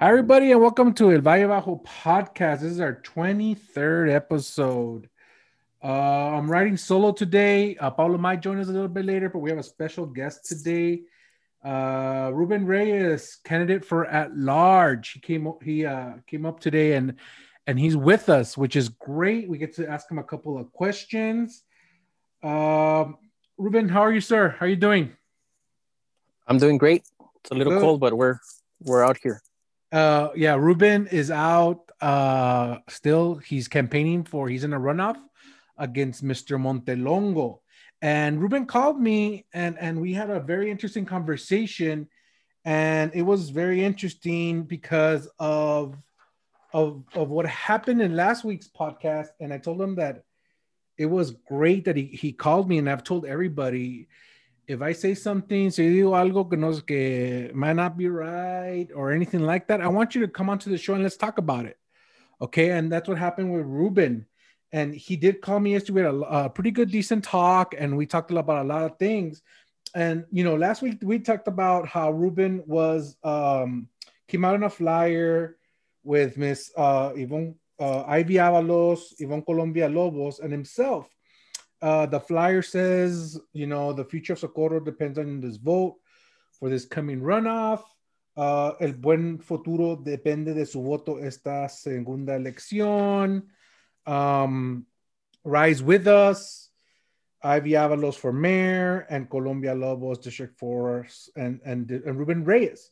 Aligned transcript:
Hi, 0.00 0.10
everybody, 0.10 0.52
and 0.52 0.60
welcome 0.60 0.94
to 0.94 1.10
El 1.10 1.22
Valle 1.22 1.48
Bajo 1.48 1.84
podcast. 1.84 2.60
This 2.60 2.70
is 2.70 2.78
our 2.78 3.02
23rd 3.02 4.14
episode. 4.14 5.10
Uh, 5.82 6.36
I'm 6.36 6.48
writing 6.48 6.76
solo 6.76 7.10
today. 7.10 7.74
Uh, 7.74 7.90
might 8.16 8.40
join 8.40 8.60
us 8.60 8.68
a 8.68 8.70
little 8.70 8.86
bit 8.86 9.04
later, 9.04 9.28
but 9.28 9.40
we 9.40 9.50
have 9.50 9.58
a 9.58 9.62
special 9.64 10.06
guest 10.06 10.46
today. 10.46 11.00
Uh, 11.64 12.30
Ruben 12.32 12.64
Reyes, 12.64 13.40
candidate 13.42 13.84
for 13.84 14.06
at 14.06 14.36
large. 14.36 15.14
He 15.14 15.18
came 15.18 15.52
he 15.64 15.84
uh, 15.84 16.12
came 16.28 16.46
up 16.46 16.60
today 16.60 16.92
and 16.92 17.16
and 17.66 17.76
he's 17.76 17.96
with 17.96 18.28
us, 18.28 18.56
which 18.56 18.76
is 18.76 18.90
great. 18.90 19.48
We 19.48 19.58
get 19.58 19.74
to 19.78 19.90
ask 19.90 20.08
him 20.08 20.20
a 20.20 20.22
couple 20.22 20.58
of 20.58 20.72
questions. 20.72 21.64
Um, 22.44 23.18
Ruben, 23.56 23.88
how 23.88 24.02
are 24.02 24.12
you, 24.12 24.20
sir? 24.20 24.50
How 24.60 24.66
are 24.66 24.68
you 24.68 24.76
doing? 24.76 25.16
I'm 26.46 26.58
doing 26.58 26.78
great. 26.78 27.02
It's 27.40 27.50
a 27.50 27.54
little 27.54 27.72
Good. 27.72 27.82
cold, 27.82 27.98
but 27.98 28.16
we're 28.16 28.38
we're 28.84 29.02
out 29.02 29.18
here. 29.20 29.42
Uh, 29.90 30.28
yeah, 30.36 30.54
Ruben 30.54 31.06
is 31.06 31.30
out. 31.30 31.90
Uh, 32.00 32.78
still, 32.88 33.36
he's 33.36 33.68
campaigning 33.68 34.24
for. 34.24 34.48
He's 34.48 34.64
in 34.64 34.72
a 34.72 34.80
runoff 34.80 35.16
against 35.76 36.24
Mr. 36.24 36.60
Montelongo, 36.60 37.60
and 38.02 38.40
Ruben 38.40 38.66
called 38.66 39.00
me, 39.00 39.46
and 39.52 39.78
and 39.78 40.00
we 40.00 40.12
had 40.12 40.30
a 40.30 40.40
very 40.40 40.70
interesting 40.70 41.06
conversation, 41.06 42.08
and 42.64 43.10
it 43.14 43.22
was 43.22 43.50
very 43.50 43.82
interesting 43.84 44.64
because 44.64 45.28
of 45.38 45.96
of 46.72 47.04
of 47.14 47.30
what 47.30 47.46
happened 47.46 48.02
in 48.02 48.14
last 48.14 48.44
week's 48.44 48.68
podcast, 48.68 49.28
and 49.40 49.52
I 49.52 49.58
told 49.58 49.80
him 49.80 49.94
that 49.96 50.22
it 50.98 51.06
was 51.06 51.30
great 51.48 51.86
that 51.86 51.96
he 51.96 52.04
he 52.04 52.32
called 52.32 52.68
me, 52.68 52.78
and 52.78 52.90
I've 52.90 53.04
told 53.04 53.24
everybody 53.24 54.08
if 54.68 54.82
I 54.82 54.92
say 54.92 55.14
something, 55.14 55.70
si 55.70 55.88
digo 55.88 56.12
algo 56.12 56.48
que 56.48 56.58
no 56.58 56.78
que 56.80 57.50
might 57.54 57.72
not 57.72 57.96
be 57.96 58.06
right 58.06 58.86
or 58.94 59.12
anything 59.12 59.40
like 59.40 59.66
that, 59.68 59.80
I 59.80 59.88
want 59.88 60.14
you 60.14 60.20
to 60.20 60.28
come 60.28 60.50
onto 60.50 60.68
the 60.68 60.76
show 60.76 60.92
and 60.92 61.02
let's 61.02 61.16
talk 61.16 61.38
about 61.38 61.64
it. 61.64 61.78
Okay, 62.40 62.70
and 62.70 62.92
that's 62.92 63.08
what 63.08 63.16
happened 63.16 63.50
with 63.52 63.64
Ruben. 63.64 64.26
And 64.70 64.94
he 64.94 65.16
did 65.16 65.40
call 65.40 65.58
me 65.58 65.72
yesterday. 65.72 65.92
We 65.94 66.00
had 66.02 66.14
a, 66.14 66.44
a 66.44 66.50
pretty 66.50 66.70
good, 66.70 66.90
decent 66.90 67.24
talk, 67.24 67.74
and 67.76 67.96
we 67.96 68.04
talked 68.04 68.30
about 68.30 68.64
a 68.64 68.68
lot 68.68 68.84
of 68.84 68.98
things. 68.98 69.40
And 69.94 70.26
you 70.30 70.44
know, 70.44 70.54
last 70.54 70.82
week 70.82 70.98
we 71.02 71.18
talked 71.18 71.48
about 71.48 71.88
how 71.88 72.10
Ruben 72.10 72.62
was 72.66 73.16
um, 73.24 73.88
came 74.28 74.44
out 74.44 74.54
on 74.54 74.64
a 74.64 74.70
flyer 74.70 75.56
with 76.04 76.36
Miss 76.36 76.70
uh, 76.76 77.12
Yvonne 77.16 77.54
uh, 77.80 78.02
Ivy 78.02 78.34
Avalos, 78.34 79.14
Yvonne 79.18 79.42
Colon-Villalobos, 79.42 80.40
and 80.40 80.52
himself 80.52 81.08
uh, 81.80 82.06
the 82.06 82.20
flyer 82.20 82.62
says, 82.62 83.38
you 83.52 83.66
know, 83.66 83.92
the 83.92 84.04
future 84.04 84.32
of 84.32 84.38
Socorro 84.38 84.80
depends 84.80 85.18
on 85.18 85.40
this 85.40 85.56
vote 85.56 85.96
for 86.58 86.68
this 86.68 86.84
coming 86.84 87.20
runoff. 87.20 87.82
Uh, 88.36 88.72
el 88.80 88.92
buen 88.92 89.38
futuro 89.38 89.96
depende 89.96 90.54
de 90.54 90.64
su 90.64 90.82
voto 90.82 91.18
esta 91.18 91.68
segunda 91.68 92.34
elección. 92.34 93.42
Um, 94.06 94.86
Rise 95.44 95.82
with 95.82 96.06
us. 96.06 96.68
Ivy 97.42 97.70
Avalos 97.70 98.16
for 98.16 98.32
mayor 98.32 99.06
and 99.10 99.30
Colon-Villalobos 99.30 100.20
District 100.22 100.58
4 100.58 101.06
and, 101.36 101.60
and, 101.64 101.90
and 101.90 102.18
Ruben 102.18 102.44
Reyes. 102.44 102.90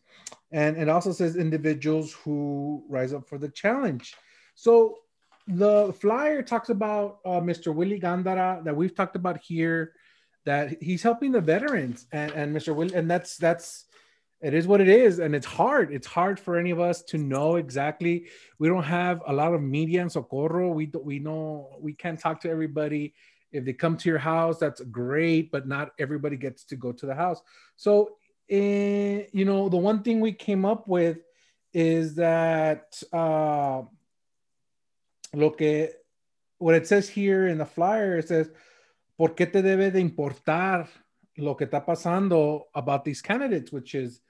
And 0.52 0.76
it 0.76 0.88
also 0.88 1.12
says 1.12 1.36
individuals 1.36 2.12
who 2.12 2.84
rise 2.88 3.12
up 3.12 3.28
for 3.28 3.38
the 3.38 3.48
challenge. 3.48 4.14
So 4.54 4.98
the 5.46 5.94
flyer 6.00 6.42
talks 6.42 6.70
about 6.70 7.18
uh, 7.24 7.40
Mr. 7.40 7.72
Willie 7.72 8.00
Gandara 8.00 8.64
that 8.64 8.74
we've 8.74 8.94
talked 8.94 9.16
about 9.16 9.38
here, 9.40 9.92
that 10.44 10.82
he's 10.82 11.02
helping 11.02 11.32
the 11.32 11.40
veterans, 11.40 12.06
and 12.12 12.32
and 12.32 12.54
Mr. 12.54 12.74
Willie, 12.74 12.94
and 12.94 13.10
that's 13.10 13.36
that's 13.36 13.84
it 14.42 14.54
is 14.54 14.66
what 14.66 14.80
it 14.80 14.88
is, 14.88 15.18
and 15.18 15.34
it's 15.34 15.46
hard. 15.46 15.92
It's 15.92 16.06
hard 16.06 16.38
for 16.38 16.58
any 16.58 16.70
of 16.70 16.80
us 16.80 17.02
to 17.04 17.18
know 17.18 17.56
exactly. 17.56 18.26
We 18.58 18.68
don't 18.68 18.82
have 18.82 19.22
a 19.26 19.32
lot 19.32 19.54
of 19.54 19.62
media 19.62 20.02
in 20.02 20.10
Socorro. 20.10 20.70
We 20.70 20.90
we 21.02 21.20
know 21.20 21.76
we 21.80 21.94
can't 21.94 22.18
talk 22.18 22.40
to 22.40 22.50
everybody. 22.50 23.14
If 23.52 23.64
they 23.64 23.72
come 23.72 23.96
to 23.98 24.08
your 24.08 24.18
house, 24.18 24.58
that's 24.58 24.80
great, 24.80 25.52
but 25.52 25.68
not 25.68 25.92
everybody 25.98 26.36
gets 26.36 26.64
to 26.64 26.76
go 26.76 26.92
to 26.92 27.06
the 27.06 27.14
house. 27.14 27.40
So, 27.76 28.16
eh, 28.50 29.26
you 29.32 29.44
know, 29.44 29.68
the 29.68 29.76
one 29.76 30.02
thing 30.02 30.20
we 30.20 30.32
came 30.32 30.64
up 30.64 30.88
with 30.88 31.18
is 31.72 32.16
that. 32.16 33.00
Uh, 33.12 33.82
lo 35.36 35.50
que, 35.50 35.90
what 36.58 36.74
it 36.74 36.86
says 36.86 37.08
here 37.08 37.46
in 37.46 37.58
the 37.58 37.66
flyer, 37.66 38.18
it 38.18 38.28
says, 38.28 38.50
¿por 39.18 39.34
qué 39.34 39.46
te 39.46 39.62
debe 39.62 39.92
de 39.92 40.00
importar 40.00 40.88
lo 41.36 41.54
que 41.54 41.66
está 41.66 41.84
pasando 41.84 42.62
about 42.74 43.04
these 43.04 43.20
candidates, 43.20 43.70
which 43.70 43.94
is 43.94 44.20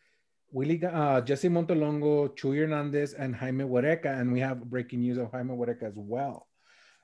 Willie, 0.51 0.85
uh, 0.85 1.21
Jesse 1.21 1.49
Montelongo, 1.49 2.37
Chuy 2.37 2.59
Hernandez, 2.59 3.15
and 3.15 3.35
Jaime 3.35 3.65
Huereca. 3.65 4.19
And 4.19 4.33
we 4.33 4.41
have 4.41 4.65
breaking 4.65 5.01
news 5.01 5.19
of 5.19 5.31
Jaime 5.31 5.55
Huereca 5.55 5.85
as 5.85 5.95
well. 5.97 6.49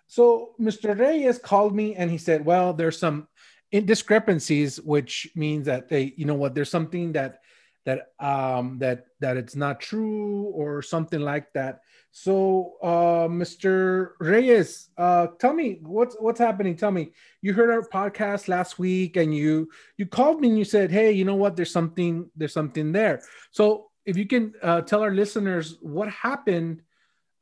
So 0.09 0.55
Mr. 0.61 0.99
Reyes 0.99 1.39
called 1.39 1.75
me 1.75 1.95
and 1.95 2.11
he 2.11 2.19
said, 2.19 2.45
well, 2.45 2.73
there's 2.73 2.99
some 2.99 3.29
discrepancies, 3.71 4.81
which 4.81 5.31
means 5.35 5.67
that 5.67 5.89
they, 5.89 6.13
you 6.17 6.25
know 6.25 6.35
what, 6.35 6.55
there's 6.55 6.71
something 6.71 7.13
that 7.13 7.39
that 7.85 8.13
um 8.21 8.79
that 8.79 9.07
that 9.21 9.37
it's 9.37 9.57
not 9.57 9.81
true 9.81 10.45
or 10.55 10.83
something 10.83 11.21
like 11.21 11.53
that 11.53 11.81
so, 12.13 12.75
uh, 12.83 13.27
Mr. 13.27 14.11
Reyes, 14.21 14.91
uh, 14.99 15.29
tell 15.41 15.55
me 15.55 15.79
what's 15.81 16.15
what's 16.21 16.39
happening. 16.39 16.77
Tell 16.77 16.91
me, 16.91 17.13
you 17.41 17.55
heard 17.55 17.71
our 17.71 17.89
podcast 17.89 18.49
last 18.49 18.79
week, 18.79 19.17
and 19.17 19.35
you 19.35 19.71
you 19.97 20.05
called 20.05 20.39
me 20.39 20.49
and 20.49 20.59
you 20.59 20.65
said, 20.65 20.91
"Hey, 20.91 21.13
you 21.13 21.25
know 21.25 21.37
what? 21.37 21.57
There's 21.57 21.73
something 21.73 22.29
there's 22.37 22.53
something 22.53 22.93
there." 22.93 23.23
So, 23.51 23.89
if 24.05 24.19
you 24.19 24.27
can 24.27 24.53
uh, 24.63 24.83
tell 24.83 25.01
our 25.01 25.11
listeners 25.11 25.79
what 25.81 26.11
happened, 26.11 26.83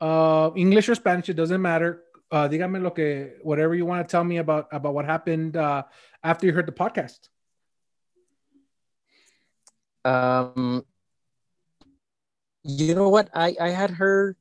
uh, 0.01 0.51
English 0.55 0.89
or 0.89 0.95
Spanish, 0.95 1.29
it 1.29 1.35
doesn't 1.35 1.61
matter. 1.61 2.05
Uh, 2.31 2.47
dígame 2.47 2.81
lo 2.81 2.91
que 2.91 3.43
whatever 3.43 3.75
you 3.75 3.85
want 3.85 4.07
to 4.07 4.11
tell 4.11 4.23
me 4.23 4.37
about 4.39 4.69
about 4.71 4.95
what 4.95 5.05
happened 5.05 5.57
uh, 5.57 5.83
after 6.23 6.47
you 6.47 6.53
heard 6.53 6.67
the 6.67 6.73
podcast. 6.73 7.27
Um, 10.05 10.85
you 12.63 12.95
know 12.95 13.09
what? 13.09 13.29
I 13.35 13.57
I 13.61 13.71
had 13.71 13.91
heard 13.91 14.37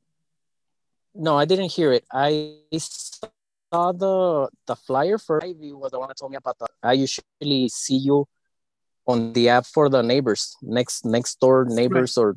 no, 1.14 1.36
I 1.36 1.44
didn't 1.44 1.72
hear 1.72 1.92
it. 1.92 2.04
I 2.12 2.56
saw 2.78 3.92
the 3.92 4.48
the 4.66 4.76
flyer 4.76 5.18
for 5.18 5.42
Ivy 5.42 5.72
was 5.72 5.92
the 5.92 5.98
one 5.98 6.08
that 6.08 6.16
told 6.16 6.32
me 6.32 6.36
about 6.36 6.58
that. 6.58 6.70
I 6.82 6.94
usually 6.94 7.68
see 7.68 7.96
you 7.96 8.26
on 9.06 9.32
the 9.32 9.48
app 9.48 9.66
for 9.66 9.88
the 9.88 10.02
neighbors, 10.02 10.56
next 10.62 11.04
next 11.04 11.40
door 11.40 11.64
neighbors 11.64 12.16
right. 12.16 12.24
or 12.24 12.36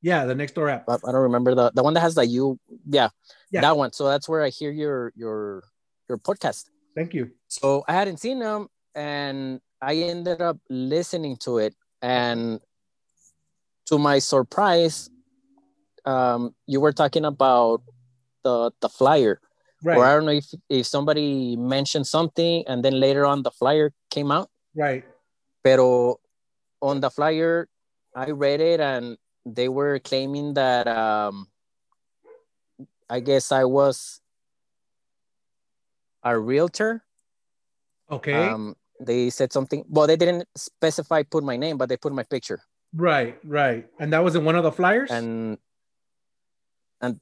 yeah, 0.00 0.24
the 0.24 0.34
next 0.34 0.54
door 0.54 0.68
app. 0.68 0.84
I, 0.88 0.94
I, 0.94 1.12
don't 1.12 1.26
remember 1.26 1.54
the 1.54 1.70
the 1.74 1.82
one 1.82 1.94
that 1.94 2.00
has 2.00 2.14
the 2.14 2.26
you 2.26 2.58
yeah, 2.86 3.08
yeah, 3.50 3.60
that 3.62 3.76
one. 3.76 3.92
So 3.92 4.06
that's 4.06 4.28
where 4.28 4.42
I 4.42 4.50
hear 4.50 4.70
your 4.70 5.12
your 5.16 5.64
your 6.08 6.18
podcast. 6.18 6.66
Thank 6.94 7.14
you. 7.14 7.30
So 7.48 7.84
I 7.86 7.92
hadn't 7.92 8.18
seen 8.18 8.40
them 8.40 8.68
and 8.94 9.60
I 9.80 9.94
ended 9.96 10.42
up 10.42 10.58
listening 10.68 11.36
to 11.38 11.58
it 11.58 11.74
and 12.02 12.60
to 13.86 13.98
my 13.98 14.18
surprise 14.18 15.10
um, 16.08 16.54
you 16.66 16.80
were 16.80 16.92
talking 16.92 17.24
about 17.24 17.82
the 18.42 18.72
the 18.80 18.88
flyer. 18.88 19.40
Right. 19.84 19.96
Or 19.96 20.04
I 20.04 20.14
don't 20.14 20.24
know 20.24 20.32
if 20.32 20.48
if 20.68 20.86
somebody 20.86 21.54
mentioned 21.56 22.06
something 22.06 22.64
and 22.66 22.82
then 22.82 22.98
later 22.98 23.26
on 23.26 23.42
the 23.42 23.52
flyer 23.52 23.92
came 24.10 24.32
out. 24.32 24.50
Right. 24.74 25.04
Pero 25.62 26.18
on 26.80 27.00
the 27.00 27.10
flyer, 27.10 27.68
I 28.16 28.30
read 28.30 28.60
it 28.60 28.80
and 28.80 29.18
they 29.44 29.68
were 29.68 29.98
claiming 30.00 30.54
that 30.54 30.88
um, 30.88 31.46
I 33.08 33.20
guess 33.20 33.52
I 33.52 33.64
was 33.64 34.20
a 36.24 36.36
realtor. 36.38 37.04
Okay. 38.10 38.34
Um, 38.34 38.74
they 39.00 39.30
said 39.30 39.52
something. 39.52 39.84
Well, 39.88 40.06
they 40.06 40.16
didn't 40.16 40.48
specify 40.56 41.22
put 41.22 41.44
my 41.44 41.56
name, 41.56 41.76
but 41.76 41.88
they 41.88 41.96
put 41.96 42.12
my 42.12 42.24
picture. 42.24 42.60
Right, 42.94 43.38
right, 43.44 43.86
and 43.98 44.12
that 44.12 44.24
was 44.24 44.34
in 44.34 44.44
one 44.44 44.56
of 44.56 44.64
the 44.64 44.72
flyers. 44.72 45.10
And 45.10 45.58
and 47.00 47.20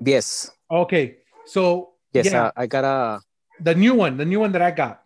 Yes. 0.00 0.50
Okay. 0.70 1.18
So 1.46 1.94
yes, 2.12 2.26
yeah, 2.26 2.46
uh, 2.46 2.50
I 2.56 2.66
got 2.66 2.84
a 2.84 3.20
the 3.60 3.74
new 3.74 3.94
one, 3.94 4.16
the 4.16 4.24
new 4.24 4.40
one 4.40 4.52
that 4.52 4.62
I 4.62 4.70
got. 4.70 5.02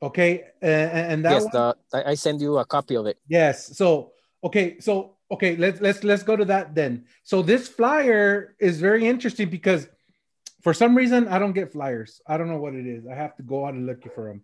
Okay, 0.00 0.44
uh, 0.62 0.66
and 0.66 1.24
that 1.24 1.32
yes, 1.32 1.44
one, 1.52 1.74
the, 1.92 2.06
I 2.06 2.14
send 2.14 2.40
you 2.40 2.58
a 2.58 2.64
copy 2.64 2.96
of 2.96 3.06
it. 3.06 3.18
Yes. 3.26 3.76
So 3.76 4.12
okay, 4.44 4.78
so 4.78 5.16
okay, 5.30 5.56
let's 5.56 5.80
let's 5.80 6.04
let's 6.04 6.22
go 6.22 6.36
to 6.36 6.44
that 6.44 6.74
then. 6.74 7.06
So 7.24 7.42
this 7.42 7.66
flyer 7.66 8.54
is 8.60 8.80
very 8.80 9.08
interesting 9.08 9.48
because 9.48 9.88
for 10.60 10.74
some 10.74 10.96
reason 10.96 11.28
I 11.28 11.38
don't 11.38 11.52
get 11.52 11.72
flyers. 11.72 12.20
I 12.26 12.36
don't 12.36 12.48
know 12.48 12.58
what 12.58 12.74
it 12.74 12.86
is. 12.86 13.06
I 13.06 13.14
have 13.14 13.36
to 13.36 13.42
go 13.42 13.66
out 13.66 13.74
and 13.74 13.86
look 13.86 14.02
for 14.14 14.28
them. 14.28 14.42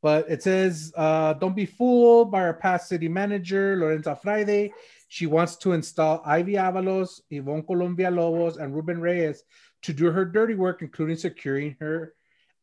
But 0.00 0.30
it 0.30 0.42
says, 0.42 0.92
uh, 0.96 1.32
"Don't 1.34 1.56
be 1.56 1.66
fooled 1.66 2.30
by 2.30 2.42
our 2.42 2.54
past 2.54 2.88
city 2.88 3.08
manager 3.08 3.76
Lorenza 3.76 4.14
Friade. 4.14 4.70
She 5.08 5.26
wants 5.26 5.56
to 5.56 5.72
install 5.72 6.22
Ivy 6.24 6.52
Avalos, 6.52 7.20
Yvonne 7.30 7.62
Colon-Villalobos, 7.62 8.58
and 8.58 8.74
Ruben 8.74 9.00
Reyes 9.00 9.42
to 9.82 9.92
do 9.92 10.10
her 10.10 10.24
dirty 10.24 10.54
work, 10.54 10.82
including 10.82 11.16
securing 11.16 11.76
her 11.80 12.14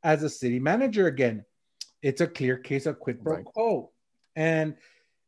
as 0.03 0.24
a 0.24 0.30
city 0.30 0.59
manager 0.59 1.07
again. 1.07 1.44
It's 2.01 2.21
a 2.21 2.27
clear 2.27 2.57
case 2.57 2.86
of 2.86 3.00
quid 3.00 3.24
pro 3.24 3.44
quo. 3.44 3.92
And 4.36 4.75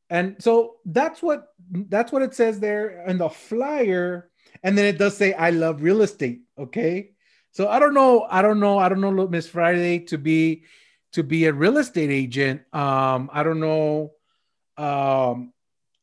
And 0.09 0.37
so 0.39 0.77
that's 0.85 1.21
what 1.21 1.47
that's 1.69 2.11
what 2.11 2.21
it 2.21 2.33
says 2.33 2.59
there 2.59 3.03
in 3.07 3.17
the 3.17 3.29
flyer. 3.29 4.31
And 4.63 4.77
then 4.77 4.85
it 4.85 4.97
does 4.97 5.17
say 5.17 5.33
I 5.33 5.49
love 5.49 5.81
real 5.81 6.01
estate. 6.01 6.41
Okay. 6.57 7.11
So 7.57 7.67
I 7.67 7.79
don't 7.79 7.95
know, 7.95 8.21
I 8.29 8.43
don't 8.43 8.59
know, 8.59 8.77
I 8.77 8.87
don't 8.87 9.01
know 9.01 9.27
Miss 9.27 9.49
Friade 9.49 10.05
to 10.09 10.19
be 10.19 10.61
to 11.13 11.23
be 11.23 11.45
a 11.45 11.51
real 11.51 11.79
estate 11.79 12.11
agent. 12.11 12.61
Um, 12.71 13.31
I 13.33 13.41
don't 13.41 13.59
know, 13.59 14.13
um, 14.77 15.53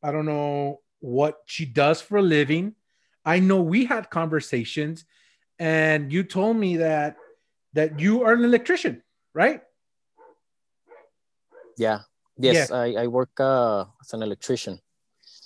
I 0.03 0.11
don't 0.11 0.27
know 0.27 0.81
what 0.99 1.39
she 1.47 1.65
does 1.65 2.01
for 2.01 2.17
a 2.19 2.23
living. 2.23 2.75
I 3.25 3.39
know 3.39 3.63
we 3.63 3.85
had 3.85 4.11
conversations, 4.11 5.07
and 5.61 6.13
you 6.13 6.25
told 6.25 6.57
me 6.57 6.79
that 6.79 7.15
that 7.75 8.01
you 8.01 8.25
are 8.25 8.33
an 8.33 8.43
electrician, 8.43 9.05
right? 9.33 9.63
Yeah. 11.79 12.01
Yes, 12.37 12.71
yeah. 12.71 12.77
I, 12.77 12.87
I 13.03 13.07
work 13.07 13.31
uh, 13.39 13.87
as 14.03 14.11
an 14.13 14.27
electrician. 14.27 14.81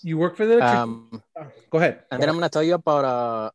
You 0.00 0.16
work 0.16 0.40
for 0.40 0.46
the 0.46 0.64
electrician? 0.64 1.20
Um, 1.20 1.22
Go 1.68 1.76
ahead. 1.76 2.08
And 2.08 2.16
Go 2.16 2.16
then 2.16 2.18
ahead. 2.20 2.28
I'm 2.30 2.36
gonna 2.36 2.48
tell 2.48 2.64
you 2.64 2.80
about 2.80 3.04
uh, 3.04 3.50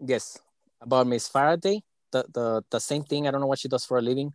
yes, 0.00 0.40
about 0.80 1.06
Miss 1.06 1.28
Friade. 1.28 1.82
The, 2.10 2.24
the 2.32 2.64
the 2.70 2.80
same 2.80 3.04
thing. 3.04 3.28
I 3.28 3.30
don't 3.30 3.40
know 3.40 3.46
what 3.46 3.58
she 3.58 3.68
does 3.68 3.84
for 3.84 3.98
a 3.98 4.02
living. 4.02 4.32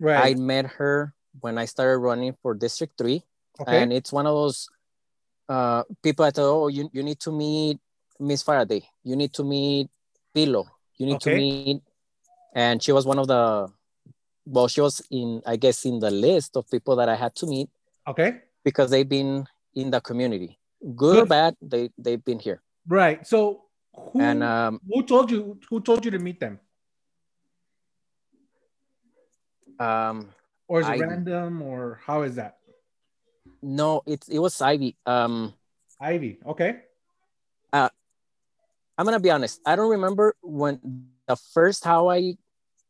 Right. 0.00 0.34
I 0.34 0.34
met 0.34 0.66
her 0.78 1.14
when 1.40 1.56
I 1.56 1.66
started 1.66 1.98
running 1.98 2.34
for 2.42 2.54
District 2.54 2.98
Three, 2.98 3.22
okay. 3.60 3.80
and 3.80 3.92
it's 3.92 4.12
one 4.12 4.26
of 4.26 4.34
those 4.34 4.68
uh, 5.48 5.84
people 6.02 6.24
that 6.24 6.38
oh 6.38 6.66
you, 6.66 6.90
you 6.92 7.02
need 7.02 7.20
to 7.20 7.30
meet 7.30 7.78
Miss 8.18 8.42
Friade. 8.42 8.82
You 9.04 9.14
need 9.14 9.32
to 9.34 9.44
meet 9.44 9.88
Pilo. 10.34 10.66
You 10.98 11.06
need 11.06 11.16
okay. 11.16 11.30
to 11.30 11.36
meet, 11.36 11.82
and 12.54 12.82
she 12.82 12.90
was 12.90 13.06
one 13.06 13.20
of 13.20 13.28
the 13.28 13.70
well, 14.44 14.68
she 14.68 14.80
was 14.80 15.02
in, 15.10 15.42
I 15.46 15.56
guess, 15.56 15.84
in 15.84 15.98
the 15.98 16.10
list 16.10 16.56
of 16.56 16.70
people 16.70 16.96
that 16.96 17.08
I 17.08 17.14
had 17.14 17.34
to 17.36 17.46
meet. 17.46 17.68
Okay. 18.06 18.40
Because 18.64 18.90
they've 18.90 19.08
been 19.08 19.46
in 19.74 19.90
the 19.90 20.00
community, 20.00 20.58
good, 20.80 20.96
good. 20.96 21.18
or 21.22 21.26
bad, 21.26 21.56
they 21.62 21.90
they've 21.98 22.24
been 22.24 22.38
here. 22.38 22.62
Right. 22.86 23.26
So 23.26 23.61
who 23.94 24.20
and 24.20 24.42
um, 24.42 24.80
who 24.88 25.02
told 25.02 25.30
you 25.30 25.58
who 25.68 25.80
told 25.80 26.04
you 26.04 26.10
to 26.10 26.18
meet 26.18 26.40
them? 26.40 26.60
Um, 29.78 30.30
or 30.68 30.80
is 30.80 30.88
it 30.88 31.00
random, 31.00 31.62
or 31.62 32.00
how 32.04 32.22
is 32.22 32.36
that? 32.36 32.58
No, 33.62 34.02
it's 34.06 34.28
it 34.28 34.38
was 34.38 34.60
Ivy. 34.60 34.96
Um, 35.06 35.54
Ivy. 36.00 36.38
Okay. 36.46 36.80
Uh, 37.72 37.88
I'm 38.96 39.04
gonna 39.04 39.20
be 39.20 39.30
honest. 39.30 39.60
I 39.66 39.76
don't 39.76 39.90
remember 39.90 40.34
when 40.42 40.80
the 41.26 41.36
first 41.36 41.84
how 41.84 42.10
I 42.10 42.34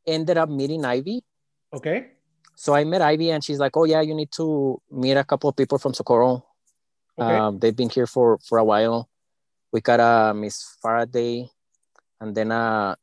ended 0.06 0.37
up 0.37 0.49
meeting 0.49 0.84
Ivy. 0.84 1.22
Okay. 1.72 2.08
So 2.54 2.75
I 2.75 2.84
met 2.84 3.02
Ivy 3.02 3.31
and 3.31 3.43
she's 3.43 3.58
like, 3.58 3.76
oh 3.76 3.84
yeah, 3.84 4.00
you 4.00 4.14
need 4.14 4.31
to 4.32 4.81
meet 4.90 5.16
a 5.16 5.25
couple 5.25 5.49
of 5.49 5.56
people 5.56 5.78
from 5.78 5.94
Socorro. 5.94 6.44
Okay. 7.19 7.37
Um, 7.37 7.58
they've 7.58 7.75
been 7.75 7.90
here 7.90 8.06
for, 8.06 8.38
for 8.38 8.58
a 8.58 8.64
while. 8.64 9.08
We 9.73 9.81
got 9.81 10.01
uh, 10.01 10.35
Miss 10.35 10.77
Friade 10.81 11.49
and 12.21 12.35
then 12.35 12.53
uh, 12.53 12.95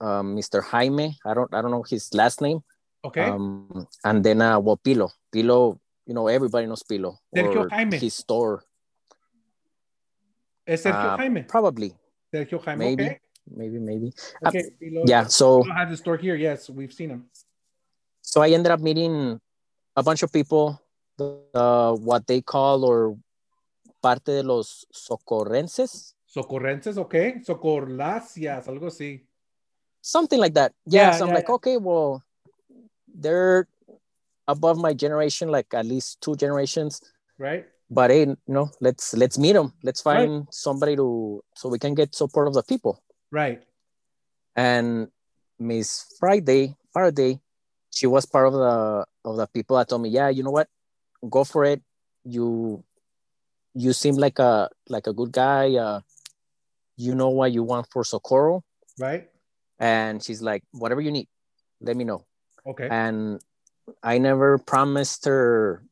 uh, 0.00 0.22
Mr. 0.22 0.62
Jaime. 0.62 1.16
I 1.24 1.34
don't 1.34 1.52
I 1.54 1.62
don't 1.62 1.70
know 1.70 1.84
his 1.84 2.12
last 2.14 2.40
name. 2.40 2.60
Okay. 3.04 3.22
Um, 3.22 3.86
and 4.04 4.24
then 4.24 4.42
uh, 4.42 4.58
well, 4.58 4.76
Pilo. 4.76 5.10
Pilo, 5.32 5.78
you 6.06 6.14
know, 6.14 6.26
everybody 6.26 6.66
knows 6.66 6.82
Pilo. 6.82 7.18
Sergio 7.34 7.70
Jaime. 7.70 7.98
His 7.98 8.14
store. 8.14 8.64
Es 10.66 10.82
Sergio 10.82 11.14
uh, 11.14 11.16
Jaime. 11.16 11.42
Probably. 11.42 11.94
Sergio 12.34 12.62
Jaime. 12.64 12.78
Maybe. 12.78 13.04
Okay. 13.04 13.20
Maybe, 13.48 13.78
maybe. 13.78 14.12
Okay. 14.44 14.64
Uh, 14.82 15.04
yeah. 15.06 15.24
So. 15.26 15.62
I 15.70 15.78
have 15.78 15.90
the 15.90 15.96
store 15.96 16.16
here. 16.16 16.34
Yes, 16.34 16.68
we've 16.68 16.92
seen 16.92 17.10
him 17.10 17.30
so 18.26 18.42
I 18.42 18.50
ended 18.50 18.72
up 18.72 18.80
meeting 18.80 19.40
a 19.94 20.02
bunch 20.02 20.24
of 20.24 20.32
people, 20.32 20.82
uh, 21.54 21.94
what 21.94 22.26
they 22.26 22.42
call 22.42 22.84
or 22.84 23.16
parte 24.02 24.32
de 24.32 24.42
los 24.42 24.84
socorrenses. 24.92 26.15
Socorrenses, 26.36 26.98
okay. 26.98 27.40
Socorlacias, 27.42 28.68
algo 28.68 28.88
así. 28.88 29.24
Something 30.02 30.38
like 30.38 30.52
that. 30.52 30.72
Yeah. 30.84 31.10
yeah 31.10 31.12
so 31.12 31.26
I'm 31.26 31.32
like, 31.32 31.48
yeah. 31.48 31.54
okay, 31.54 31.76
well, 31.78 32.22
they're 33.08 33.66
above 34.46 34.76
my 34.76 34.92
generation, 34.92 35.48
like 35.48 35.72
at 35.72 35.86
least 35.86 36.20
two 36.20 36.36
generations. 36.36 37.00
Right. 37.38 37.64
But 37.88 38.10
hey, 38.10 38.36
no, 38.46 38.70
let's 38.80 39.14
let's 39.14 39.38
meet 39.38 39.54
them. 39.54 39.72
Let's 39.82 40.02
find 40.02 40.44
right. 40.44 40.52
somebody 40.52 40.96
to 40.96 41.42
so 41.54 41.70
we 41.70 41.78
can 41.78 41.94
get 41.94 42.14
support 42.14 42.48
of 42.48 42.54
the 42.54 42.62
people. 42.62 43.02
Right. 43.30 43.62
And 44.54 45.08
Miss 45.58 46.04
Friade, 46.20 46.74
Friade, 46.92 47.40
she 47.90 48.06
was 48.06 48.26
part 48.26 48.48
of 48.48 48.52
the 48.52 49.06
of 49.24 49.36
the 49.36 49.46
people 49.46 49.76
that 49.78 49.88
told 49.88 50.02
me, 50.02 50.10
yeah, 50.10 50.28
you 50.28 50.42
know 50.42 50.50
what, 50.50 50.68
go 51.30 51.44
for 51.44 51.64
it. 51.64 51.80
You 52.24 52.84
you 53.74 53.92
seem 53.92 54.16
like 54.16 54.38
a 54.38 54.68
like 54.88 55.06
a 55.06 55.14
good 55.14 55.32
guy. 55.32 55.76
Uh, 55.76 56.00
you 56.96 57.14
know 57.14 57.28
what 57.28 57.52
you 57.52 57.62
want 57.62 57.86
for 57.90 58.04
Socorro, 58.04 58.62
right? 58.98 59.28
And 59.78 60.22
she's 60.22 60.40
like, 60.40 60.62
whatever 60.72 61.00
you 61.00 61.10
need, 61.10 61.28
let 61.80 61.96
me 61.96 62.04
know. 62.04 62.24
Okay. 62.66 62.88
And 62.90 63.40
I 64.02 64.18
never 64.18 64.58
promised 64.58 65.26
her 65.26 65.82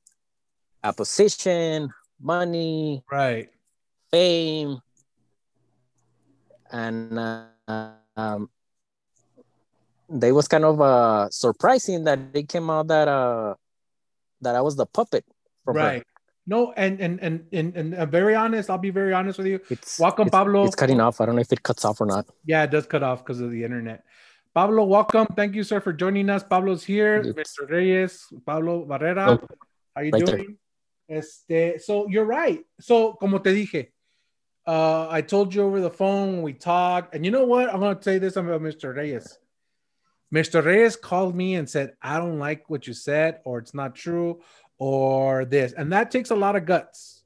a 0.83 0.93
position, 0.93 1.91
money, 2.21 3.05
right, 3.11 3.49
fame, 4.11 4.81
and 6.71 7.19
uh, 7.19 7.45
um, 8.17 8.50
they 10.09 10.33
was 10.33 10.49
kind 10.49 10.65
of 10.65 10.81
uh 10.81 11.29
surprising 11.31 12.05
that 12.05 12.33
they 12.33 12.43
came 12.43 12.69
out 12.71 12.89
that 12.89 13.09
uh 13.09 13.55
that 14.41 14.55
I 14.55 14.61
was 14.61 14.77
the 14.77 14.87
puppet 14.87 15.25
from 15.65 15.77
right. 15.77 15.99
Her. 15.99 16.13
No, 16.46 16.73
and 16.76 17.00
and 17.00 17.20
and 17.20 17.46
and, 17.52 17.75
and 17.75 17.94
uh, 17.94 18.05
very 18.06 18.35
honest, 18.35 18.69
I'll 18.69 18.76
be 18.76 18.91
very 18.91 19.14
honest 19.14 19.38
with 19.38 19.46
you. 19.46 19.61
It's, 19.70 19.99
welcome, 19.99 20.26
it's, 20.26 20.32
Pablo. 20.32 20.67
It's 20.67 20.75
cutting 20.75 21.00
off. 21.00 21.20
I 21.20 21.26
don't 21.26 21.37
know 21.37 21.41
if 21.41 21.52
it 21.52 21.62
cuts 21.62 21.85
off 21.85 22.00
or 22.00 22.06
not. 22.06 22.26
Yeah, 22.44 22.64
it 22.64 22.70
does 22.70 22.87
cut 22.87 23.02
off 23.02 23.25
because 23.25 23.41
of 23.41 23.50
the 23.50 23.64
internet. 23.64 24.05
Pablo, 24.55 24.85
welcome. 24.85 25.26
Thank 25.35 25.55
you, 25.55 25.64
sir, 25.64 25.81
for 25.81 25.93
joining 25.93 26.29
us. 26.29 26.44
Pablo's 26.44 26.85
here. 26.85 27.17
It's, 27.17 27.58
Mr. 27.58 27.69
Reyes, 27.69 28.26
Pablo 28.44 28.85
Barrera. 28.85 29.41
Oh, 29.43 29.49
How 29.96 30.02
you 30.02 30.11
right 30.11 30.25
doing? 30.25 30.58
There. 31.08 31.19
Este, 31.19 31.81
so 31.82 32.06
you're 32.08 32.25
right. 32.25 32.61
So, 32.79 33.14
como 33.14 33.38
te 33.38 33.50
dije, 33.50 33.88
uh, 34.67 35.08
I 35.11 35.23
told 35.23 35.55
you 35.55 35.62
over 35.62 35.81
the 35.81 35.90
phone, 35.90 36.43
we 36.43 36.52
talked, 36.52 37.14
and 37.14 37.25
you 37.25 37.31
know 37.31 37.44
what? 37.44 37.73
I'm 37.73 37.81
gonna 37.81 38.00
say 38.00 38.19
this 38.19 38.37
about 38.37 38.61
Mr. 38.61 38.94
Reyes. 38.94 39.38
Mr. 40.32 40.64
Reyes 40.64 40.97
called 40.97 41.35
me 41.35 41.55
and 41.55 41.69
said, 41.69 41.94
I 42.02 42.19
don't 42.19 42.38
like 42.38 42.69
what 42.69 42.87
you 42.87 42.93
said, 42.93 43.40
or 43.44 43.58
it's 43.58 43.75
not 43.75 43.94
true, 43.94 44.40
or 44.79 45.44
this. 45.44 45.73
And 45.73 45.93
that 45.93 46.11
takes 46.11 46.31
a 46.31 46.37
lot 46.37 46.56
of 46.56 46.67
guts. 46.67 47.23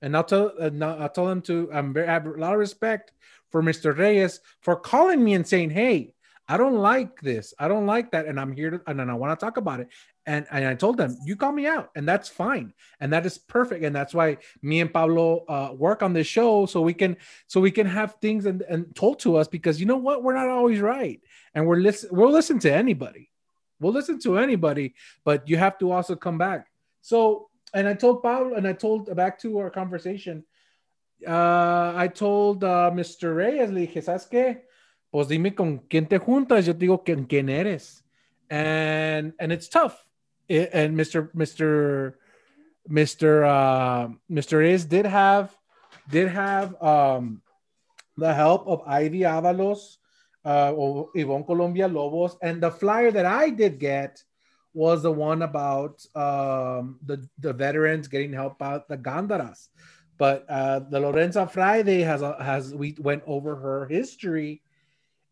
And 0.00 0.16
I'll 0.16 0.24
tell, 0.24 0.52
uh, 0.60 0.70
I'll 0.84 1.08
tell 1.08 1.28
him 1.28 1.42
to, 1.42 1.70
I'm 1.72 1.92
very, 1.92 2.08
I 2.08 2.12
have 2.12 2.26
a 2.26 2.30
lot 2.30 2.52
of 2.52 2.58
respect 2.58 3.12
for 3.50 3.62
Mr. 3.62 3.96
Reyes 3.96 4.40
for 4.60 4.76
calling 4.76 5.22
me 5.22 5.34
and 5.34 5.46
saying, 5.46 5.70
Hey, 5.70 6.14
I 6.48 6.56
don't 6.56 6.76
like 6.76 7.20
this. 7.20 7.54
I 7.58 7.68
don't 7.68 7.86
like 7.86 8.10
that. 8.10 8.26
And 8.26 8.38
I'm 8.38 8.52
here 8.52 8.70
to, 8.70 8.80
and 8.86 9.00
I 9.00 9.14
want 9.14 9.38
to 9.38 9.44
talk 9.44 9.56
about 9.58 9.80
it. 9.80 9.88
And, 10.26 10.46
and 10.50 10.66
I 10.66 10.74
told 10.74 10.96
them, 10.96 11.16
you 11.24 11.34
call 11.34 11.50
me 11.50 11.66
out, 11.66 11.90
and 11.96 12.06
that's 12.06 12.28
fine. 12.28 12.72
And 13.00 13.12
that 13.12 13.26
is 13.26 13.38
perfect. 13.38 13.84
And 13.84 13.94
that's 13.94 14.14
why 14.14 14.38
me 14.60 14.80
and 14.80 14.92
Pablo 14.92 15.44
uh, 15.48 15.72
work 15.72 16.02
on 16.02 16.12
this 16.12 16.28
show 16.28 16.66
so 16.66 16.80
we 16.80 16.94
can 16.94 17.16
so 17.48 17.60
we 17.60 17.72
can 17.72 17.86
have 17.86 18.16
things 18.20 18.46
and, 18.46 18.62
and 18.62 18.94
told 18.94 19.18
to 19.20 19.36
us 19.36 19.48
because 19.48 19.80
you 19.80 19.86
know 19.86 19.96
what? 19.96 20.22
We're 20.22 20.34
not 20.34 20.48
always 20.48 20.80
right 20.80 21.20
and 21.54 21.66
we're 21.66 21.76
listen 21.76 22.10
we'll 22.12 22.30
listen 22.30 22.58
to 22.60 22.72
anybody 22.72 23.30
we'll 23.80 23.92
listen 23.92 24.18
to 24.20 24.38
anybody 24.38 24.94
but 25.24 25.48
you 25.48 25.56
have 25.56 25.78
to 25.78 25.90
also 25.90 26.16
come 26.16 26.38
back 26.38 26.66
so 27.02 27.50
and 27.74 27.86
i 27.86 27.92
told 27.92 28.22
Pablo 28.22 28.54
and 28.54 28.66
i 28.66 28.72
told 28.72 29.14
back 29.14 29.38
to 29.40 29.58
our 29.58 29.68
conversation 29.68 30.44
uh, 31.28 31.92
i 31.94 32.08
told 32.08 32.64
uh, 32.64 32.90
mr 32.94 33.36
reyes 33.36 33.70
le 33.70 33.86
dije 33.86 34.02
sabes 34.02 34.26
qué? 34.26 34.62
Pues 35.12 35.28
dime 35.28 35.54
con 35.54 35.80
quién 35.90 36.08
te 36.08 36.18
juntas. 36.18 36.64
Yo 36.64 36.72
te 36.72 36.86
digo 36.86 37.04
con 37.04 37.26
quién 37.26 37.50
eres. 37.50 38.02
And 38.48 39.34
and 39.38 39.52
it's 39.52 39.68
tough. 39.68 40.02
It, 40.48 40.70
and 40.72 40.96
mr 40.96 41.30
mr 41.34 42.14
mr 42.88 43.44
uh 43.44 44.08
mr 44.30 44.58
reyes 44.58 44.86
did 44.86 45.04
have 45.04 45.54
did 46.10 46.28
have 46.28 46.74
um 46.82 47.42
the 48.16 48.32
help 48.32 48.66
of 48.66 48.82
ivy 48.86 49.20
avalos 49.20 49.98
uh, 50.44 50.72
Yvonne 51.14 51.44
Colon-Villalobos. 51.44 52.36
And 52.42 52.60
the 52.60 52.70
flyer 52.70 53.10
that 53.12 53.26
I 53.26 53.50
did 53.50 53.78
get 53.78 54.22
was 54.74 55.02
the 55.02 55.12
one 55.12 55.42
about 55.42 56.04
um, 56.14 56.98
the, 57.04 57.28
the 57.38 57.52
veterans 57.52 58.08
getting 58.08 58.32
help 58.32 58.62
out 58.62 58.88
the 58.88 58.96
Gandaras. 58.96 59.68
But 60.18 60.46
uh, 60.48 60.80
the 60.80 61.00
Lorenza 61.00 61.50
Friade 61.50 62.04
has 62.04 62.22
a, 62.22 62.42
has 62.42 62.74
we 62.74 62.96
went 62.98 63.22
over 63.26 63.56
her 63.56 63.86
history, 63.86 64.62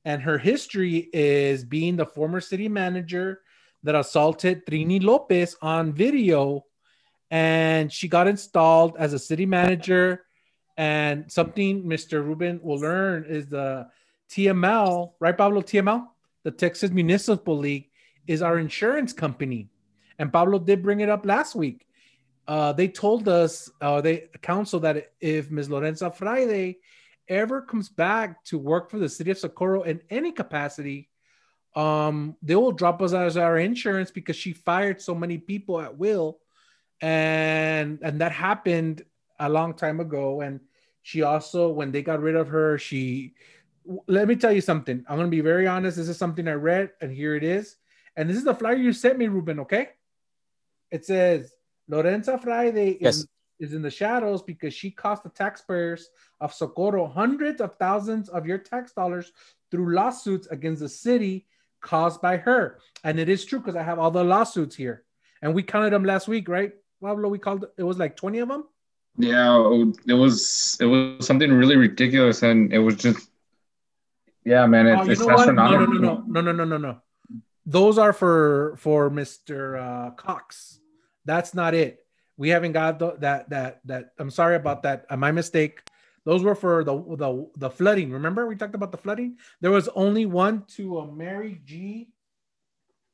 and 0.05 0.23
her 0.23 0.39
history 0.39 1.09
is 1.13 1.65
being 1.65 1.97
the 1.97 2.07
former 2.07 2.41
city 2.41 2.69
manager 2.69 3.43
that 3.83 3.95
assaulted 3.95 4.67
Trini 4.67 5.03
Lopez 5.03 5.57
on 5.63 5.93
video, 5.93 6.65
and 7.31 7.93
she 7.93 8.09
got 8.09 8.27
installed 8.27 8.97
as 8.99 9.13
a 9.13 9.19
city 9.19 9.47
manager. 9.47 10.25
And 10.77 11.31
something 11.31 11.85
Mr. 11.85 12.25
Ruben 12.25 12.59
will 12.63 12.79
learn 12.79 13.27
is 13.29 13.47
the 13.47 13.89
TML, 14.31 15.13
right, 15.21 15.37
Pablo? 15.37 15.61
TML, 15.61 16.07
the 16.43 16.51
Texas 16.51 16.91
Municipal 16.91 17.59
League, 17.59 17.90
is 18.27 18.43
our 18.43 18.59
insurance 18.59 19.13
company. 19.13 19.69
And 20.19 20.33
Pablo 20.33 20.59
did 20.59 20.83
bring 20.83 21.01
it 21.01 21.09
up 21.09 21.25
last 21.27 21.55
week. 21.55 21.87
uh, 22.51 22.73
they 22.73 22.89
told 22.89 23.29
us, 23.29 23.71
uh, 23.81 24.01
they 24.01 24.29
counsel 24.43 24.81
that 24.81 25.13
if 25.21 25.53
Ms. 25.53 25.71
Lorenza 25.71 26.11
Friade 26.11 26.75
ever 27.29 27.63
comes 27.63 27.89
back 27.89 28.43
to 28.47 28.59
work 28.59 28.91
for 28.91 28.99
the 28.99 29.09
city 29.09 29.31
of 29.31 29.39
Socorro 29.39 29.83
in 29.83 30.01
any 30.11 30.33
capacity, 30.33 31.09
um, 31.77 32.35
they 32.43 32.57
will 32.57 32.73
drop 32.73 33.01
us 33.03 33.13
as 33.13 33.37
our 33.37 33.59
insurance 33.59 34.11
because 34.11 34.35
she 34.35 34.53
fired 34.53 35.01
so 35.01 35.15
many 35.15 35.39
people 35.39 35.81
at 35.81 35.97
will, 35.97 36.41
and 37.01 38.01
and 38.03 38.21
that 38.21 38.33
happened 38.33 39.05
a 39.39 39.49
long 39.49 39.75
time 39.75 40.01
ago. 40.01 40.41
And 40.41 40.59
she 41.03 41.23
also, 41.23 41.69
when 41.69 41.93
they 41.93 42.03
got 42.03 42.21
rid 42.21 42.35
of 42.35 42.49
her, 42.49 42.79
she 42.79 43.35
let 44.09 44.27
me 44.27 44.35
tell 44.35 44.51
you 44.51 44.61
something. 44.61 45.05
I'm 45.09 45.17
gonna 45.17 45.29
be 45.29 45.41
very 45.41 45.69
honest. 45.69 45.97
This 45.97 46.09
is 46.09 46.19
something 46.19 46.49
I 46.49 46.55
read, 46.55 46.91
and 47.01 47.13
here 47.13 47.37
it 47.37 47.45
is. 47.45 47.77
And 48.21 48.29
this 48.29 48.37
is 48.37 48.45
the 48.45 48.55
flyer 48.55 48.77
you 48.77 48.93
sent 48.93 49.17
me, 49.17 49.29
Ruben. 49.29 49.61
Okay. 49.61 49.89
It 50.91 51.07
says 51.07 51.55
Lorenza 51.91 52.39
Friade 52.39 52.99
Yes. 53.01 53.17
is, 53.17 53.29
is 53.59 53.73
in 53.73 53.81
the 53.81 53.91
shadows 53.91 54.43
because 54.43 54.75
she 54.75 54.91
cost 54.91 55.23
the 55.23 55.31
taxpayers 55.31 56.11
of 56.39 56.53
Socorro 56.53 57.07
hundreds 57.07 57.63
of 57.63 57.77
thousands 57.79 58.29
of 58.29 58.45
your 58.45 58.59
tax 58.59 58.93
dollars 58.93 59.33
through 59.71 59.95
lawsuits 59.95 60.49
against 60.49 60.81
the 60.83 60.89
city 60.91 61.47
caused 61.81 62.21
by 62.21 62.37
her. 62.37 62.81
And 63.05 63.19
it 63.19 63.31
is 63.31 63.47
true 63.47 63.59
because 63.59 63.75
I 63.75 63.83
have 63.83 63.99
all 63.99 64.11
the 64.11 64.23
lawsuits 64.23 64.77
here. 64.77 65.05
And 65.41 65.55
we 65.55 65.63
counted 65.63 65.95
them 65.95 66.05
last 66.05 66.29
week, 66.29 66.47
right? 66.47 66.73
Pablo, 67.03 67.31
we 67.31 67.39
called 67.39 67.65
it 67.79 67.83
was 67.85 67.97
like 67.97 68.17
20 68.17 68.41
of 68.41 68.49
them. 68.49 68.65
Yeah, 69.17 69.57
it 70.07 70.13
was 70.13 70.77
it 70.79 70.85
was 70.85 71.27
something 71.27 71.51
really 71.51 71.77
ridiculous, 71.77 72.43
and 72.43 72.71
it 72.71 72.79
was 72.79 72.97
just, 72.97 73.31
yeah, 74.45 74.67
man, 74.67 74.87
oh, 74.87 74.93
it's, 74.93 75.01
Oh, 75.01 75.05
you 75.05 75.11
it's 75.13 75.21
know 75.21 75.27
what? 75.27 75.55
No, 75.55 75.71
no, 75.71 75.87
no, 75.87 75.87
no, 75.87 76.25
no, 76.29 76.41
no, 76.43 76.53
no, 76.53 76.65
no, 76.65 76.77
no. 76.77 77.03
Those 77.71 77.99
are 77.99 78.13
for 78.13 78.75
for 78.79 79.09
Mr. 79.11 79.79
Uh, 79.79 80.11
Cox. 80.19 80.81
That's 81.25 81.55
not 81.55 81.73
it. 81.73 82.05
We 82.37 82.49
haven't 82.49 82.73
got 82.73 82.99
the, 82.99 83.15
that 83.21 83.51
that 83.51 83.81
that. 83.85 84.11
I'm 84.19 84.31
sorry 84.31 84.57
about 84.57 84.83
that. 84.83 85.07
Uh, 85.09 85.17
my 85.17 85.31
mistake. 85.31 85.79
Those 86.27 86.43
were 86.43 86.57
for 86.57 86.83
the 86.83 86.93
the 87.17 87.47
the 87.57 87.71
flooding. 87.71 88.11
Remember 88.11 88.47
we 88.47 88.57
talked 88.57 88.75
about 88.75 88.91
the 88.91 88.99
flooding. 88.99 89.39
There 89.61 89.71
was 89.71 89.89
only 89.95 90.27
one 90.27 90.65
to 90.75 90.99
uh, 90.99 91.07
Mary 91.07 91.61
G. 91.65 92.09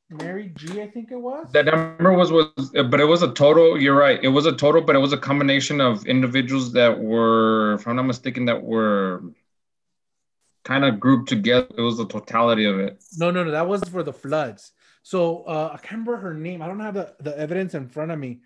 Mary 0.09 0.51
G. 0.55 0.81
I 0.81 0.87
think 0.87 1.11
it 1.11 1.21
was. 1.21 1.51
That 1.51 1.65
number 1.65 2.13
was 2.13 2.31
was, 2.31 2.49
but 2.73 2.99
it 2.99 3.05
was 3.05 3.21
a 3.21 3.31
total. 3.33 3.79
You're 3.79 3.95
right. 3.95 4.19
It 4.23 4.29
was 4.29 4.47
a 4.47 4.55
total, 4.55 4.81
but 4.81 4.95
it 4.95 4.99
was 4.99 5.13
a 5.13 5.17
combination 5.17 5.79
of 5.79 6.05
individuals 6.07 6.73
that 6.73 6.97
were, 6.97 7.73
if 7.73 7.87
I'm 7.87 7.95
not 7.95 8.07
mistaken, 8.07 8.45
that 8.45 8.63
were 8.63 9.21
kind 10.67 10.83
of 10.83 10.99
grouped 10.99 11.29
together. 11.29 11.69
It 11.77 11.81
was 11.89 11.97
the 11.97 12.05
totality 12.17 12.65
of 12.65 12.77
it. 12.85 13.01
No, 13.17 13.31
no, 13.31 13.43
no. 13.45 13.51
That 13.51 13.69
was 13.73 13.81
for 13.95 14.03
the 14.03 14.17
floods. 14.23 14.73
So 15.01 15.19
uh, 15.53 15.69
I 15.73 15.77
can't 15.77 15.91
remember 16.05 16.17
her 16.17 16.33
name. 16.33 16.61
I 16.61 16.67
don't 16.67 16.87
have 16.87 16.97
the, 16.99 17.15
the 17.27 17.33
evidence 17.45 17.73
in 17.73 17.87
front 17.87 18.11
of 18.11 18.19
me. 18.19 18.41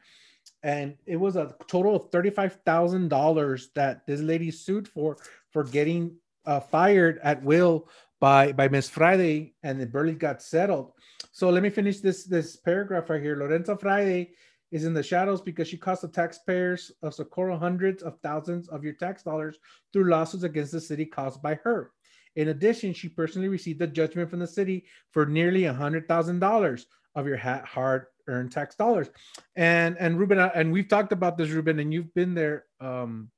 And 0.62 0.88
it 1.08 1.18
was 1.18 1.36
a 1.36 1.56
total 1.68 1.96
of 1.96 2.12
thirty-five 2.12 2.54
thousand 2.70 3.10
dollars 3.10 3.70
that 3.74 4.06
this 4.06 4.22
lady 4.22 4.52
sued 4.52 4.88
for 4.88 5.18
for 5.54 5.64
getting 5.64 6.04
uh, 6.46 6.60
fired 6.60 7.20
at 7.24 7.42
will 7.42 7.90
by 8.20 8.52
by 8.54 8.68
Miss 8.68 8.88
Friade, 8.88 9.54
and 9.64 9.82
it 9.82 9.92
barely 9.92 10.14
got 10.14 10.42
settled. 10.42 10.94
So 11.32 11.50
let 11.50 11.64
me 11.64 11.72
finish 11.72 12.00
this 12.00 12.26
this 12.26 12.58
paragraph 12.58 13.10
right 13.10 13.22
here. 13.22 13.36
Lorenza 13.36 13.76
Friade 13.76 14.28
is 14.70 14.86
in 14.86 14.94
the 14.94 15.04
shadows 15.04 15.42
because 15.42 15.68
she 15.68 15.78
cost 15.78 16.02
the 16.04 16.08
taxpayers 16.08 16.92
of 17.02 17.14
Socorro 17.14 17.58
hundreds 17.58 18.04
of 18.04 18.20
thousands 18.22 18.70
of 18.70 18.84
your 18.84 18.94
tax 18.94 19.24
dollars 19.24 19.58
through 19.92 20.10
lawsuits 20.10 20.44
against 20.44 20.72
the 20.72 20.82
city 20.82 21.06
caused 21.06 21.42
by 21.42 21.56
her. 21.64 21.92
In 22.36 22.50
addition, 22.50 22.94
she 22.94 23.10
personally 23.10 23.48
received 23.48 23.82
a 23.82 23.88
judgment 23.88 24.30
from 24.30 24.40
the 24.40 24.48
city 24.48 24.86
for 25.12 25.26
nearly 25.26 25.66
a 25.66 25.74
hundred 25.74 26.08
thousand 26.08 26.40
dollars 26.40 26.86
of 27.16 27.28
your 27.28 27.38
hard-earned 27.38 28.52
tax 28.52 28.76
dollars. 28.76 29.10
And 29.56 29.98
and 30.00 30.18
Ruben, 30.18 30.40
and 30.40 30.72
we've 30.72 30.88
talked 30.88 31.12
about 31.12 31.38
this, 31.38 31.50
Ruben, 31.50 31.80
and 31.80 31.94
you've 31.94 32.14
been 32.14 32.34
there. 32.34 32.66
Um, 32.80 33.32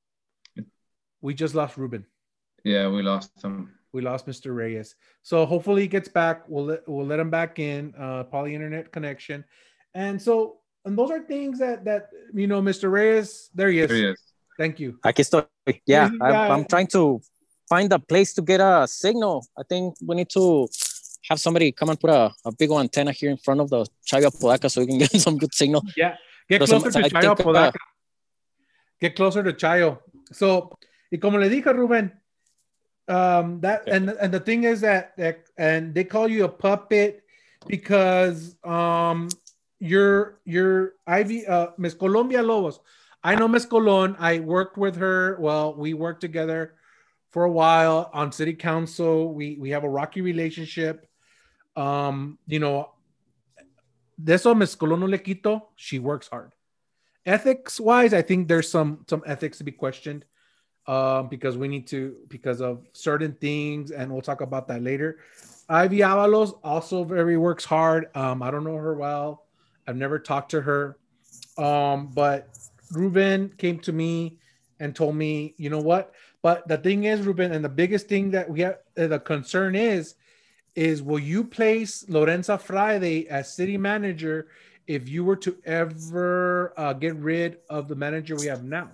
we 1.20 1.34
just 1.34 1.54
lost 1.54 1.76
Ruben. 1.76 2.06
Yeah, 2.64 2.88
we 2.88 3.02
lost 3.02 3.40
them. 3.42 3.74
We 3.92 4.02
lost 4.02 4.26
Mr. 4.26 4.54
Reyes. 4.54 4.94
So 5.22 5.46
hopefully 5.46 5.82
he 5.82 5.88
gets 5.88 6.08
back. 6.08 6.48
We'll 6.48 6.66
let 6.66 6.88
we'll 6.88 7.06
let 7.06 7.18
him 7.18 7.30
back 7.30 7.58
in. 7.58 7.94
Uh, 7.98 8.24
poly 8.24 8.54
internet 8.54 8.92
connection, 8.92 9.44
and 9.94 10.20
so 10.20 10.58
and 10.84 10.96
those 10.96 11.10
are 11.10 11.20
things 11.20 11.58
that 11.58 11.84
that 11.84 12.10
you 12.32 12.46
know, 12.46 12.62
Mr. 12.62 12.90
Reyes. 12.90 13.50
There 13.54 13.70
he 13.70 13.80
is. 13.80 13.88
There 13.88 13.96
he 13.96 14.06
is. 14.06 14.22
Thank 14.56 14.78
you. 14.78 14.98
Aquí 15.04 15.22
estoy. 15.22 15.46
Yeah, 15.86 16.10
I'm, 16.20 16.52
I'm 16.52 16.64
trying 16.64 16.86
to 16.88 17.20
find 17.74 17.92
a 17.92 17.98
place 17.98 18.30
to 18.36 18.42
get 18.50 18.60
a 18.60 18.86
signal. 18.86 19.36
I 19.60 19.62
think 19.70 19.84
we 20.06 20.12
need 20.20 20.30
to 20.38 20.44
have 21.28 21.38
somebody 21.46 21.66
come 21.72 21.90
and 21.92 21.98
put 22.04 22.10
a, 22.10 22.22
a 22.48 22.52
big 22.60 22.70
old 22.70 22.80
antenna 22.86 23.12
here 23.20 23.30
in 23.34 23.38
front 23.46 23.60
of 23.60 23.68
the 23.74 23.80
Chaga 24.08 24.30
Podaca 24.40 24.68
so 24.70 24.76
we 24.82 24.86
can 24.86 24.98
get 25.02 25.10
some 25.26 25.36
good 25.42 25.54
signal. 25.60 25.82
Yeah, 25.96 26.14
get 26.48 26.58
Pero 26.60 26.66
closer 26.66 26.90
some- 26.92 27.02
to 27.02 27.10
Chayo 27.10 27.36
think, 27.36 27.56
uh, 27.56 27.72
Get 29.00 29.16
closer 29.16 29.42
to 29.42 29.52
Chayo. 29.52 29.98
So, 30.32 30.48
y 31.12 31.18
como 31.18 31.38
le 31.38 31.48
dije, 31.50 31.70
Ruben, 31.74 32.12
um, 33.08 33.60
that 33.60 33.88
and 33.94 34.10
and 34.22 34.30
the 34.32 34.40
thing 34.48 34.64
is 34.72 34.80
that, 34.80 35.16
that 35.16 35.36
and 35.58 35.94
they 35.94 36.04
call 36.04 36.26
you 36.28 36.44
a 36.44 36.52
puppet 36.66 37.22
because 37.66 38.56
um 38.64 39.28
you're 39.80 40.40
you're 40.44 40.94
Ivy 41.06 41.46
uh 41.46 41.68
Miss 41.76 41.94
Colon-Villalobos. 41.94 42.78
I 43.22 43.34
know 43.34 43.48
Miss 43.48 43.66
Colon. 43.66 44.16
I 44.18 44.40
worked 44.40 44.76
with 44.84 44.96
her. 44.96 45.36
Well, 45.40 45.74
we 45.74 45.92
worked 45.92 46.20
together 46.20 46.74
for 47.34 47.42
a 47.42 47.50
while 47.50 48.10
on 48.12 48.30
city 48.30 48.54
council. 48.54 49.34
We 49.34 49.56
we 49.58 49.70
have 49.70 49.82
a 49.82 49.88
rocky 49.88 50.20
relationship. 50.20 51.08
Um, 51.74 52.38
you 52.46 52.60
know, 52.60 52.94
de 54.22 54.34
eso 54.34 54.54
Miss 54.54 54.76
Colon 54.76 55.00
no 55.00 55.06
le 55.06 55.18
quito. 55.18 55.70
She 55.74 55.98
works 55.98 56.28
hard. 56.28 56.52
Ethics 57.26 57.80
wise, 57.80 58.14
I 58.14 58.22
think 58.22 58.46
there's 58.46 58.70
some 58.70 59.04
some 59.10 59.24
ethics 59.26 59.58
to 59.58 59.64
be 59.64 59.72
questioned 59.72 60.24
um, 60.86 61.26
because 61.26 61.58
we 61.58 61.66
need 61.66 61.88
to 61.88 62.14
because 62.28 62.60
of 62.60 62.86
certain 62.92 63.32
things, 63.40 63.90
and 63.90 64.12
we'll 64.12 64.22
talk 64.22 64.40
about 64.40 64.68
that 64.68 64.84
later. 64.84 65.18
Ivy 65.68 66.06
Avalos 66.06 66.56
also 66.62 67.02
very 67.02 67.36
works 67.36 67.64
hard. 67.64 68.14
Um, 68.14 68.44
I 68.44 68.52
don't 68.52 68.62
know 68.62 68.76
her 68.76 68.94
well. 68.94 69.42
I've 69.88 69.96
never 69.96 70.20
talked 70.20 70.52
to 70.52 70.60
her, 70.60 70.98
um, 71.58 72.12
but 72.14 72.48
Ruben 72.92 73.52
came 73.58 73.80
to 73.80 73.92
me 73.92 74.38
and 74.78 74.94
told 74.94 75.16
me, 75.16 75.54
you 75.56 75.68
know 75.68 75.80
what? 75.80 76.14
But 76.44 76.68
the 76.68 76.76
thing 76.76 77.04
is, 77.04 77.22
Ruben, 77.22 77.52
and 77.52 77.64
the 77.64 77.70
biggest 77.70 78.06
thing 78.06 78.30
that 78.32 78.50
we 78.50 78.60
have, 78.60 78.80
uh, 78.98 79.06
the 79.06 79.18
concern 79.18 79.74
is, 79.74 80.14
is 80.76 81.02
will 81.02 81.18
you 81.18 81.42
place 81.42 82.04
Lorenza 82.06 82.60
Friade 82.60 83.26
as 83.28 83.54
city 83.54 83.78
manager 83.78 84.48
if 84.86 85.08
you 85.08 85.24
were 85.24 85.36
to 85.36 85.56
ever 85.64 86.74
uh, 86.76 86.92
get 86.92 87.16
rid 87.16 87.60
of 87.70 87.88
the 87.88 87.94
manager 87.94 88.36
we 88.36 88.44
have 88.44 88.62
now, 88.62 88.90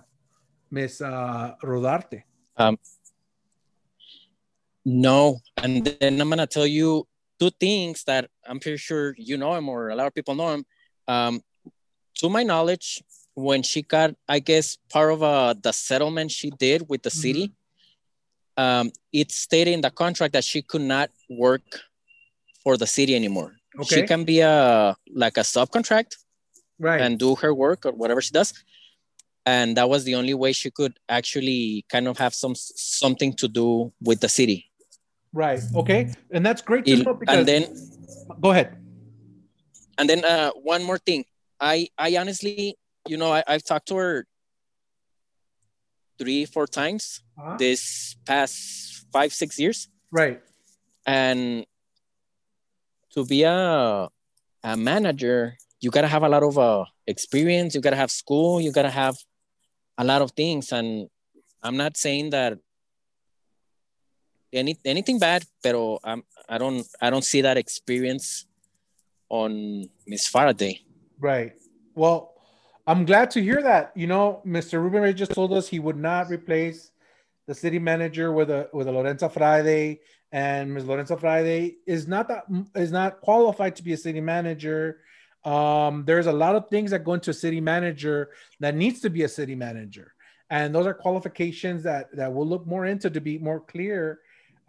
Miss 0.71 1.01
uh, 1.01 1.55
Rodarte? 1.61 2.23
No, 4.85 5.41
and 5.57 5.85
then 5.99 6.21
I'm 6.21 6.29
gonna 6.29 6.47
tell 6.47 6.65
you 6.65 7.05
two 7.37 7.49
things 7.59 8.05
that 8.05 8.29
I'm 8.47 8.61
pretty 8.61 8.77
sure 8.77 9.13
you 9.17 9.35
know 9.35 9.55
him 9.55 9.67
or 9.67 9.89
a 9.89 9.95
lot 9.95 10.07
of 10.07 10.15
people 10.15 10.35
know 10.35 10.53
him. 10.53 10.65
Um, 11.05 11.41
to 12.15 12.29
my 12.29 12.43
knowledge, 12.43 13.03
when 13.35 13.63
she 13.63 13.81
got, 13.81 14.15
I 14.27 14.39
guess, 14.39 14.77
part 14.89 15.13
of 15.13 15.23
uh, 15.23 15.53
the 15.61 15.71
settlement 15.71 16.31
she 16.31 16.51
did 16.51 16.89
with 16.89 17.03
the 17.03 17.09
city, 17.09 17.53
um, 18.57 18.91
it 19.13 19.31
stated 19.31 19.71
in 19.71 19.81
the 19.81 19.89
contract 19.89 20.33
that 20.33 20.43
she 20.43 20.61
could 20.61 20.81
not 20.81 21.09
work 21.29 21.61
for 22.63 22.77
the 22.77 22.87
city 22.87 23.15
anymore. 23.15 23.53
She 23.85 24.05
can 24.05 24.25
be 24.25 24.41
a 24.41 24.95
like 25.15 25.37
a 25.37 25.41
subcontract 25.41 26.17
right. 26.77 26.99
and 26.99 27.17
do 27.17 27.35
her 27.35 27.53
work 27.53 27.85
or 27.85 27.93
whatever 27.93 28.21
she 28.21 28.31
does. 28.31 28.53
And 29.45 29.77
that 29.77 29.89
was 29.89 30.03
the 30.03 30.15
only 30.15 30.33
way 30.33 30.51
she 30.51 30.69
could 30.69 30.99
actually 31.07 31.85
kind 31.89 32.07
of 32.07 32.17
have 32.17 32.33
some 32.33 32.53
something 32.55 33.33
to 33.37 33.47
do 33.47 33.93
with 34.01 34.19
the 34.19 34.29
city. 34.29 34.69
Right. 35.33 35.61
Okay. 35.73 36.13
And 36.31 36.45
that's 36.45 36.61
great 36.61 36.85
to 36.85 36.97
know 36.97 37.13
because 37.13 37.37
and 37.37 37.47
then 37.47 37.61
go 38.41 38.51
ahead. 38.51 38.77
and 39.97 40.09
then 40.09 40.25
uh, 40.25 40.51
one 40.51 40.83
more 40.83 40.97
thing. 40.97 41.25
I 41.59 41.87
I 41.97 42.17
honestly, 42.17 42.75
you 43.07 43.17
know, 43.17 43.31
I, 43.33 43.43
I've 43.47 43.63
talked 43.63 43.87
to 43.89 43.95
her 43.97 44.25
three, 46.17 46.45
four 46.45 46.67
times 46.67 47.21
Uh-huh. 47.37 47.57
this 47.57 48.15
past 48.25 49.05
five, 49.11 49.33
six 49.33 49.57
years. 49.59 49.89
Right. 50.11 50.41
And 51.05 51.65
to 53.13 53.25
be 53.25 53.43
a 53.43 54.07
a 54.63 54.77
manager, 54.77 55.57
you 55.81 55.89
gotta 55.89 56.07
have 56.07 56.21
a 56.23 56.29
lot 56.29 56.43
of 56.43 56.57
uh, 56.57 56.85
experience. 57.07 57.73
You 57.73 57.81
gotta 57.81 57.95
have 57.97 58.11
school. 58.11 58.61
You 58.61 58.71
gotta 58.71 58.91
have 58.91 59.17
a 59.97 60.03
lot 60.05 60.21
of 60.21 60.31
things. 60.31 60.71
And 60.71 61.09
I'm 61.63 61.75
not 61.77 61.97
saying 61.97 62.29
that 62.31 62.59
any 64.53 64.77
anything 64.85 65.17
bad, 65.17 65.43
pero 65.63 65.97
I'm, 66.03 66.23
I 66.47 66.57
don't 66.59 66.85
I 67.01 67.09
don't 67.09 67.23
see 67.25 67.41
that 67.41 67.57
experience 67.57 68.45
on 69.29 69.89
Miss 70.05 70.27
Friade. 70.27 70.79
Right. 71.19 71.53
Well, 71.95 72.30
I'm 72.87 73.05
glad 73.05 73.31
to 73.31 73.41
hear 73.41 73.61
that. 73.61 73.91
You 73.95 74.07
know, 74.07 74.41
Mr. 74.45 74.81
Ruben 74.81 75.01
Ray 75.01 75.13
just 75.13 75.33
told 75.33 75.53
us 75.53 75.67
he 75.67 75.79
would 75.79 75.97
not 75.97 76.29
replace 76.29 76.91
the 77.47 77.53
city 77.53 77.79
manager 77.79 78.31
with 78.31 78.49
a 78.49 78.69
with 78.73 78.87
a 78.87 78.91
Lorenza 78.91 79.29
Friade, 79.31 79.99
and 80.31 80.73
Ms. 80.73 80.85
Lorenza 80.85 81.17
Friade 81.17 81.75
is 81.85 82.07
not 82.07 82.27
that 82.27 82.45
is 82.75 82.91
not 82.91 83.21
qualified 83.21 83.75
to 83.75 83.83
be 83.83 83.93
a 83.93 83.97
city 83.97 84.21
manager. 84.21 85.01
Um, 85.43 86.03
there's 86.05 86.27
a 86.27 86.33
lot 86.33 86.55
of 86.55 86.69
things 86.69 86.91
that 86.91 87.03
go 87.03 87.13
into 87.13 87.31
a 87.31 87.33
city 87.33 87.61
manager 87.61 88.29
that 88.59 88.75
needs 88.75 88.99
to 89.01 89.09
be 89.09 89.23
a 89.23 89.29
city 89.29 89.55
manager, 89.55 90.13
and 90.49 90.73
those 90.73 90.87
are 90.87 90.93
qualifications 90.93 91.83
that 91.83 92.15
that 92.15 92.31
we'll 92.31 92.47
look 92.47 92.65
more 92.65 92.85
into 92.85 93.09
to 93.09 93.21
be 93.21 93.37
more 93.37 93.59
clear. 93.59 94.19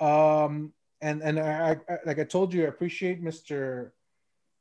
Um, 0.00 0.73
and 1.00 1.23
and 1.23 1.38
I, 1.38 1.78
I 1.88 1.97
like 2.04 2.19
I 2.19 2.25
told 2.25 2.52
you, 2.52 2.64
I 2.64 2.69
appreciate 2.69 3.23
Mr. 3.23 3.92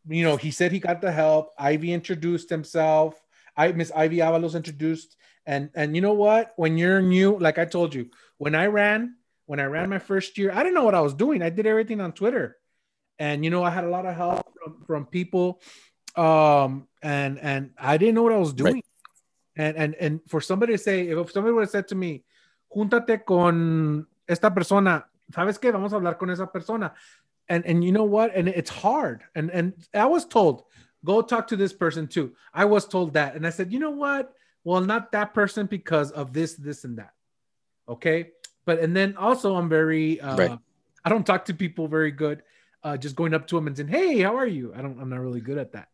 You 0.08 0.24
know, 0.24 0.36
he 0.36 0.52
said 0.52 0.72
he 0.72 0.80
got 0.80 1.02
the 1.02 1.12
help. 1.12 1.54
Ivy 1.58 1.94
introduced 1.94 2.50
himself. 2.50 3.22
I 3.56 3.72
Miss 3.72 3.92
Ivy 3.96 4.18
Avalos 4.18 4.56
introduced, 4.56 5.16
and 5.46 5.70
and 5.76 5.96
you 5.96 6.02
know 6.02 6.14
what? 6.14 6.54
When 6.56 6.78
you're 6.78 7.02
new, 7.02 7.38
like 7.38 7.58
I 7.58 7.66
told 7.66 7.94
you, 7.94 8.10
when 8.38 8.56
I 8.56 8.68
ran, 8.68 9.16
when 9.46 9.60
I 9.60 9.66
ran 9.66 9.90
my 9.90 10.00
first 10.00 10.38
year, 10.38 10.52
I 10.52 10.64
didn't 10.64 10.76
know 10.76 10.84
what 10.84 10.96
I 10.96 11.02
was 11.02 11.14
doing. 11.14 11.42
I 11.42 11.50
did 11.50 11.68
everything 11.68 12.02
on 12.02 12.14
Twitter, 12.14 12.58
and 13.20 13.44
you 13.44 13.52
know, 13.52 13.64
I 13.64 13.70
had 13.70 13.84
a 13.84 13.90
lot 13.90 14.06
of 14.06 14.16
help 14.16 14.54
from, 14.58 14.84
from 14.86 15.06
people, 15.06 15.62
um, 16.16 16.88
and 17.02 17.40
and 17.40 17.72
I 17.78 17.98
didn't 17.98 18.16
know 18.16 18.24
what 18.24 18.34
I 18.34 18.38
was 18.38 18.54
doing. 18.54 18.76
Right. 18.76 18.86
And 19.58 19.78
and 19.78 19.96
and 19.96 20.20
for 20.28 20.42
somebody 20.42 20.74
to 20.74 20.78
say, 20.78 21.08
if 21.08 21.32
somebody 21.32 21.54
would 21.54 21.62
have 21.62 21.70
said 21.70 21.88
to 21.90 21.96
me, 21.96 22.24
"Júntate 22.74 23.26
con 23.26 24.08
esta 24.28 24.50
persona," 24.50 25.06
¿sabes 25.32 25.60
qué? 25.60 25.72
Vamos 25.72 25.94
a 25.94 25.98
hablar 25.98 26.18
con 26.18 26.30
esa 26.30 26.48
persona. 26.48 26.94
And 27.50 27.66
and 27.66 27.84
you 27.84 27.92
know 27.92 28.06
what? 28.06 28.34
And 28.34 28.48
it's 28.48 28.70
hard. 28.70 29.24
And 29.36 29.52
and 29.52 29.74
I 29.94 30.06
was 30.06 30.26
told, 30.26 30.64
go 31.04 31.22
talk 31.22 31.48
to 31.48 31.56
this 31.56 31.74
person 31.74 32.08
too. 32.08 32.34
I 32.54 32.66
was 32.66 32.88
told 32.88 33.14
that, 33.14 33.36
and 33.36 33.46
I 33.46 33.50
said, 33.50 33.72
you 33.72 33.80
know 33.80 33.92
what? 33.92 34.34
Well, 34.64 34.82
not 34.82 35.12
that 35.14 35.34
person 35.34 35.66
because 35.66 36.12
of 36.12 36.34
this, 36.34 36.54
this, 36.54 36.84
and 36.84 36.98
that. 36.98 37.14
Okay. 37.90 38.32
But 38.66 38.80
and 38.80 38.96
then 38.96 39.18
also 39.18 39.56
I'm 39.56 39.70
very 39.70 40.22
uh 40.22 40.38
right. 40.38 40.60
I 41.04 41.10
don't 41.10 41.26
talk 41.26 41.46
to 41.46 41.54
people 41.54 41.88
very 41.88 42.12
good. 42.12 42.44
Uh 42.84 42.98
just 42.98 43.16
going 43.16 43.34
up 43.34 43.48
to 43.48 43.56
them 43.56 43.68
and 43.68 43.76
saying, 43.76 43.90
Hey, 43.90 44.20
how 44.20 44.38
are 44.38 44.48
you? 44.48 44.74
I 44.76 44.82
don't 44.82 45.00
I'm 45.00 45.10
not 45.10 45.20
really 45.20 45.42
good 45.42 45.58
at 45.58 45.74
that. 45.74 45.90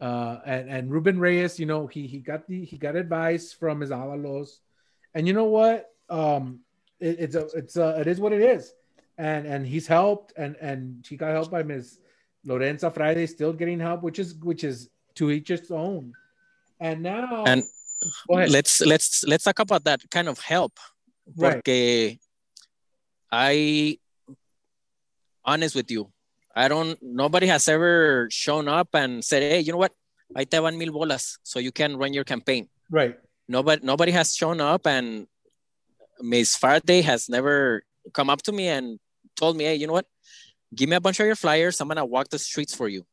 Uh 0.00 0.38
and, 0.46 0.70
and 0.70 0.90
Ruben 0.90 1.18
Reyes, 1.18 1.58
you 1.58 1.66
know, 1.66 1.86
he 1.86 2.06
he 2.06 2.20
got 2.20 2.46
the 2.46 2.64
he 2.64 2.78
got 2.78 2.96
advice 2.96 3.52
from 3.52 3.80
his 3.80 3.90
Avalos. 3.90 4.60
And 5.14 5.26
you 5.26 5.32
know 5.32 5.44
what? 5.44 5.90
Um 6.08 6.60
it, 7.00 7.16
it's 7.18 7.34
a 7.34 7.46
it's 7.54 7.76
a 7.76 8.00
it 8.00 8.06
is 8.06 8.20
what 8.20 8.32
it 8.32 8.42
is. 8.42 8.72
And 9.18 9.46
and 9.46 9.66
he's 9.66 9.86
helped 9.86 10.32
and 10.36 10.56
and 10.60 11.04
he 11.08 11.16
got 11.16 11.32
help 11.32 11.50
by 11.50 11.62
Ms. 11.64 11.98
Lorenza 12.46 12.90
Friade 12.90 13.28
still 13.28 13.52
getting 13.52 13.80
help, 13.80 14.02
which 14.02 14.18
is 14.18 14.34
which 14.38 14.62
is 14.62 14.88
to 15.16 15.30
each 15.30 15.50
its 15.50 15.70
own. 15.70 16.12
And 16.78 17.02
now 17.02 17.44
and 17.44 17.64
let's 18.28 18.80
let's 18.80 19.24
let's 19.26 19.44
talk 19.44 19.58
about 19.58 19.84
that 19.84 20.00
kind 20.10 20.28
of 20.28 20.38
help. 20.40 20.78
Right. 21.36 21.58
Porque 21.58 22.18
I 23.32 23.98
honest 25.44 25.74
with 25.74 25.90
you, 25.90 26.12
I 26.54 26.68
don't 26.68 26.96
nobody 27.02 27.48
has 27.48 27.68
ever 27.68 28.28
shown 28.30 28.68
up 28.68 28.94
and 28.94 29.24
said, 29.24 29.42
hey, 29.42 29.60
you 29.60 29.72
know 29.72 29.78
what? 29.78 29.92
I 30.34 30.44
te 30.44 30.58
van 30.58 30.78
mil 30.78 30.92
bolas 30.92 31.38
so 31.42 31.58
you 31.58 31.72
can 31.72 31.96
run 31.96 32.14
your 32.14 32.24
campaign. 32.24 32.68
Right. 32.90 33.18
Nobody 33.48 33.84
nobody 33.84 34.12
has 34.12 34.34
shown 34.34 34.60
up 34.60 34.86
and 34.86 35.26
Miss 36.20 36.56
Friade 36.56 37.04
has 37.04 37.28
never 37.28 37.82
come 38.12 38.30
up 38.30 38.42
to 38.42 38.52
me 38.52 38.68
and 38.68 38.98
told 39.34 39.56
me, 39.56 39.64
hey, 39.64 39.74
you 39.74 39.86
know 39.86 39.92
what? 39.92 40.06
Give 40.74 40.88
me 40.88 40.96
a 40.96 41.00
bunch 41.00 41.20
of 41.20 41.26
your 41.26 41.36
flyers. 41.36 41.80
I'm 41.80 41.88
gonna 41.88 42.04
walk 42.04 42.28
the 42.28 42.38
streets 42.38 42.74
for 42.74 42.88
you. 42.88 43.04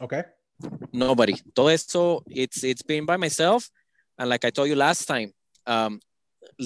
Okay. 0.00 0.24
Nobody. 0.92 1.34
Todo 1.54 1.68
esto, 1.68 2.22
it's 2.26 2.64
it's 2.64 2.82
been 2.82 3.06
by 3.06 3.16
myself. 3.16 3.70
And 4.18 4.28
like 4.28 4.44
I 4.44 4.50
told 4.50 4.68
you 4.68 4.74
last 4.76 5.06
time, 5.06 5.32
um, 5.66 6.00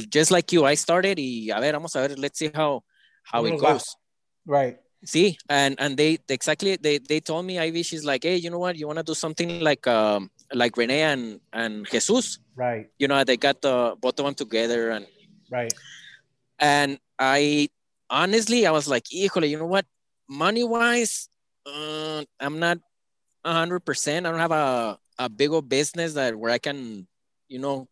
just 0.09 0.31
like 0.31 0.51
you, 0.53 0.65
I 0.65 0.75
started 0.75 1.19
y 1.19 1.51
a 1.55 1.61
ver, 1.61 1.73
vamos 1.73 1.95
a 1.97 2.09
ver, 2.09 2.15
let's 2.17 2.39
see 2.39 2.51
how 2.55 2.83
how 3.25 3.45
it 3.45 3.59
goes. 3.59 3.85
Right. 4.47 4.79
See, 5.05 5.37
and 5.49 5.75
and 5.79 5.97
they 5.97 6.19
they 6.27 6.35
exactly 6.35 6.77
they 6.77 6.99
they 6.99 7.21
told 7.21 7.45
me 7.45 7.59
Ivy, 7.59 7.83
she's 7.83 8.05
like, 8.05 8.23
hey, 8.23 8.37
you 8.37 8.51
know 8.51 8.59
what, 8.59 8.77
you 8.77 8.87
want 8.87 8.99
to 8.99 9.05
do 9.05 9.15
something 9.15 9.61
like 9.61 9.87
um 9.87 10.31
like 10.55 10.77
Rene 10.77 11.01
and 11.03 11.41
and 11.53 11.87
Jesus, 11.91 12.39
right? 12.55 12.87
You 12.99 13.09
know, 13.09 13.23
they 13.25 13.37
got 13.37 13.61
the 13.61 13.97
both 14.01 14.19
of 14.19 14.25
them 14.25 14.35
together 14.35 14.91
and 14.91 15.07
right. 15.51 15.73
And 16.59 16.99
I 17.19 17.69
honestly, 18.09 18.65
I 18.67 18.71
was 18.71 18.87
like, 18.87 19.05
híjole, 19.05 19.49
you 19.49 19.59
know 19.59 19.67
what, 19.67 19.87
money 20.33 20.65
wise, 20.65 21.29
uh, 21.67 22.25
I'm 22.41 22.59
not 22.59 22.79
hundred 23.45 23.81
percent. 23.81 24.27
I 24.27 24.31
don't 24.31 24.41
have 24.41 24.53
a 24.53 24.99
a 25.19 25.29
big 25.29 25.51
old 25.51 25.69
business 25.69 26.15
that 26.15 26.35
where 26.35 26.51
I 26.51 26.59
can, 26.59 27.07
you 27.49 27.59
know, 27.59 27.89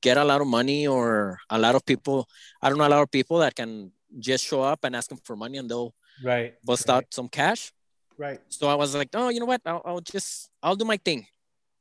get 0.00 0.16
a 0.16 0.24
lot 0.24 0.40
of 0.40 0.46
money 0.46 0.86
or 0.86 1.38
a 1.48 1.58
lot 1.58 1.74
of 1.74 1.84
people. 1.86 2.28
I 2.60 2.68
don't 2.68 2.78
know 2.78 2.86
a 2.86 2.92
lot 2.92 3.02
of 3.02 3.10
people 3.10 3.38
that 3.38 3.56
can 3.56 3.90
just 4.18 4.44
show 4.44 4.62
up 4.62 4.84
and 4.84 4.94
ask 4.94 5.08
them 5.08 5.18
for 5.24 5.36
money 5.36 5.58
and 5.58 5.68
they'll 5.68 5.94
right 6.22 6.54
bust 6.64 6.88
right. 6.88 6.96
out 6.96 7.04
some 7.10 7.28
cash. 7.28 7.72
Right. 8.18 8.40
So 8.48 8.68
I 8.68 8.74
was 8.74 8.94
like, 8.94 9.08
oh, 9.14 9.28
you 9.30 9.40
know 9.40 9.46
what? 9.46 9.62
I'll, 9.64 9.82
I'll 9.84 10.00
just 10.00 10.50
I'll 10.62 10.76
do 10.76 10.84
my 10.84 10.98
thing. 10.98 11.26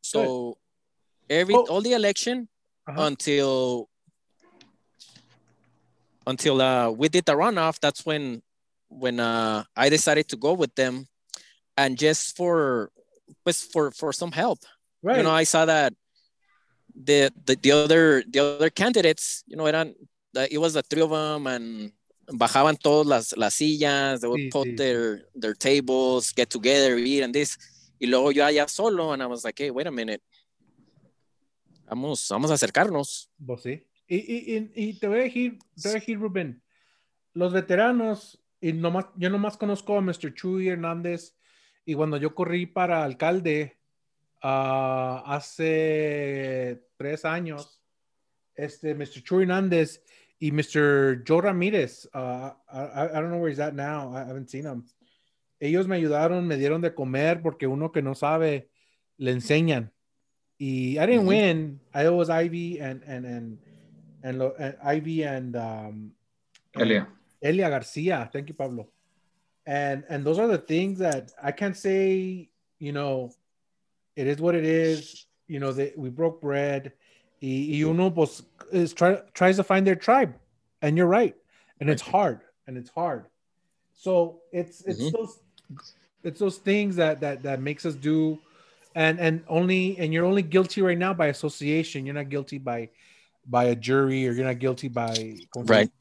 So 0.01 0.57
Good. 1.27 1.35
every 1.35 1.55
oh. 1.55 1.67
all 1.67 1.81
the 1.81 1.93
election 1.93 2.47
uh-huh. 2.87 3.01
until 3.01 3.89
until 6.25 6.61
uh, 6.61 6.91
we 6.91 7.09
did 7.09 7.25
the 7.25 7.33
runoff. 7.33 7.79
That's 7.79 8.05
when 8.05 8.41
when 8.89 9.19
uh, 9.19 9.63
I 9.75 9.89
decided 9.89 10.27
to 10.29 10.37
go 10.37 10.53
with 10.53 10.73
them, 10.75 11.07
and 11.75 11.97
just 11.97 12.35
for 12.35 12.91
was 13.45 13.63
for 13.63 13.91
for 13.91 14.13
some 14.13 14.31
help. 14.31 14.59
Right. 15.03 15.17
You 15.17 15.23
know, 15.23 15.31
I 15.31 15.43
saw 15.43 15.65
that 15.65 15.93
the 16.93 17.31
the, 17.45 17.55
the 17.55 17.71
other 17.71 18.23
the 18.27 18.39
other 18.39 18.69
candidates, 18.69 19.43
you 19.47 19.57
know, 19.57 19.65
eran 19.65 19.93
it 20.33 20.59
was 20.59 20.73
the 20.73 20.83
three 20.83 21.01
of 21.01 21.09
them 21.09 21.47
and 21.47 21.91
bajaban 22.31 22.77
todas 22.77 23.07
las, 23.07 23.37
las 23.37 23.55
sillas, 23.55 24.21
they 24.21 24.27
would 24.27 24.39
sí, 24.39 24.51
put 24.51 24.67
sí. 24.67 24.77
their 24.77 25.23
their 25.35 25.53
tables, 25.53 26.31
get 26.33 26.49
together, 26.49 26.97
eat 26.97 27.23
and 27.23 27.33
this. 27.33 27.57
Y 27.99 28.07
luego 28.07 28.31
yo 28.31 28.43
allá 28.45 28.69
solo 28.69 29.11
and 29.11 29.23
I 29.23 29.25
was 29.25 29.43
like, 29.43 29.57
hey, 29.57 29.71
wait 29.71 29.87
a 29.87 29.91
minute. 29.91 30.21
Vamos, 31.87 32.27
vamos 32.29 32.51
a 32.51 32.55
acercarnos. 32.55 33.29
Pues 33.43 33.61
sí. 33.61 33.83
Y, 34.09 34.17
y, 34.17 34.71
y, 34.75 34.99
te 34.99 35.07
voy 35.07 35.19
a 35.19 35.23
decir, 35.23 35.57
te 35.81 35.89
voy 35.89 35.91
a 35.91 35.99
decir, 35.99 36.17
Rubén, 36.17 36.61
los 37.33 37.51
veteranos, 37.51 38.39
y 38.61 38.73
nomás, 38.73 39.05
yo 39.15 39.29
nomás 39.29 39.57
conozco 39.57 39.97
a 39.97 40.01
Mr. 40.01 40.33
Chuy 40.33 40.69
Hernández, 40.69 41.35
y 41.85 41.93
cuando 41.93 42.17
yo 42.17 42.35
corrí 42.35 42.65
para 42.65 43.03
alcalde 43.03 43.77
uh, 44.43 45.23
hace 45.25 46.83
tres 46.97 47.25
años, 47.25 47.81
este, 48.55 48.93
Mr. 48.95 49.23
Chuy 49.23 49.43
Hernández 49.43 50.03
y 50.39 50.51
Mr. 50.51 51.23
Joe 51.25 51.41
Ramírez, 51.41 52.09
uh, 52.13 52.51
I, 52.71 53.09
I, 53.11 53.21
don't 53.21 53.29
know 53.29 53.39
where 53.39 53.49
he's 53.49 53.59
at 53.59 53.73
now, 53.73 54.13
I 54.13 54.19
haven't 54.27 54.49
seen 54.49 54.65
him. 54.65 54.83
Ellos 55.59 55.87
me 55.87 55.95
ayudaron, 55.95 56.45
me 56.45 56.57
dieron 56.57 56.81
de 56.81 56.93
comer 56.93 57.41
porque 57.41 57.65
uno 57.67 57.91
que 57.91 58.01
no 58.01 58.13
sabe, 58.13 58.69
le 59.17 59.31
enseñan. 59.31 59.91
Y 60.59 60.97
I 60.99 61.05
didn't 61.05 61.23
mm 61.23 61.27
-hmm. 61.27 61.27
win. 61.27 61.79
I 61.93 62.09
was 62.09 62.29
Ivy 62.29 62.79
and, 62.79 63.03
and, 63.03 63.25
and 63.25 63.59
and 64.23 64.75
Ivy 64.83 65.23
and 65.23 65.55
um, 65.55 66.11
Elia. 66.75 67.07
Elia 67.41 67.69
Garcia. 67.69 68.29
Thank 68.31 68.49
you, 68.49 68.55
Pablo. 68.55 68.87
And 69.65 70.03
and 70.09 70.25
those 70.25 70.39
are 70.39 70.47
the 70.47 70.57
things 70.57 70.99
that 70.99 71.31
I 71.41 71.51
can't 71.51 71.75
say. 71.75 72.49
You 72.79 72.91
know, 72.91 73.31
it 74.15 74.27
is 74.27 74.39
what 74.39 74.55
it 74.55 74.65
is. 74.65 75.25
You 75.47 75.59
know, 75.59 75.71
that 75.73 75.97
we 75.97 76.09
broke 76.09 76.41
bread. 76.41 76.93
Y, 77.41 77.67
y 77.69 77.83
uno 77.83 78.09
pues, 78.09 78.41
is 78.71 78.93
try, 78.93 79.21
tries 79.35 79.57
to 79.57 79.63
find 79.63 79.85
their 79.85 79.95
tribe, 79.95 80.33
and 80.81 80.97
you're 80.97 81.05
right, 81.05 81.35
and 81.79 81.87
it's 81.87 82.01
hard, 82.01 82.41
and 82.65 82.77
it's 82.77 82.89
hard. 82.89 83.27
So 83.93 84.41
it's 84.51 84.81
it's 84.81 85.01
mm-hmm. 85.01 85.15
those 85.15 85.39
it's 86.23 86.39
those 86.39 86.57
things 86.57 86.95
that 86.95 87.21
that 87.21 87.43
that 87.43 87.61
makes 87.61 87.85
us 87.85 87.95
do 87.95 88.39
and 88.95 89.19
and 89.19 89.43
only 89.47 89.97
and 89.99 90.13
you're 90.13 90.25
only 90.25 90.41
guilty 90.41 90.81
right 90.81 90.97
now 90.97 91.13
by 91.13 91.27
association 91.27 92.05
you're 92.05 92.15
not 92.15 92.29
guilty 92.29 92.57
by 92.57 92.89
by 93.45 93.65
a 93.65 93.75
jury 93.75 94.27
or 94.27 94.31
you're 94.31 94.45
not 94.45 94.59
guilty 94.59 94.87
by 94.87 95.37
right 95.55 95.91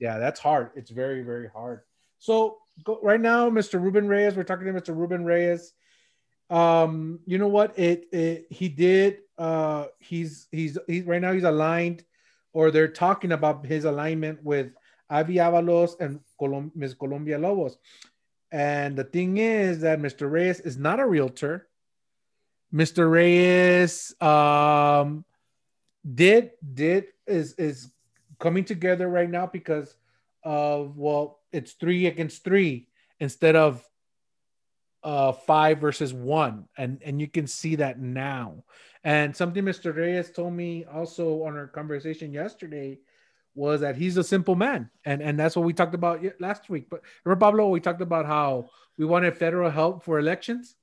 yeah 0.00 0.18
that's 0.18 0.40
hard 0.40 0.70
it's 0.74 0.90
very 0.90 1.22
very 1.22 1.48
hard 1.48 1.80
so 2.18 2.58
go, 2.84 2.98
right 3.02 3.20
now 3.20 3.48
mr 3.48 3.80
ruben 3.80 4.08
reyes 4.08 4.34
we're 4.34 4.42
talking 4.42 4.66
to 4.66 4.72
mr 4.72 4.96
ruben 4.96 5.24
reyes 5.24 5.72
um 6.50 7.20
you 7.26 7.38
know 7.38 7.48
what 7.48 7.78
it, 7.78 8.06
it 8.12 8.46
he 8.50 8.68
did 8.68 9.18
uh 9.38 9.86
he's 10.00 10.48
he's 10.50 10.76
he's 10.88 11.04
right 11.04 11.22
now 11.22 11.32
he's 11.32 11.44
aligned 11.44 12.04
or 12.52 12.70
they're 12.70 12.88
talking 12.88 13.32
about 13.32 13.64
his 13.64 13.84
alignment 13.84 14.42
with 14.42 14.72
Ivy 15.08 15.34
Avalos 15.36 15.98
and 16.00 16.20
Colom- 16.40 16.74
Ms. 16.74 16.94
Colon-Villalobos. 16.94 17.76
And 18.52 18.96
the 18.96 19.04
thing 19.04 19.38
is 19.38 19.80
that 19.80 20.00
Mr. 20.00 20.30
Reyes 20.30 20.60
is 20.60 20.76
not 20.76 21.00
a 21.00 21.06
realtor. 21.06 21.68
Mr. 22.72 23.10
Reyes 23.10 24.14
um, 24.20 25.24
did 26.14 26.52
did 26.74 27.06
is 27.26 27.54
is 27.54 27.90
coming 28.40 28.64
together 28.64 29.08
right 29.08 29.30
now 29.30 29.46
because 29.46 29.94
of 30.42 30.96
well 30.96 31.38
it's 31.52 31.72
three 31.72 32.06
against 32.06 32.42
three 32.42 32.88
instead 33.20 33.54
of 33.54 33.84
uh 35.02 35.32
five 35.32 35.78
versus 35.78 36.12
one 36.12 36.64
and 36.76 37.00
and 37.04 37.20
you 37.20 37.28
can 37.28 37.46
see 37.46 37.76
that 37.76 37.98
now 38.00 38.64
and 39.04 39.34
something 39.36 39.64
mr 39.64 39.94
reyes 39.94 40.30
told 40.30 40.52
me 40.52 40.84
also 40.92 41.42
on 41.44 41.56
our 41.56 41.66
conversation 41.66 42.32
yesterday 42.32 42.98
was 43.54 43.80
that 43.80 43.96
he's 43.96 44.16
a 44.16 44.24
simple 44.24 44.54
man 44.54 44.88
and 45.04 45.20
and 45.22 45.38
that's 45.38 45.56
what 45.56 45.64
we 45.64 45.72
talked 45.72 45.94
about 45.94 46.20
last 46.40 46.68
week 46.70 46.88
but 46.90 47.00
remember 47.24 47.40
pablo 47.44 47.68
we 47.68 47.80
talked 47.80 48.00
about 48.02 48.24
how 48.26 48.68
we 48.96 49.04
wanted 49.04 49.36
federal 49.36 49.70
help 49.70 50.02
for 50.04 50.18
elections 50.18 50.76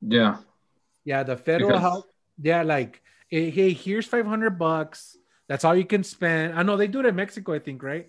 Yeah. 0.00 0.38
Yeah, 1.04 1.22
the 1.24 1.36
federal 1.36 1.70
Because- 1.76 1.80
help. 1.82 2.04
Yeah, 2.42 2.62
like 2.62 3.02
eh, 3.32 3.50
hey, 3.50 3.72
here's 3.72 4.06
five 4.06 4.24
hundred 4.26 4.56
bucks. 4.58 5.16
That's 5.50 5.64
all 5.64 5.74
you 5.74 5.84
can 5.84 6.04
spend. 6.04 6.56
I 6.56 6.62
know 6.62 6.76
they 6.76 6.86
do 6.86 7.00
it 7.00 7.06
in 7.06 7.16
Mexico, 7.16 7.54
I 7.54 7.58
think, 7.58 7.82
right? 7.82 8.06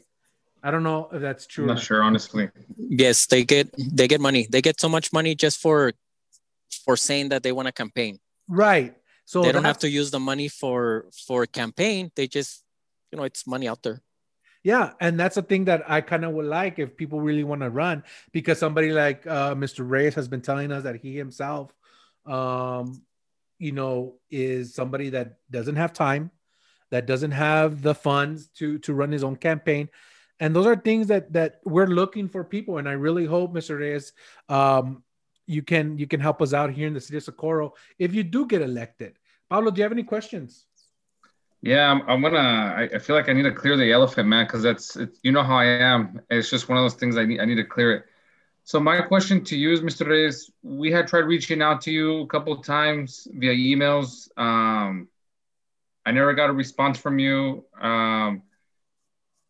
I 0.62 0.70
don't 0.70 0.84
know 0.84 1.10
if 1.12 1.24
that's 1.24 1.48
true. 1.48 1.64
I'm 1.64 1.70
not 1.70 1.74
not. 1.78 1.84
sure, 1.84 2.04
honestly. 2.04 2.50
Yes, 2.78 3.26
they 3.26 3.44
get 3.44 3.74
they 3.76 4.08
get 4.08 4.22
money. 4.22 4.46
They 4.48 4.62
get 4.62 4.80
so 4.80 4.88
much 4.88 5.12
money 5.12 5.34
just 5.34 5.60
for 5.60 5.92
for 6.86 6.96
saying 6.96 7.30
that 7.30 7.42
they 7.42 7.52
want 7.52 7.66
to 7.66 7.72
campaign. 7.72 8.20
Right. 8.48 8.96
So 9.26 9.42
they 9.42 9.52
don't 9.52 9.64
have 9.64 9.80
to 9.80 9.90
use 9.90 10.12
the 10.12 10.20
money 10.20 10.50
for 10.50 11.08
for 11.26 11.48
campaign. 11.48 12.12
They 12.16 12.28
just 12.28 12.64
you 13.12 13.18
know 13.18 13.24
it's 13.24 13.48
money 13.48 13.68
out 13.68 13.82
there. 13.82 14.04
Yeah, 14.62 14.92
and 15.00 15.20
that's 15.20 15.38
a 15.38 15.42
thing 15.42 15.66
that 15.66 15.90
I 15.90 16.02
kind 16.02 16.24
of 16.24 16.34
would 16.34 16.46
like 16.46 16.78
if 16.78 16.96
people 16.96 17.22
really 17.22 17.44
want 17.44 17.62
to 17.62 17.72
run, 17.72 18.04
because 18.32 18.60
somebody 18.60 18.92
like 18.92 19.26
uh, 19.26 19.56
Mr. 19.56 19.82
Reyes 19.82 20.14
has 20.14 20.28
been 20.28 20.42
telling 20.42 20.72
us 20.72 20.84
that 20.84 20.98
he 20.98 21.18
himself, 21.18 21.74
um, 22.28 23.02
you 23.58 23.72
know, 23.72 24.20
is 24.30 24.76
somebody 24.76 25.10
that 25.10 25.38
doesn't 25.50 25.78
have 25.78 25.92
time, 25.92 26.30
that 26.92 27.08
doesn't 27.08 27.32
have 27.32 27.82
the 27.82 27.96
funds 27.96 28.48
to 28.58 28.78
to 28.80 28.94
run 28.94 29.12
his 29.12 29.24
own 29.24 29.36
campaign, 29.36 29.90
and 30.40 30.56
those 30.56 30.68
are 30.68 30.76
things 30.76 31.08
that 31.08 31.34
that 31.34 31.60
we're 31.66 31.88
looking 31.88 32.28
for 32.28 32.44
people. 32.44 32.78
And 32.78 32.88
I 32.88 32.94
really 32.94 33.26
hope, 33.26 33.54
Mr. 33.54 33.80
Reyes, 33.80 34.14
um, 34.50 35.04
you 35.48 35.64
can 35.64 35.98
you 35.98 36.08
can 36.08 36.20
help 36.20 36.42
us 36.42 36.54
out 36.54 36.72
here 36.72 36.88
in 36.88 36.94
the 36.94 37.02
city 37.02 37.18
of 37.18 37.24
Socorro 37.24 37.74
if 37.98 38.14
you 38.14 38.24
do 38.24 38.46
get 38.46 38.62
elected. 38.62 39.18
Pablo, 39.50 39.72
do 39.72 39.80
you 39.80 39.84
have 39.84 39.92
any 39.92 40.04
questions? 40.04 40.66
Yeah, 41.62 41.92
I'm, 41.92 42.02
I'm 42.10 42.22
gonna. 42.22 42.74
I, 42.76 42.90
I 42.96 43.00
feel 43.00 43.16
like 43.16 43.30
I 43.30 43.34
need 43.34 43.44
to 43.44 43.52
clear 43.52 43.78
the 43.78 43.92
elephant, 43.92 44.28
man, 44.28 44.46
because 44.46 44.64
that's 44.64 44.96
it's, 44.96 45.20
you 45.22 45.32
know 45.32 45.44
how 45.44 45.58
I 45.58 45.66
am. 45.66 46.22
It's 46.30 46.50
just 46.50 46.70
one 46.70 46.78
of 46.78 46.84
those 46.84 46.96
things 46.96 47.18
I 47.18 47.26
need. 47.26 47.40
I 47.40 47.46
need 47.46 47.56
to 47.56 47.64
clear 47.64 47.94
it. 47.94 48.06
So 48.64 48.80
my 48.80 49.02
question 49.02 49.44
to 49.46 49.58
you 49.58 49.72
is, 49.72 49.82
Mr. 49.82 50.08
Reyes, 50.08 50.50
we 50.64 50.92
had 50.92 51.08
tried 51.08 51.26
reaching 51.26 51.62
out 51.62 51.82
to 51.82 51.92
you 51.92 52.22
a 52.22 52.28
couple 52.28 52.54
of 52.54 52.66
times 52.66 53.28
via 53.32 53.54
emails. 53.54 54.30
Um, 54.38 55.08
I 56.06 56.12
never 56.12 56.34
got 56.34 56.50
a 56.50 56.54
response 56.54 56.98
from 56.98 57.20
you. 57.20 57.66
Um, 57.80 58.44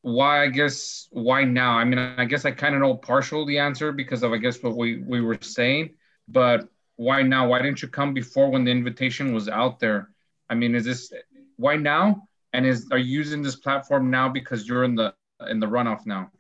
why? 0.02 0.44
I 0.44 0.48
guess 0.48 1.08
why 1.12 1.44
now? 1.44 1.78
I 1.78 1.84
mean, 1.84 2.00
I 2.00 2.26
guess 2.26 2.46
I 2.46 2.52
kind 2.52 2.76
of 2.76 2.82
know 2.82 2.96
partial 2.96 3.46
the 3.46 3.60
answer 3.60 3.92
because 3.92 4.24
of 4.24 4.34
I 4.34 4.38
guess 4.38 4.62
what 4.62 4.76
we 4.76 4.98
we 4.98 5.22
were 5.22 5.38
saying, 5.42 5.92
but 6.28 6.68
why 6.96 7.22
now? 7.22 7.48
Why 7.48 7.62
didn't 7.62 7.82
you 7.82 7.88
come 7.88 8.14
before 8.14 8.50
when 8.50 8.64
the 8.64 8.72
invitation 8.72 9.34
was 9.34 9.48
out 9.48 9.80
there? 9.80 10.10
I 10.50 10.56
mean, 10.56 10.76
is 10.76 10.86
this 10.86 11.14
why 11.56 11.76
now? 11.76 12.28
And 12.54 12.66
is 12.66 12.88
are 12.92 12.98
you 12.98 13.18
using 13.18 13.42
this 13.42 13.56
platform 13.56 14.10
now 14.10 14.28
because 14.28 14.68
you're 14.68 14.84
in 14.84 14.96
the 14.96 15.14
in 15.50 15.60
the 15.60 15.68
runoff 15.68 16.06
now? 16.06 16.32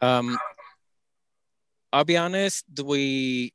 Um, 0.00 0.38
I'll 1.92 2.04
be 2.04 2.16
honest. 2.16 2.64
We 2.82 3.52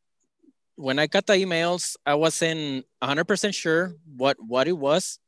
when 0.76 1.00
I 1.00 1.08
got 1.08 1.26
the 1.26 1.34
emails, 1.34 1.96
I 2.06 2.16
wasn't 2.16 2.86
100 3.00 3.26
percent 3.26 3.56
sure 3.56 3.96
what 4.16 4.38
what 4.40 4.68
it 4.68 4.78
was, 4.78 5.20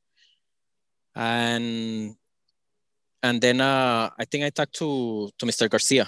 and 1.17 2.13
and 3.23 3.41
then 3.41 3.59
uh, 3.59 4.09
I 4.17 4.25
think 4.25 4.45
I 4.45 4.49
talked 4.53 4.75
to 4.77 5.29
to 5.39 5.45
Mr. 5.45 5.67
Garcia. 5.69 6.07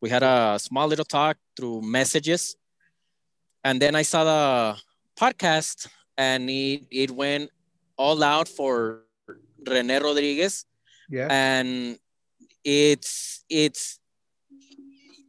We 0.00 0.10
had 0.10 0.22
a 0.22 0.58
small 0.60 0.86
little 0.86 1.04
talk 1.08 1.38
through 1.56 1.80
messages, 1.82 2.56
and 3.64 3.80
then 3.80 3.96
I 3.96 4.02
saw 4.02 4.24
the 4.24 4.76
podcast, 5.16 5.88
and 6.18 6.50
it 6.50 6.84
it 6.90 7.10
went 7.10 7.50
all 7.96 8.22
out 8.22 8.48
for 8.48 9.04
Rene 9.66 9.98
Rodriguez 10.00 10.64
Yeah. 11.08 11.28
and 11.30 11.98
it's 12.64 13.44
it's 13.50 14.00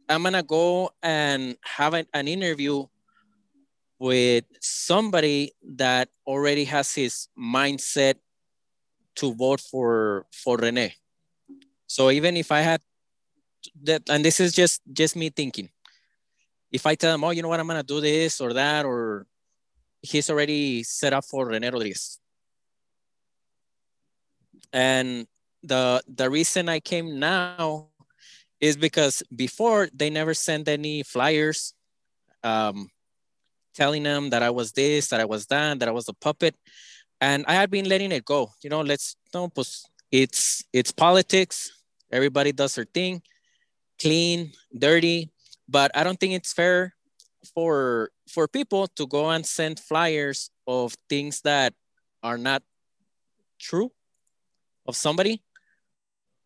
i'm 0.08 0.22
gonna 0.22 0.42
go 0.42 0.90
and 1.02 1.56
have 1.62 1.92
an, 1.94 2.06
an 2.14 2.26
interview 2.26 2.86
with 3.98 4.44
somebody 4.60 5.52
that 5.76 6.08
already 6.26 6.64
has 6.64 6.94
his 6.94 7.28
mindset 7.38 8.16
to 9.16 9.34
vote 9.34 9.60
for 9.60 10.26
for 10.32 10.56
rene. 10.56 10.94
So 11.86 12.10
even 12.10 12.36
if 12.36 12.50
i 12.50 12.60
had 12.60 12.80
that 13.82 14.02
and 14.08 14.24
this 14.24 14.40
is 14.40 14.52
just 14.52 14.82
just 14.92 15.16
me 15.16 15.30
thinking. 15.30 15.70
If 16.72 16.86
i 16.86 16.94
tell 16.94 17.14
him 17.14 17.24
oh 17.24 17.30
you 17.30 17.42
know 17.42 17.48
what? 17.48 17.60
I'm 17.60 17.66
gonna 17.66 17.82
do 17.82 18.00
this 18.00 18.40
or 18.40 18.52
that 18.52 18.84
or 18.84 19.26
he's 20.02 20.28
already 20.30 20.82
set 20.82 21.12
up 21.12 21.24
for 21.24 21.46
rene 21.46 21.68
rodriguez. 21.70 22.18
And 24.72 25.26
the 25.62 26.02
the 26.08 26.28
reason 26.28 26.68
I 26.68 26.80
came 26.80 27.18
now 27.18 27.88
is 28.60 28.76
because 28.76 29.22
before 29.34 29.88
they 29.94 30.10
never 30.10 30.34
sent 30.34 30.68
any 30.68 31.02
flyers 31.02 31.74
um, 32.42 32.88
telling 33.74 34.02
them 34.02 34.30
that 34.30 34.42
I 34.42 34.50
was 34.50 34.72
this, 34.72 35.08
that 35.08 35.20
I 35.20 35.24
was 35.24 35.46
that, 35.46 35.80
that 35.80 35.88
I 35.88 35.92
was 35.92 36.08
a 36.08 36.14
puppet, 36.14 36.54
and 37.24 37.44
I 37.48 37.54
had 37.54 37.70
been 37.70 37.88
letting 37.88 38.12
it 38.12 38.24
go. 38.24 38.52
You 38.62 38.68
know, 38.68 38.82
let's 38.82 39.16
no, 39.32 39.48
pues 39.48 39.88
it's 40.12 40.62
it's 40.72 40.92
politics. 40.92 41.72
Everybody 42.12 42.52
does 42.52 42.74
their 42.74 42.84
thing, 42.84 43.22
clean, 43.98 44.52
dirty, 44.76 45.32
but 45.66 45.90
I 45.96 46.04
don't 46.04 46.20
think 46.20 46.34
it's 46.34 46.52
fair 46.52 46.94
for 47.54 48.10
for 48.28 48.46
people 48.46 48.86
to 49.00 49.06
go 49.06 49.30
and 49.30 49.44
send 49.46 49.80
flyers 49.80 50.50
of 50.66 50.94
things 51.08 51.40
that 51.42 51.72
are 52.22 52.36
not 52.36 52.62
true 53.58 53.90
of 54.86 54.94
somebody 54.94 55.42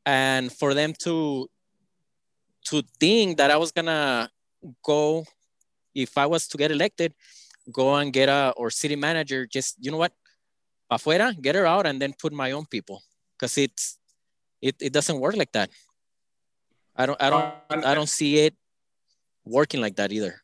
and 0.07 0.53
for 0.53 0.75
them 0.75 0.95
to 1.03 1.49
to 2.71 2.83
think 3.01 3.39
that 3.39 3.51
I 3.51 3.57
was 3.57 3.73
gonna 3.73 4.31
go 4.85 5.25
if 5.95 6.17
I 6.17 6.27
was 6.27 6.47
to 6.49 6.57
get 6.57 6.71
elected, 6.71 7.15
go 7.73 7.97
and 7.97 8.13
get 8.13 8.29
a 8.29 8.55
or 8.57 8.71
city 8.71 8.95
manager, 8.95 9.45
just 9.45 9.75
you 9.81 9.91
know 9.91 9.99
what, 9.99 10.13
afuera, 10.91 11.41
get 11.41 11.55
her 11.55 11.67
out 11.67 11.87
and 11.87 12.01
then 12.01 12.15
put 12.19 12.33
my 12.33 12.53
own 12.53 12.67
people. 12.67 13.03
Cause 13.39 13.57
it's 13.59 13.99
it, 14.61 14.77
it 14.81 14.93
doesn't 14.93 15.21
work 15.21 15.37
like 15.37 15.53
that. 15.53 15.71
I 16.97 17.07
don't 17.07 17.23
I 17.23 17.31
don't 17.31 17.85
I 17.85 17.95
don't 17.95 18.09
see 18.09 18.39
it 18.39 18.55
working 19.45 19.81
like 19.81 19.97
that 19.97 20.13
either. 20.13 20.43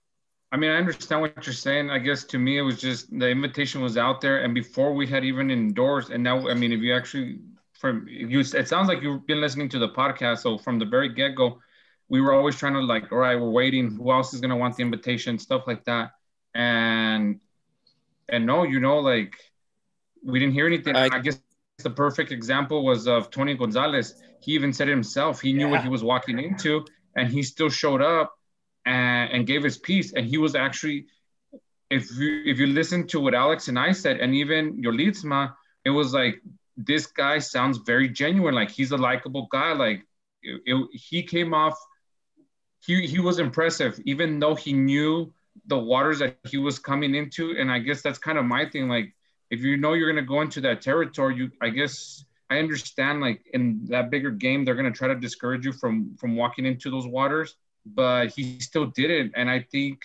I 0.52 0.56
mean, 0.56 0.70
I 0.70 0.76
understand 0.76 1.20
what 1.20 1.44
you're 1.44 1.52
saying. 1.52 1.90
I 1.90 1.98
guess 1.98 2.22
to 2.26 2.38
me, 2.38 2.58
it 2.58 2.62
was 2.62 2.80
just 2.80 3.10
the 3.18 3.28
invitation 3.28 3.82
was 3.82 3.96
out 3.96 4.20
there, 4.20 4.44
and 4.44 4.54
before 4.54 4.94
we 4.94 5.04
had 5.04 5.24
even 5.24 5.50
endorsed, 5.50 6.10
and 6.10 6.22
now, 6.22 6.48
I 6.48 6.54
mean, 6.54 6.70
if 6.70 6.80
you 6.80 6.94
actually, 6.94 7.40
from 7.72 8.06
if 8.08 8.30
you, 8.30 8.38
it 8.38 8.68
sounds 8.68 8.86
like 8.86 9.02
you've 9.02 9.26
been 9.26 9.40
listening 9.40 9.68
to 9.70 9.80
the 9.80 9.88
podcast. 9.88 10.38
So 10.38 10.56
from 10.56 10.78
the 10.78 10.84
very 10.84 11.08
get 11.08 11.34
go, 11.34 11.58
we 12.08 12.20
were 12.20 12.32
always 12.32 12.54
trying 12.54 12.74
to 12.74 12.80
like, 12.80 13.10
all 13.10 13.18
right, 13.18 13.34
we're 13.34 13.50
waiting. 13.50 13.96
Who 13.96 14.12
else 14.12 14.32
is 14.32 14.40
gonna 14.40 14.56
want 14.56 14.76
the 14.76 14.82
invitation? 14.82 15.40
Stuff 15.40 15.64
like 15.66 15.84
that, 15.86 16.12
and 16.54 17.40
and 18.28 18.46
no, 18.46 18.62
you 18.62 18.78
know, 18.78 19.00
like 19.00 19.34
we 20.24 20.38
didn't 20.40 20.54
hear 20.54 20.66
anything. 20.66 20.94
I- 20.96 21.04
I, 21.16 21.18
guess 21.20 21.40
the 21.82 21.90
perfect 21.90 22.30
example 22.32 22.84
was 22.84 23.06
of 23.08 23.30
Tony 23.30 23.54
Gonzalez. 23.54 24.22
He 24.40 24.52
even 24.52 24.72
said 24.72 24.88
it 24.88 24.92
himself. 24.92 25.40
He 25.40 25.52
knew 25.52 25.68
what 25.68 25.82
he 25.82 25.88
was 25.96 26.02
walking 26.04 26.38
into, 26.38 26.84
and 27.16 27.28
he 27.28 27.42
still 27.42 27.68
showed 27.68 28.02
up 28.02 28.28
and, 28.86 29.30
and 29.32 29.46
gave 29.46 29.62
his 29.62 29.78
piece. 29.78 30.12
And 30.12 30.24
he 30.26 30.38
was 30.38 30.54
actually, 30.54 31.06
if 31.90 32.10
you 32.18 32.42
if 32.46 32.58
you 32.60 32.66
listen 32.68 33.06
to 33.08 33.20
what 33.20 33.34
Alex 33.34 33.68
and 33.68 33.78
I 33.78 33.92
said, 33.92 34.18
and 34.20 34.34
even 34.34 34.80
your 34.82 34.92
Lietzma, 34.92 35.54
it 35.84 35.90
was 35.90 36.12
like 36.14 36.40
this 36.76 37.06
guy 37.06 37.38
sounds 37.38 37.78
very 37.78 38.08
genuine. 38.08 38.54
Like 38.54 38.70
he's 38.70 38.92
a 38.92 38.96
likable 38.96 39.46
guy. 39.50 39.72
Like 39.72 40.00
it, 40.42 40.60
it- 40.66 40.90
he 40.92 41.22
came 41.22 41.52
off. 41.54 41.76
He 42.86 43.06
he 43.06 43.18
was 43.18 43.38
impressive, 43.38 43.98
even 44.04 44.38
though 44.38 44.54
he 44.54 44.72
knew 44.72 45.32
the 45.66 45.78
waters 45.78 46.18
that 46.18 46.36
he 46.44 46.58
was 46.58 46.78
coming 46.78 47.14
into. 47.14 47.56
And 47.58 47.70
I 47.70 47.78
guess 47.78 48.02
that's 48.02 48.18
kind 48.18 48.38
of 48.38 48.44
my 48.44 48.68
thing. 48.68 48.88
Like 48.88 49.14
if 49.50 49.60
you 49.60 49.76
know 49.76 49.92
you're 49.94 50.10
gonna 50.10 50.26
go 50.26 50.40
into 50.40 50.60
that 50.62 50.82
territory, 50.82 51.36
you 51.36 51.50
I 51.60 51.70
guess 51.70 52.24
I 52.50 52.58
understand 52.58 53.20
like 53.20 53.46
in 53.52 53.86
that 53.86 54.10
bigger 54.10 54.30
game, 54.30 54.64
they're 54.64 54.74
gonna 54.74 54.90
try 54.92 55.08
to 55.08 55.14
discourage 55.14 55.64
you 55.64 55.72
from 55.72 56.16
from 56.16 56.36
walking 56.36 56.66
into 56.66 56.90
those 56.90 57.06
waters 57.06 57.56
but 57.86 58.28
he 58.28 58.58
still 58.60 58.86
did 58.86 59.10
it. 59.10 59.32
And 59.34 59.50
I 59.50 59.60
think, 59.60 60.00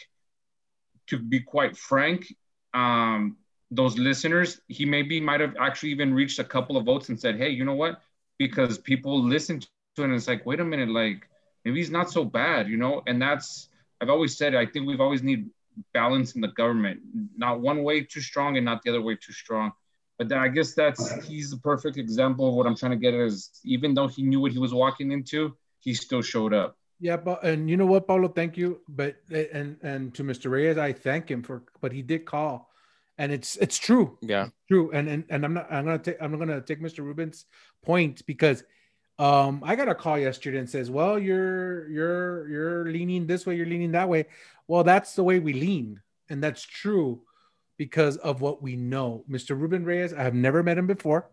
to 1.08 1.17
be 1.17 1.39
quite 1.39 1.75
frank, 1.78 2.34
um, 2.73 3.38
those 3.71 3.97
listeners, 3.97 4.62
he 4.67 4.86
maybe 4.86 5.19
might 5.19 5.41
have 5.41 5.56
actually 5.60 5.89
even 5.91 6.13
reached 6.13 6.39
a 6.39 6.43
couple 6.43 6.78
of 6.78 6.86
votes 6.86 7.10
and 7.10 7.19
said, 7.19 7.38
"Hey, 7.38 7.49
you 7.49 7.65
know 7.65 7.75
what?" 7.75 8.02
Because 8.38 8.78
people 8.78 9.21
listen 9.23 9.60
to 9.60 9.67
it, 9.97 10.04
and 10.04 10.13
it's 10.13 10.28
like, 10.28 10.45
wait 10.45 10.60
a 10.60 10.65
minute, 10.65 10.89
like 10.89 11.28
maybe 11.65 11.80
he's 11.80 11.91
not 11.91 12.12
so 12.12 12.23
bad, 12.25 12.67
you 12.67 12.78
know. 12.78 13.02
And 13.08 13.21
that's 13.21 13.69
I've 14.02 14.10
always 14.10 14.38
said, 14.38 14.56
I 14.56 14.65
think 14.65 14.88
we've 14.88 15.02
always 15.02 15.23
need 15.23 15.49
balance 15.93 16.36
in 16.36 16.41
the 16.41 16.49
government, 16.49 16.99
not 17.38 17.62
one 17.62 17.84
way 17.84 18.01
too 18.01 18.21
strong 18.21 18.58
and 18.58 18.65
not 18.65 18.84
the 18.84 18.89
other 18.89 19.01
way 19.01 19.15
too 19.15 19.34
strong. 19.34 19.71
But 20.17 20.27
then 20.27 20.38
I 20.38 20.49
guess 20.49 20.73
that's 20.73 21.25
he's 21.25 21.49
the 21.51 21.58
perfect 21.58 21.97
example 21.97 22.49
of 22.49 22.55
what 22.55 22.67
I'm 22.67 22.75
trying 22.75 22.91
to 22.91 22.97
get 22.97 23.13
at 23.13 23.21
is 23.21 23.49
even 23.63 23.93
though 23.93 24.08
he 24.08 24.21
knew 24.23 24.41
what 24.41 24.51
he 24.51 24.60
was 24.60 24.73
walking 24.73 25.12
into, 25.12 25.55
he 25.79 25.93
still 25.93 26.21
showed 26.21 26.53
up. 26.53 26.75
Yeah, 26.99 27.15
but 27.15 27.41
and 27.45 27.69
you 27.69 27.77
know 27.77 27.86
what, 27.86 28.05
Paulo, 28.05 28.27
thank 28.27 28.58
you. 28.58 28.82
But 28.89 29.15
and 29.32 29.77
and 29.82 30.13
to 30.15 30.23
Mr. 30.23 30.51
Reyes, 30.51 30.77
I 30.77 30.91
thank 30.91 31.32
him 31.32 31.41
for. 31.41 31.63
But 31.79 31.93
he 31.93 32.01
did 32.01 32.25
call, 32.25 32.69
and 33.17 33.32
it's 33.32 33.55
it's 33.55 33.77
true, 33.77 34.17
Yeah. 34.21 34.49
true. 34.67 34.91
And 34.91 35.08
and 35.08 35.23
and 35.29 35.45
I'm 35.45 35.53
not. 35.53 35.71
I'm 35.71 35.86
gonna 35.86 35.99
take. 35.99 36.17
I'm 36.19 36.38
gonna 36.38 36.60
take 36.60 36.82
Mr. 36.82 36.99
Ruben's 36.99 37.45
point 37.82 38.25
because, 38.25 38.65
um, 39.17 39.63
I 39.65 39.77
got 39.77 39.88
a 39.88 39.95
call 39.95 40.19
yesterday 40.19 40.58
and 40.58 40.69
says, 40.69 40.91
well, 40.91 41.17
you're 41.17 41.88
you're 41.89 42.49
you're 42.49 42.91
leaning 42.91 43.25
this 43.25 43.45
way, 43.45 43.55
you're 43.55 43.65
leaning 43.65 43.93
that 43.93 44.10
way. 44.10 44.25
Well, 44.69 44.84
that's 44.84 45.15
the 45.15 45.23
way 45.23 45.39
we 45.39 45.53
lean, 45.53 45.99
and 46.29 46.43
that's 46.43 46.62
true 46.62 47.23
because 47.75 48.17
of 48.17 48.39
what 48.39 48.62
we 48.62 48.75
know. 48.75 49.25
Mr. 49.27 49.60
Ruben 49.60 49.84
Reyes, 49.84 50.13
I 50.13 50.21
have 50.21 50.36
never 50.36 50.62
met 50.62 50.77
him 50.77 50.86
before. 50.86 51.32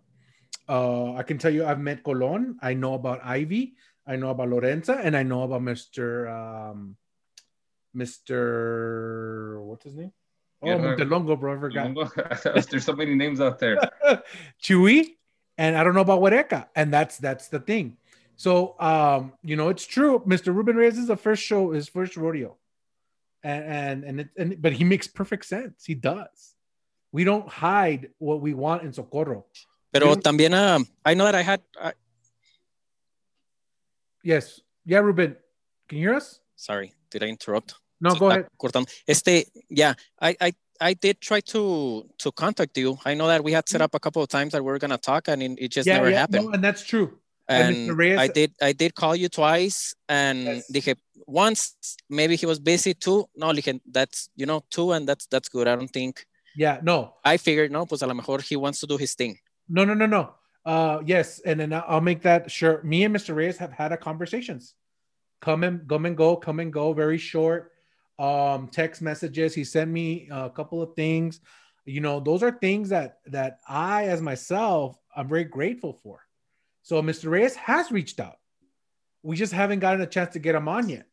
Uh, 0.66 1.12
I 1.12 1.22
can 1.22 1.36
tell 1.36 1.52
you, 1.52 1.66
I've 1.66 1.78
met 1.78 2.02
Colon. 2.02 2.56
I 2.62 2.72
know 2.72 2.94
about 2.94 3.20
Ivy. 3.22 3.74
I 4.06 4.16
know 4.16 4.30
about 4.30 4.48
Lorenza, 4.48 4.98
and 5.04 5.14
I 5.14 5.22
know 5.22 5.42
about 5.42 5.60
Mr. 5.60 6.32
Um, 6.32 6.96
Mr. 7.94 9.60
What's 9.60 9.84
his 9.84 9.96
name? 9.96 10.12
Oh, 10.62 10.68
Yeah, 10.68 10.78
Montelongo, 10.78 11.38
bro. 11.38 11.56
I 11.56 11.60
forgot. 11.60 12.42
There's 12.70 12.86
so 12.86 12.94
many 12.94 13.14
names 13.14 13.42
out 13.42 13.58
there. 13.58 13.76
Chewy, 14.62 15.16
and 15.58 15.76
I 15.76 15.84
don't 15.84 15.94
know 15.94 16.00
about 16.00 16.20
Huereca, 16.22 16.68
and 16.74 16.90
that's 16.90 17.18
that's 17.18 17.48
the 17.48 17.60
thing. 17.60 17.98
So, 18.36 18.80
um, 18.80 19.34
you 19.42 19.56
know, 19.56 19.68
it's 19.68 19.86
true. 19.86 20.22
Mr. 20.26 20.54
Ruben 20.54 20.76
Reyes 20.76 20.96
is 20.96 21.08
the 21.08 21.16
first 21.18 21.42
show, 21.42 21.72
his 21.72 21.86
first 21.86 22.16
rodeo, 22.16 22.56
and 23.46 23.64
and 23.64 24.04
and, 24.04 24.20
it, 24.20 24.28
and 24.36 24.62
but 24.62 24.72
he 24.72 24.84
makes 24.84 25.06
perfect 25.06 25.44
sense. 25.46 25.84
He 25.86 25.94
does. 25.94 26.54
We 27.12 27.24
don't 27.24 27.48
hide 27.48 28.10
what 28.18 28.40
we 28.40 28.52
want 28.54 28.82
in 28.82 28.92
Socorro. 28.92 29.46
Pero 29.92 30.16
también, 30.16 30.52
uh, 30.52 30.84
I 31.04 31.14
know 31.14 31.24
that 31.24 31.34
I 31.34 31.42
had, 31.42 31.62
I, 31.80 31.92
Yes, 34.22 34.60
yeah, 34.84 34.98
Ruben. 34.98 35.36
Can 35.88 35.98
you 35.98 36.08
hear 36.08 36.16
us? 36.16 36.40
sorry, 36.56 36.92
did 37.10 37.22
I 37.22 37.26
interrupt? 37.28 37.74
No, 38.00 38.10
Se 38.10 38.18
go 38.18 38.30
ahead. 38.30 38.46
cortando. 38.58 38.90
Este, 39.06 39.46
yeah, 39.70 39.94
I, 40.20 40.36
I, 40.40 40.52
I 40.80 40.94
did 40.94 41.20
try 41.20 41.40
to 41.52 42.04
to 42.18 42.32
contact 42.32 42.76
you. 42.76 42.98
I 43.04 43.14
know 43.14 43.28
that 43.28 43.42
we 43.42 43.52
had 43.52 43.68
set 43.68 43.80
up 43.80 43.94
a 43.94 44.00
couple 44.00 44.22
of 44.22 44.28
times 44.28 44.52
that 44.52 44.62
we 44.62 44.70
are 44.72 44.78
gonna 44.78 44.98
talk, 44.98 45.28
and 45.28 45.42
it 45.42 45.52
it 45.58 45.68
just 45.70 45.86
yeah, 45.86 45.96
never 45.96 46.10
yeah, 46.10 46.18
happened. 46.18 46.46
no, 46.46 46.52
and 46.52 46.62
that's 46.62 46.84
true. 46.84 47.18
And 47.48 48.02
I 48.18 48.28
did 48.28 48.52
I 48.60 48.72
did 48.72 48.94
call 48.94 49.14
you 49.16 49.28
twice 49.28 49.94
and 50.08 50.44
Yes. 50.44 50.70
dije 50.72 50.96
once 51.26 51.96
maybe 52.08 52.36
he 52.36 52.46
was 52.46 52.58
busy 52.58 52.94
too. 52.94 53.26
No, 53.36 53.48
dije 53.52 53.80
that's 53.90 54.28
you 54.36 54.46
know 54.46 54.64
two 54.70 54.92
and 54.92 55.08
that's 55.08 55.26
that's 55.26 55.48
good. 55.48 55.68
I 55.68 55.76
don't 55.76 55.92
think 55.92 56.26
Yeah, 56.56 56.80
no, 56.82 57.14
I 57.24 57.36
figured 57.36 57.70
no, 57.70 57.84
pues 57.86 58.02
a 58.02 58.06
lo 58.06 58.14
mejor 58.14 58.40
he 58.40 58.56
wants 58.56 58.80
to 58.80 58.86
do 58.86 58.96
his 58.96 59.14
thing. 59.14 59.38
no, 59.68 59.84
no, 59.84 59.94
no, 59.94 60.06
no. 60.06 60.34
Uh, 60.64 61.00
yes, 61.04 61.40
and 61.44 61.60
then 61.60 61.72
I'll 61.72 62.00
make 62.00 62.22
that 62.22 62.50
sure. 62.50 62.82
Me 62.82 63.04
and 63.04 63.14
Mr. 63.14 63.34
Reyes 63.36 63.58
have 63.58 63.72
had 63.72 63.92
a 63.92 63.96
conversations. 63.96 64.74
Come 65.40 65.62
and 65.64 65.86
come 65.88 66.06
and 66.06 66.16
go, 66.16 66.36
come 66.36 66.58
and 66.60 66.72
go. 66.72 66.92
Very 66.92 67.18
short. 67.18 67.70
Um, 68.18 68.68
text 68.68 69.02
messages. 69.02 69.54
He 69.54 69.62
sent 69.64 69.90
me 69.90 70.28
a 70.30 70.50
couple 70.50 70.80
of 70.82 70.94
things. 70.96 71.40
You 71.84 72.00
know, 72.00 72.18
those 72.18 72.42
are 72.42 72.50
things 72.58 72.88
that 72.88 73.18
that 73.26 73.60
I, 73.68 74.06
as 74.08 74.20
myself, 74.20 74.98
I'm 75.14 75.28
very 75.28 75.44
grateful 75.44 75.92
for. 76.02 76.25
So 76.86 77.02
Mr. 77.02 77.28
Reyes 77.28 77.56
has 77.56 77.90
reached 77.90 78.20
out. 78.20 78.36
We 79.24 79.34
just 79.34 79.52
haven't 79.52 79.80
gotten 79.80 80.02
a 80.02 80.06
chance 80.06 80.34
to 80.34 80.38
get 80.38 80.54
him 80.54 80.68
on 80.68 80.88
yet. 80.88 81.08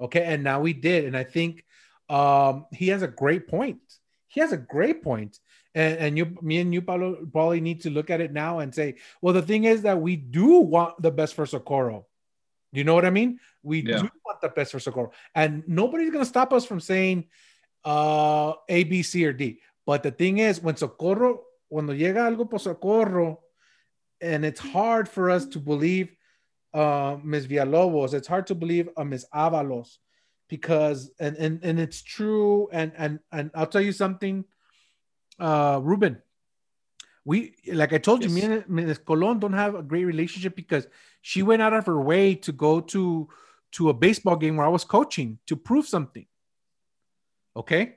Okay, 0.00 0.24
and 0.24 0.42
now 0.42 0.60
we 0.60 0.72
did, 0.72 1.04
and 1.04 1.14
I 1.14 1.22
think 1.22 1.66
um, 2.08 2.64
he 2.72 2.88
has 2.88 3.02
a 3.02 3.06
great 3.06 3.46
point. 3.46 3.80
He 4.28 4.40
has 4.40 4.52
a 4.52 4.56
great 4.56 5.02
point. 5.02 5.38
And, 5.74 5.98
and 5.98 6.16
you, 6.16 6.38
me 6.40 6.60
and 6.60 6.72
you, 6.72 6.80
Paulo, 6.80 7.26
probably 7.30 7.60
need 7.60 7.82
to 7.82 7.90
look 7.90 8.08
at 8.08 8.22
it 8.22 8.32
now 8.32 8.60
and 8.60 8.74
say, 8.74 8.94
well, 9.20 9.34
the 9.34 9.42
thing 9.42 9.64
is 9.64 9.82
that 9.82 10.00
we 10.00 10.16
do 10.16 10.60
want 10.60 11.02
the 11.02 11.10
best 11.10 11.34
for 11.34 11.44
Socorro. 11.44 12.06
You 12.72 12.84
know 12.84 12.94
what 12.94 13.04
I 13.04 13.10
mean? 13.10 13.38
We 13.62 13.80
Yeah. 13.80 13.98
do 13.98 14.08
want 14.24 14.40
the 14.40 14.48
best 14.48 14.72
for 14.72 14.80
Socorro, 14.80 15.12
and 15.34 15.62
nobody's 15.66 16.10
gonna 16.10 16.24
stop 16.24 16.54
us 16.54 16.64
from 16.64 16.80
saying 16.80 17.26
uh, 17.84 18.54
A, 18.66 18.84
B, 18.84 19.02
C, 19.02 19.26
or 19.26 19.34
D. 19.34 19.60
But 19.84 20.02
the 20.02 20.10
thing 20.10 20.38
is, 20.38 20.62
when 20.62 20.76
Socorro, 20.76 21.42
cuando 21.68 21.92
llega 21.92 22.26
algo 22.26 22.48
por 22.48 22.60
Socorro, 22.60 23.42
and 24.20 24.44
it's 24.44 24.60
hard 24.60 25.08
for 25.08 25.30
us 25.30 25.46
to 25.46 25.58
believe 25.58 26.14
uh, 26.74 27.16
Ms. 27.22 27.46
Villalobos, 27.46 28.14
it's 28.14 28.28
hard 28.28 28.46
to 28.48 28.54
believe 28.54 28.88
uh, 28.96 29.04
Ms. 29.04 29.26
Avalos, 29.34 29.96
because 30.48 31.10
and 31.18 31.36
and 31.36 31.60
and 31.62 31.80
it's 31.80 32.02
true. 32.02 32.68
And 32.72 32.92
and 32.96 33.20
and 33.32 33.50
I'll 33.54 33.66
tell 33.66 33.80
you 33.80 33.92
something, 33.92 34.44
uh, 35.38 35.80
Ruben. 35.82 36.22
We 37.24 37.54
like 37.72 37.92
I 37.92 37.98
told 37.98 38.22
you, 38.22 38.30
me 38.30 38.42
and 38.42 38.68
Ms. 38.68 38.98
Colon 38.98 39.40
don't 39.40 39.52
have 39.52 39.74
a 39.74 39.82
great 39.82 40.04
relationship 40.04 40.54
because 40.54 40.86
she 41.22 41.42
went 41.42 41.60
out 41.60 41.72
of 41.72 41.86
her 41.86 42.00
way 42.00 42.34
to 42.36 42.52
go 42.52 42.80
to 42.80 43.28
to 43.72 43.88
a 43.88 43.94
baseball 43.94 44.36
game 44.36 44.56
where 44.56 44.66
I 44.66 44.70
was 44.70 44.84
coaching 44.84 45.38
to 45.46 45.56
prove 45.56 45.86
something. 45.86 46.26
Okay, 47.56 47.96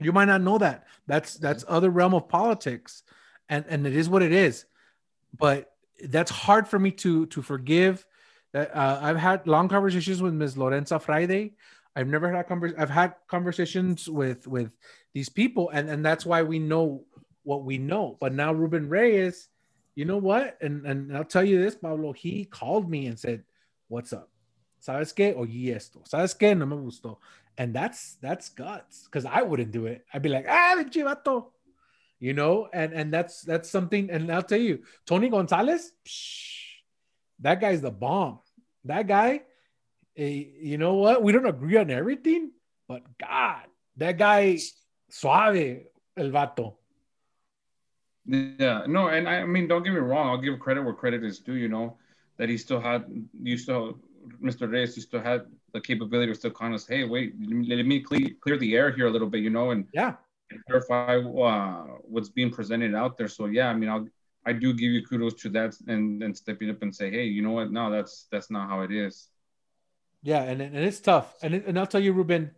you 0.00 0.12
might 0.12 0.26
not 0.26 0.42
know 0.42 0.58
that. 0.58 0.86
That's 1.06 1.34
that's 1.34 1.64
other 1.66 1.88
realm 1.88 2.14
of 2.14 2.28
politics, 2.28 3.02
and 3.48 3.64
and 3.68 3.86
it 3.86 3.96
is 3.96 4.08
what 4.08 4.22
it 4.22 4.32
is. 4.32 4.66
But 5.38 5.72
that's 6.08 6.30
hard 6.30 6.68
for 6.68 6.78
me 6.78 6.90
to 6.92 7.26
to 7.26 7.42
forgive. 7.42 8.06
That 8.52 8.74
uh, 8.74 9.00
I've 9.02 9.16
had 9.16 9.46
long 9.46 9.68
conversations 9.68 10.22
with 10.22 10.34
Ms. 10.34 10.56
Lorenza 10.56 11.00
Friade. 11.00 11.52
I've 11.96 12.08
never 12.08 12.30
had 12.30 12.46
convers. 12.46 12.72
I've 12.78 12.90
had 12.90 13.14
conversations 13.26 14.08
with 14.08 14.46
with 14.46 14.70
these 15.14 15.28
people, 15.28 15.70
and 15.70 15.88
and 15.88 16.04
that's 16.04 16.26
why 16.26 16.42
we 16.42 16.58
know 16.58 17.04
what 17.42 17.64
we 17.64 17.78
know. 17.78 18.18
But 18.20 18.34
now 18.34 18.52
Ruben 18.52 18.88
Reyes, 18.88 19.48
you 19.94 20.04
know 20.04 20.18
what? 20.18 20.58
And 20.60 20.86
and 20.86 21.16
I'll 21.16 21.24
tell 21.24 21.44
you 21.44 21.60
this, 21.60 21.74
Pablo. 21.74 22.12
He 22.12 22.44
called 22.44 22.88
me 22.90 23.06
and 23.06 23.18
said, 23.18 23.44
"What's 23.88 24.12
up? 24.12 24.30
¿Sabes 24.80 25.14
qué? 25.14 25.34
Oye 25.36 25.74
esto. 25.74 26.02
¿Sabes 26.04 26.36
qué? 26.36 26.56
No 26.56 26.66
me 26.66 26.76
gustó." 26.76 27.16
And 27.58 27.74
that's 27.74 28.16
that's 28.20 28.50
guts 28.50 29.04
because 29.04 29.24
I 29.24 29.42
wouldn't 29.42 29.72
do 29.72 29.86
it. 29.86 30.04
I'd 30.12 30.22
be 30.22 30.28
like, 30.28 30.46
"Ah, 30.48 30.76
chivato," 30.84 31.46
you 32.18 32.34
know. 32.34 32.68
And 32.72 32.92
and 32.92 33.12
that's 33.12 33.42
that's 33.42 33.70
something. 33.70 34.10
And 34.10 34.30
I'll 34.30 34.42
tell 34.42 34.60
you, 34.60 34.82
Tony 35.06 35.28
Gonzalez, 35.28 35.92
psh, 36.06 36.56
that 37.40 37.60
guy's 37.60 37.80
the 37.80 37.90
bomb. 37.90 38.40
That 38.84 39.06
guy, 39.06 39.42
eh, 40.16 40.44
you 40.60 40.78
know 40.78 40.94
what? 40.94 41.22
We 41.22 41.32
don't 41.32 41.46
agree 41.46 41.76
on 41.76 41.90
everything, 41.90 42.52
but 42.88 43.02
God, 43.18 43.66
that 43.96 44.18
guy, 44.18 44.58
suave, 45.10 45.86
el 46.16 46.30
vato. 46.30 46.76
Yeah, 48.26 48.84
no, 48.88 49.08
and 49.08 49.28
I, 49.28 49.40
I 49.42 49.46
mean, 49.46 49.68
don't 49.68 49.84
get 49.84 49.92
me 49.92 50.00
wrong. 50.00 50.28
I'll 50.28 50.38
give 50.40 50.58
credit 50.58 50.82
where 50.82 50.94
credit 50.94 51.24
is 51.24 51.38
due. 51.38 51.54
You 51.54 51.68
know, 51.68 51.96
that 52.38 52.48
he 52.48 52.58
still 52.58 52.80
had, 52.80 53.04
you 53.40 53.56
still, 53.56 53.98
Mr. 54.42 54.70
Reyes, 54.70 54.94
he 54.94 55.00
still 55.00 55.20
had 55.20 55.42
the 55.72 55.80
capability 55.80 56.30
of 56.32 56.36
still 56.36 56.50
calling 56.50 56.74
us. 56.74 56.86
Hey, 56.86 57.04
wait, 57.04 57.34
let 57.40 57.50
me, 57.50 57.76
let 57.76 57.86
me 57.86 58.00
clear, 58.00 58.28
clear 58.40 58.58
the 58.58 58.74
air 58.74 58.90
here 58.90 59.06
a 59.06 59.10
little 59.10 59.28
bit. 59.28 59.42
You 59.42 59.50
know, 59.50 59.70
and 59.70 59.86
Yeah, 59.92 60.14
clarify 60.66 61.16
uh, 61.18 61.84
what's 62.02 62.28
being 62.28 62.50
presented 62.50 62.94
out 62.94 63.16
there. 63.16 63.28
So 63.28 63.46
yeah, 63.46 63.68
I 63.68 63.74
mean, 63.74 63.88
I'll, 63.88 64.06
I 64.44 64.52
do 64.52 64.72
give 64.72 64.92
you 64.92 65.04
kudos 65.04 65.34
to 65.42 65.48
that 65.50 65.74
and 65.88 66.22
and 66.22 66.36
stepping 66.36 66.70
up 66.70 66.82
and 66.82 66.94
say, 66.94 67.10
hey, 67.10 67.24
you 67.24 67.42
know 67.42 67.52
what? 67.52 67.70
No, 67.72 67.90
that's 67.90 68.26
that's 68.30 68.50
not 68.50 68.68
how 68.68 68.82
it 68.82 68.92
is. 68.92 69.28
yeah, 70.22 70.42
and 70.42 70.60
and 70.60 70.76
it's 70.76 71.00
tough. 71.00 71.34
And 71.42 71.54
it, 71.54 71.66
and 71.66 71.78
I'll 71.78 71.86
tell 71.86 72.00
you, 72.00 72.12
Ruben, 72.12 72.50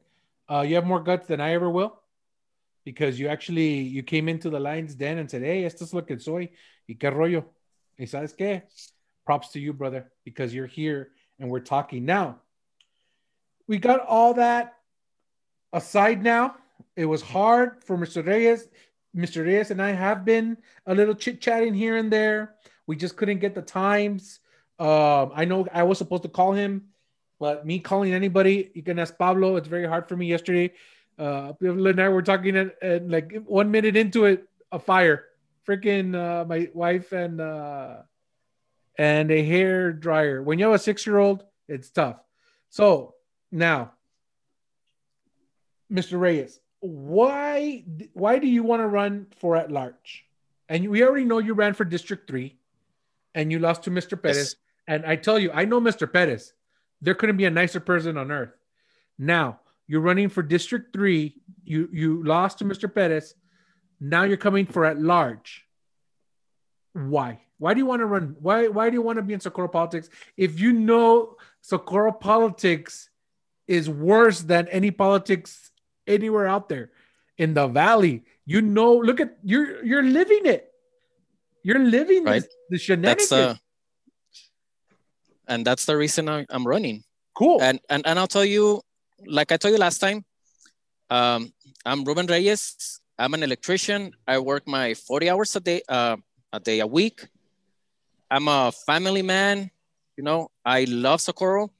uh, 0.48 0.62
you 0.62 0.74
have 0.76 0.86
more 0.86 1.00
guts 1.00 1.26
than 1.26 1.40
I 1.40 1.52
ever 1.52 1.68
will, 1.70 2.00
because 2.84 3.18
you 3.18 3.28
actually 3.28 3.80
you 3.80 4.02
came 4.02 4.28
into 4.28 4.50
the 4.50 4.60
Lions 4.60 4.94
Den 4.94 5.18
and 5.18 5.30
said, 5.30 5.42
"Hey, 5.42 5.64
esto 5.64 5.84
es 5.84 5.92
lo 5.92 6.02
que 6.02 6.18
soy 6.18 6.50
y 6.88 6.94
qué 6.98 7.12
rollo." 7.12 7.44
Y 7.98 8.06
sabes 8.06 8.34
qué? 8.36 8.62
Props 9.26 9.50
to 9.50 9.60
you, 9.60 9.72
brother, 9.72 10.10
because 10.24 10.54
you're 10.54 10.66
here 10.66 11.10
and 11.38 11.50
we're 11.50 11.60
talking 11.60 12.04
now. 12.06 12.40
We 13.66 13.78
got 13.78 14.00
all 14.06 14.34
that 14.34 14.76
aside 15.72 16.22
now. 16.22 16.54
It 16.96 17.06
was 17.06 17.22
hard 17.22 17.82
for 17.84 17.96
Mr. 17.96 18.26
Reyes. 18.26 18.68
Mr. 19.16 19.44
Reyes 19.44 19.70
and 19.70 19.80
I 19.80 19.92
have 19.92 20.24
been 20.24 20.56
a 20.86 20.94
little 20.94 21.14
chit 21.14 21.40
chatting 21.40 21.74
here 21.74 21.96
and 21.96 22.12
there. 22.12 22.54
We 22.86 22.96
just 22.96 23.16
couldn't 23.16 23.38
get 23.38 23.54
the 23.54 23.62
times. 23.62 24.40
Um, 24.78 25.32
I 25.34 25.44
know 25.44 25.66
I 25.72 25.82
was 25.82 25.98
supposed 25.98 26.22
to 26.22 26.28
call 26.28 26.52
him, 26.52 26.88
but 27.40 27.66
me 27.66 27.78
calling 27.78 28.12
anybody, 28.12 28.70
you 28.74 28.82
can 28.82 28.98
ask 28.98 29.16
Pablo. 29.16 29.56
It's 29.56 29.68
very 29.68 29.86
hard 29.86 30.08
for 30.08 30.16
me 30.16 30.26
yesterday. 30.26 30.72
Uh, 31.18 31.52
Pablo 31.54 31.90
and 31.90 32.00
I 32.00 32.08
were 32.08 32.22
talking, 32.22 32.56
and, 32.56 33.10
like 33.10 33.34
one 33.44 33.70
minute 33.70 33.96
into 33.96 34.24
it, 34.26 34.48
a 34.70 34.78
fire. 34.78 35.24
Freaking 35.66 36.14
uh, 36.14 36.44
my 36.46 36.70
wife 36.72 37.12
and 37.12 37.40
uh, 37.40 37.96
and 38.96 39.30
a 39.30 39.44
hair 39.44 39.92
dryer. 39.92 40.42
When 40.42 40.58
you 40.58 40.66
have 40.66 40.74
a 40.74 40.78
six 40.78 41.06
year 41.06 41.18
old, 41.18 41.44
it's 41.68 41.90
tough. 41.90 42.16
So 42.70 43.14
now, 43.52 43.92
Mr. 45.92 46.18
Reyes, 46.18 46.60
why 46.80 47.84
why 48.12 48.38
do 48.38 48.46
you 48.46 48.62
want 48.62 48.80
to 48.80 48.86
run 48.86 49.26
for 49.38 49.56
at 49.56 49.70
large? 49.70 50.24
And 50.68 50.88
we 50.88 51.02
already 51.02 51.24
know 51.24 51.38
you 51.38 51.54
ran 51.54 51.74
for 51.74 51.84
District 51.84 52.28
Three, 52.28 52.56
and 53.34 53.50
you 53.50 53.58
lost 53.58 53.84
to 53.84 53.90
Mr. 53.90 54.20
Perez. 54.20 54.36
Yes. 54.36 54.56
And 54.86 55.04
I 55.04 55.16
tell 55.16 55.38
you, 55.38 55.50
I 55.52 55.64
know 55.64 55.80
Mr. 55.80 56.10
Perez. 56.10 56.52
There 57.00 57.14
couldn't 57.14 57.36
be 57.36 57.44
a 57.44 57.50
nicer 57.50 57.80
person 57.80 58.16
on 58.16 58.30
earth. 58.30 58.52
Now 59.18 59.60
you're 59.86 60.00
running 60.00 60.28
for 60.28 60.42
District 60.42 60.92
Three. 60.92 61.36
You 61.64 61.88
you 61.92 62.24
lost 62.24 62.58
to 62.58 62.64
Mr. 62.64 62.92
Perez. 62.92 63.34
Now 64.00 64.22
you're 64.22 64.36
coming 64.36 64.66
for 64.66 64.84
at 64.84 65.00
large. 65.00 65.64
Why? 66.92 67.40
Why 67.58 67.74
do 67.74 67.80
you 67.80 67.86
want 67.86 68.00
to 68.00 68.06
run? 68.06 68.36
Why 68.40 68.68
why 68.68 68.90
do 68.90 68.94
you 68.94 69.02
want 69.02 69.16
to 69.16 69.22
be 69.22 69.34
in 69.34 69.40
Socorro 69.40 69.68
politics 69.68 70.08
if 70.36 70.60
you 70.60 70.72
know 70.72 71.36
Socorro 71.60 72.12
politics 72.12 73.10
is 73.66 73.90
worse 73.90 74.40
than 74.40 74.68
any 74.68 74.90
politics 74.90 75.70
anywhere 76.08 76.48
out 76.48 76.68
there 76.68 76.90
in 77.36 77.54
the 77.54 77.68
valley? 77.68 78.24
You 78.46 78.62
know, 78.64 78.96
look 78.96 79.20
at 79.20 79.36
you're 79.44 79.84
you're 79.84 80.02
living 80.02 80.46
it. 80.48 80.72
You're 81.62 81.78
living 81.84 82.24
Right. 82.24 82.42
this, 82.42 82.48
the 82.70 82.78
shenanigans. 82.78 83.28
That's 83.28 83.32
uh, 83.32 83.54
and 85.46 85.64
that's 85.64 85.84
the 85.84 85.96
reason 85.96 86.28
I, 86.28 86.46
I'm 86.50 86.66
running. 86.66 87.04
cool. 87.36 87.60
And 87.62 87.80
and 87.88 88.06
and 88.06 88.18
I'll 88.18 88.26
tell 88.30 88.44
you, 88.44 88.82
like 89.26 89.52
I 89.52 89.56
told 89.56 89.72
you 89.72 89.78
last 89.80 89.98
time, 89.98 90.24
Um, 91.10 91.52
I'm 91.88 92.04
Ruben 92.04 92.26
Reyes. 92.28 93.00
I'm 93.18 93.32
an 93.34 93.42
electrician. 93.42 94.12
I 94.28 94.38
work 94.38 94.68
my 94.68 94.92
40 94.94 95.30
hours 95.32 95.56
a 95.56 95.60
day, 95.60 95.80
uh, 95.88 96.16
a 96.52 96.60
day 96.60 96.80
a 96.80 96.86
week. 96.86 97.24
I'm 98.30 98.46
a 98.46 98.70
family 98.84 99.22
man. 99.24 99.70
You 100.20 100.24
know, 100.24 100.50
I 100.64 100.84
love 100.84 101.20
Socorro, 101.24 101.72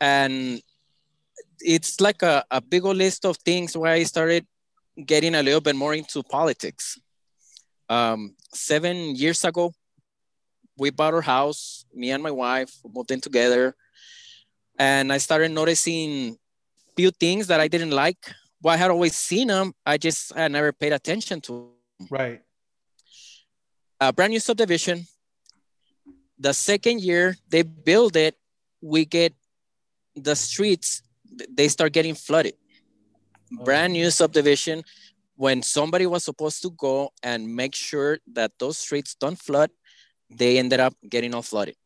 and 0.00 0.60
it's 1.60 2.00
like 2.00 2.22
a, 2.22 2.44
a 2.50 2.60
big 2.60 2.84
old 2.84 2.96
list 2.96 3.24
of 3.24 3.36
things 3.38 3.76
where 3.76 3.92
I 3.92 4.02
started 4.04 4.46
getting 5.04 5.34
a 5.34 5.42
little 5.42 5.60
bit 5.60 5.76
more 5.76 5.94
into 5.94 6.22
politics. 6.22 6.98
Um, 7.88 8.34
seven 8.52 9.16
years 9.16 9.44
ago, 9.44 9.72
we 10.76 10.90
bought 10.90 11.14
our 11.14 11.22
house. 11.22 11.84
Me 11.94 12.10
and 12.10 12.22
my 12.22 12.30
wife 12.30 12.72
moved 12.86 13.10
in 13.10 13.20
together, 13.20 13.74
and 14.78 15.12
I 15.12 15.18
started 15.18 15.50
noticing 15.50 16.36
few 16.96 17.10
things 17.10 17.46
that 17.48 17.60
I 17.60 17.68
didn't 17.68 17.90
like. 17.90 18.30
Well, 18.62 18.74
I 18.74 18.76
had 18.76 18.90
always 18.90 19.14
seen 19.14 19.48
them. 19.48 19.72
I 19.86 19.98
just 19.98 20.34
had 20.34 20.52
never 20.52 20.72
paid 20.72 20.92
attention 20.92 21.40
to. 21.42 21.70
Them. 21.98 22.08
Right. 22.10 22.42
A 24.00 24.12
brand 24.12 24.32
new 24.32 24.40
subdivision. 24.40 25.06
The 26.38 26.52
second 26.52 27.00
year 27.00 27.36
they 27.48 27.62
build 27.62 28.16
it, 28.16 28.36
we 28.80 29.04
get 29.04 29.34
the 30.14 30.36
streets. 30.36 31.02
They 31.50 31.68
start 31.68 31.92
getting 31.92 32.14
flooded. 32.14 32.54
Oh. 33.58 33.64
Brand 33.64 33.92
new 33.92 34.10
subdivision. 34.10 34.82
When 35.36 35.62
somebody 35.62 36.06
was 36.06 36.24
supposed 36.24 36.62
to 36.62 36.70
go 36.70 37.10
and 37.22 37.54
make 37.54 37.74
sure 37.74 38.18
that 38.32 38.52
those 38.58 38.76
streets 38.76 39.14
don't 39.14 39.38
flood, 39.38 39.70
they 40.28 40.58
ended 40.58 40.80
up 40.80 40.94
getting 41.08 41.32
all 41.34 41.42
flooded. 41.42 41.76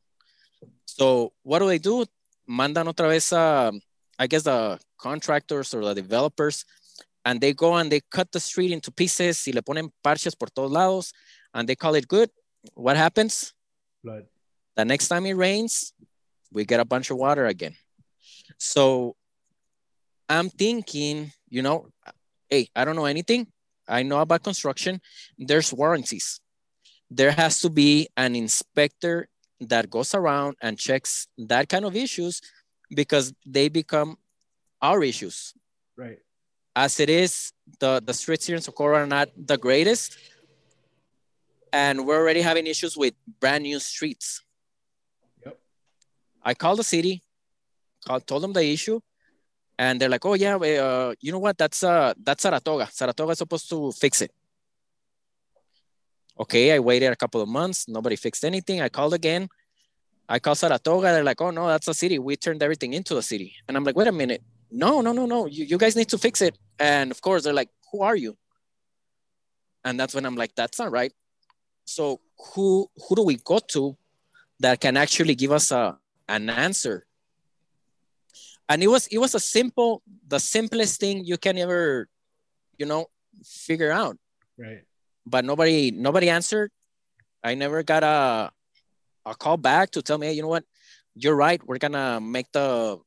So 0.87 1.33
what 1.43 1.59
do 1.59 1.69
they 1.69 1.79
do? 1.79 2.07
Mandan 2.49 2.87
otra 2.87 3.09
vez 3.09 3.33
a, 3.33 3.73
I 4.19 4.27
guess 4.27 4.43
the 4.45 4.79
contractors 4.99 5.75
or 5.75 5.85
the 5.85 5.95
developers, 5.95 6.65
and 7.25 7.41
they 7.41 7.53
go 7.53 7.75
and 7.75 7.93
they 7.93 8.01
cut 8.11 8.33
the 8.33 8.41
street 8.41 8.73
into 8.73 8.91
pieces 8.91 9.45
y 9.47 9.53
le 9.55 9.63
ponen 9.63 9.91
parches 10.03 10.35
por 10.35 10.49
todos 10.49 10.71
lados, 10.71 11.13
and 11.55 11.69
they 11.69 11.77
call 11.77 11.95
it 11.95 12.09
good. 12.09 12.31
What 12.75 12.97
happens? 12.97 13.53
Flood. 14.03 14.27
The 14.77 14.85
next 14.85 15.09
time 15.09 15.27
it 15.27 15.35
rains, 15.35 15.93
we 16.53 16.65
get 16.65 16.81
a 16.81 16.85
bunch 16.85 17.11
of 17.11 17.17
water 17.19 17.47
again. 17.47 17.77
So 18.59 19.17
I'm 20.33 20.49
thinking, 20.49 21.31
you 21.51 21.61
know, 21.61 21.89
hey, 22.49 22.69
I 22.75 22.87
don't 22.87 22.97
know 22.97 23.05
anything. 23.05 23.49
I 23.87 24.03
know 24.03 24.21
about 24.21 24.43
construction. 24.43 25.01
There's 25.37 25.75
warranties. 25.75 26.41
There 27.11 27.33
has 27.33 27.61
to 27.61 27.69
be 27.69 28.09
an 28.17 28.35
inspector 28.35 29.29
that 29.61 29.91
goes 29.91 30.15
around 30.15 30.57
and 30.63 30.79
checks 30.79 31.29
that 31.37 31.69
kind 31.69 31.85
of 31.85 31.95
issues 31.95 32.41
because 32.89 33.35
they 33.45 33.69
become 33.69 34.17
our 34.81 35.03
issues. 35.03 35.53
Right. 35.99 36.19
As 36.75 36.99
it 36.99 37.11
is, 37.11 37.53
the, 37.79 38.01
the 38.03 38.15
streets 38.15 38.47
here 38.47 38.57
in 38.57 38.63
Socorro 38.63 38.97
are 38.97 39.07
not 39.07 39.29
the 39.37 39.59
greatest. 39.59 40.17
And 41.75 42.07
we're 42.07 42.17
already 42.17 42.41
having 42.41 42.67
issues 42.67 42.97
with 42.97 43.13
brand 43.39 43.65
new 43.65 43.79
streets. 43.81 44.43
Yep. 45.45 45.59
I 46.43 46.55
called 46.55 46.79
the 46.79 46.85
city, 46.85 47.23
called, 48.07 48.27
told 48.27 48.43
them 48.43 48.55
the 48.55 48.65
issue, 48.65 49.01
and 49.79 50.01
they're 50.01 50.09
like, 50.09 50.25
"Oh 50.25 50.35
yeah, 50.35 50.57
uh, 50.57 51.15
you 51.21 51.33
know 51.33 51.39
what? 51.39 51.59
That's 51.59 51.83
uh, 51.83 52.15
that's 52.23 52.43
Saratoga. 52.43 52.89
Saratoga 52.93 53.33
is 53.33 53.39
supposed 53.39 53.69
to 53.71 53.93
fix 53.93 54.23
it." 54.23 54.33
Okay, 56.41 56.73
I 56.73 56.79
waited 56.79 57.13
a 57.13 57.17
couple 57.17 57.41
of 57.41 57.49
months. 57.49 57.89
Nobody 57.89 58.17
fixed 58.17 58.45
anything. 58.45 58.81
I 58.81 58.89
called 58.89 59.15
again. 59.15 59.49
I 60.29 60.39
called 60.39 60.59
Saratoga. 60.59 61.09
They're 61.09 61.25
like, 61.25 61.41
oh, 61.41 61.51
no, 61.51 61.67
that's 61.69 61.89
a 61.89 61.95
city. 61.95 62.19
We 62.19 62.37
turned 62.37 62.63
everything 62.63 62.95
into 62.95 63.19
a 63.19 63.23
city. 63.23 63.55
And 63.69 63.77
I'm 63.77 63.85
like, 63.85 63.97
wait 63.97 64.09
a 64.09 64.13
minute. 64.13 64.43
No, 64.71 65.03
no, 65.03 65.13
no, 65.13 65.27
no. 65.27 65.47
You, 65.47 65.65
you 65.67 65.77
guys 65.77 65.95
need 65.95 66.09
to 66.09 66.19
fix 66.19 66.41
it. 66.41 66.57
And 66.79 67.11
of 67.11 67.21
course, 67.21 67.45
they're 67.45 67.53
like, 67.53 67.69
who 67.93 68.01
are 68.01 68.17
you? 68.17 68.37
And 69.85 70.01
that's 70.01 70.15
when 70.15 70.25
I'm 70.25 70.37
like, 70.37 70.55
that's 70.55 70.79
not 70.79 70.91
right. 70.91 71.13
So 71.85 72.21
who 72.55 72.89
who 72.97 73.17
do 73.17 73.23
we 73.23 73.37
go 73.37 73.59
to 73.59 73.97
that 74.61 74.81
can 74.81 74.97
actually 74.97 75.35
give 75.35 75.53
us 75.53 75.71
a 75.71 75.99
an 76.29 76.49
answer? 76.49 77.05
And 78.69 78.83
it 78.83 78.89
was 78.89 79.07
it 79.09 79.19
was 79.19 79.35
a 79.35 79.41
simple, 79.41 80.03
the 80.27 80.39
simplest 80.39 81.01
thing 81.01 81.25
you 81.25 81.37
can 81.37 81.59
ever, 81.59 82.09
you 82.79 82.87
know, 82.87 83.07
figure 83.45 83.91
out. 83.91 84.17
Right. 84.59 84.83
But 85.27 85.45
nobody 85.45 85.91
nobody 85.91 86.31
answered. 86.31 86.71
I 87.45 87.55
never 87.55 87.83
got 87.83 88.03
a 88.03 88.51
a 89.27 89.35
call 89.35 89.57
back 89.57 89.91
to 89.93 90.03
tell 90.03 90.19
me, 90.19 90.29
hey, 90.29 90.33
you 90.35 90.43
know 90.43 90.49
what, 90.49 90.65
you're 91.15 91.37
right. 91.37 91.61
We're 91.67 91.79
gonna 91.79 92.21
make 92.21 92.51
the 92.53 92.99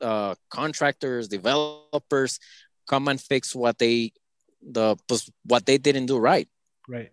uh, 0.00 0.34
contractors, 0.50 1.28
developers 1.28 2.38
come 2.86 3.08
and 3.08 3.20
fix 3.20 3.54
what 3.54 3.78
they 3.78 4.12
the 4.60 4.96
what 5.44 5.66
they 5.66 5.78
didn't 5.78 6.06
do 6.06 6.18
right. 6.18 6.48
Right. 6.88 7.10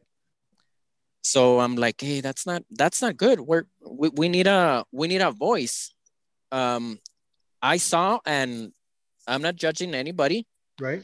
So 1.21 1.60
I'm 1.60 1.75
like, 1.75 2.01
hey, 2.01 2.21
that's 2.21 2.45
not 2.45 2.63
that's 2.71 3.01
not 3.01 3.17
good. 3.17 3.39
We're 3.39 3.65
we, 3.86 4.10
we 4.10 4.29
need 4.29 4.47
a 4.47 4.86
we 4.91 5.08
need 5.08 5.21
a 5.21 5.32
voice. 5.32 5.93
Um, 6.51 6.99
I 7.61 7.77
saw, 7.77 8.19
and 8.25 8.71
I'm 9.27 9.41
not 9.41 9.55
judging 9.55 9.93
anybody. 9.93 10.47
Right. 10.79 11.03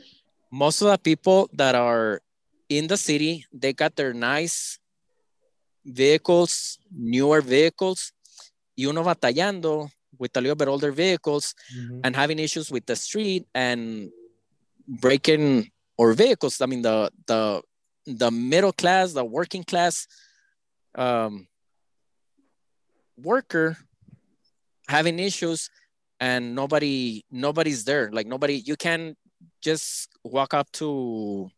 Most 0.51 0.81
of 0.81 0.89
the 0.89 0.97
people 0.97 1.49
that 1.53 1.75
are 1.75 2.21
in 2.69 2.87
the 2.87 2.97
city, 2.97 3.45
they 3.53 3.73
got 3.73 3.95
their 3.95 4.13
nice 4.13 4.79
vehicles, 5.85 6.79
newer 6.91 7.41
vehicles, 7.41 8.11
y 8.77 8.85
uno 8.85 9.03
batallando 9.03 9.89
with 10.17 10.35
a 10.37 10.41
little 10.41 10.55
bit 10.55 10.67
older 10.67 10.91
vehicles 10.91 11.53
mm-hmm. 11.75 12.01
and 12.03 12.15
having 12.15 12.39
issues 12.39 12.71
with 12.71 12.85
the 12.85 12.95
street 12.95 13.45
and 13.53 14.09
breaking 14.87 15.69
or 15.97 16.13
vehicles. 16.13 16.61
I 16.61 16.65
mean, 16.65 16.81
the 16.81 17.11
the 17.27 17.61
the 18.05 18.31
middle 18.31 18.71
class, 18.71 19.13
the 19.13 19.25
working 19.25 19.63
class 19.63 20.07
um, 20.95 21.47
worker 23.17 23.77
having 24.87 25.19
issues 25.19 25.69
and 26.19 26.56
nobody 26.56 27.23
nobody's 27.32 27.84
there. 27.84 28.10
Like 28.12 28.28
nobody, 28.28 28.56
you 28.56 28.75
can 28.75 29.15
just 29.62 30.10
walk 30.23 30.54
up 30.54 30.71
to 30.73 31.49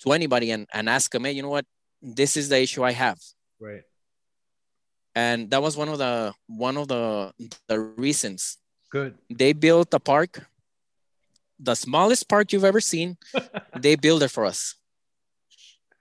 to 0.00 0.12
anybody 0.12 0.50
and, 0.50 0.66
and 0.72 0.88
ask 0.88 1.10
them, 1.10 1.24
hey, 1.24 1.32
you 1.32 1.42
know 1.42 1.48
what? 1.48 1.66
this 2.02 2.36
is 2.36 2.48
the 2.48 2.60
issue 2.60 2.84
I 2.84 2.92
have. 2.92 3.18
Right. 3.60 3.82
And 5.14 5.50
that 5.50 5.62
was 5.62 5.76
one 5.76 5.88
of 5.88 5.98
the 5.98 6.34
one 6.46 6.76
of 6.76 6.88
the 6.88 7.32
the 7.68 7.80
reasons. 7.80 8.58
Good. 8.90 9.16
They 9.30 9.52
built 9.52 9.92
a 9.94 10.00
park, 10.00 10.46
the 11.58 11.74
smallest 11.74 12.28
park 12.28 12.52
you've 12.52 12.64
ever 12.64 12.80
seen. 12.80 13.16
they 13.76 13.96
built 13.96 14.22
it 14.22 14.30
for 14.30 14.44
us. 14.44 14.76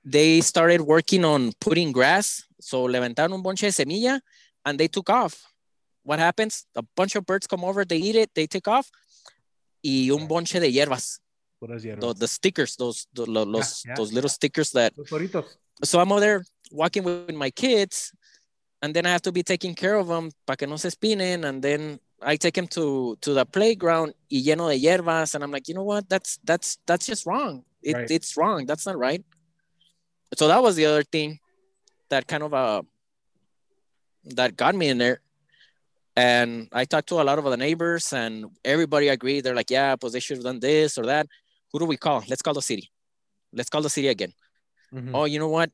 They 0.03 0.41
started 0.41 0.81
working 0.81 1.25
on 1.25 1.53
putting 1.59 1.91
grass. 1.91 2.43
So 2.59 2.85
levantaron 2.87 3.33
un 3.33 3.41
bonche 3.41 3.61
de 3.61 3.71
semilla 3.71 4.19
and 4.65 4.77
they 4.77 4.87
took 4.87 5.09
off. 5.09 5.41
What 6.05 6.19
happens? 6.19 6.65
A 6.75 6.83
bunch 6.95 7.15
of 7.15 7.25
birds 7.25 7.47
come 7.47 7.65
over, 7.65 7.83
they 7.83 7.97
eat 7.97 8.15
it, 8.15 8.29
they 8.33 8.47
take 8.47 8.67
off. 8.67 8.89
Y 9.83 10.09
un 10.11 10.27
bonche 10.27 10.59
de 10.59 10.71
hierbas. 10.71 11.19
The, 11.99 12.13
the 12.13 12.27
stickers, 12.27 12.75
those 12.75 13.07
the, 13.13 13.25
los, 13.25 13.83
yeah, 13.83 13.91
yeah. 13.91 13.95
those 13.95 14.13
little 14.13 14.29
stickers 14.29 14.71
that 14.71 14.93
so 15.83 15.99
I'm 15.99 16.11
over 16.11 16.21
there 16.21 16.45
walking 16.71 17.03
with 17.03 17.33
my 17.33 17.49
kids, 17.49 18.13
and 18.81 18.93
then 18.93 19.05
I 19.05 19.09
have 19.09 19.21
to 19.23 19.31
be 19.31 19.43
taking 19.43 19.73
care 19.73 19.95
of 19.95 20.07
them 20.07 20.31
para 20.45 20.57
que 20.57 20.67
no 20.67 20.77
se 20.77 20.89
espinen, 20.89 21.43
and 21.43 21.61
then 21.61 21.99
I 22.21 22.37
take 22.37 22.57
him 22.57 22.67
to 22.69 23.17
to 23.21 23.33
the 23.33 23.45
playground 23.45 24.13
y 24.31 24.41
lleno 24.45 24.69
de 24.69 24.79
hierbas, 24.79 25.35
and 25.35 25.43
I'm 25.43 25.51
like, 25.51 25.67
you 25.67 25.75
know 25.75 25.83
what? 25.83 26.07
That's 26.07 26.39
that's 26.43 26.77
that's 26.85 27.05
just 27.05 27.25
wrong. 27.25 27.63
It, 27.81 27.95
right. 27.95 28.11
It's 28.11 28.37
wrong. 28.37 28.65
That's 28.65 28.85
not 28.85 28.97
right. 28.97 29.23
So 30.37 30.47
that 30.47 30.61
was 30.61 30.75
the 30.75 30.85
other 30.85 31.03
thing 31.03 31.39
that 32.09 32.27
kind 32.27 32.43
of 32.43 32.53
uh 32.53 32.81
that 34.35 34.55
got 34.55 34.75
me 34.75 34.87
in 34.89 34.97
there. 34.97 35.19
And 36.15 36.69
I 36.71 36.85
talked 36.85 37.09
to 37.09 37.21
a 37.21 37.23
lot 37.23 37.39
of 37.39 37.45
the 37.45 37.57
neighbors, 37.57 38.13
and 38.13 38.45
everybody 38.63 39.09
agreed. 39.09 39.41
They're 39.41 39.55
like, 39.55 39.69
yeah, 39.69 39.95
pues 39.95 40.13
they 40.13 40.21
should 40.21 40.37
have 40.37 40.45
done 40.45 40.59
this 40.59 40.97
or 40.97 41.05
that. 41.07 41.27
Who 41.73 41.79
do 41.79 41.85
we 41.85 41.97
call? 41.97 42.23
Let's 42.29 42.41
call 42.41 42.53
the 42.53 42.61
city. 42.61 42.89
Let's 43.51 43.69
call 43.69 43.81
the 43.81 43.89
city 43.89 44.07
again. 44.07 44.33
Mm-hmm. 44.93 45.13
Oh, 45.13 45.25
you 45.25 45.39
know 45.39 45.49
what? 45.49 45.71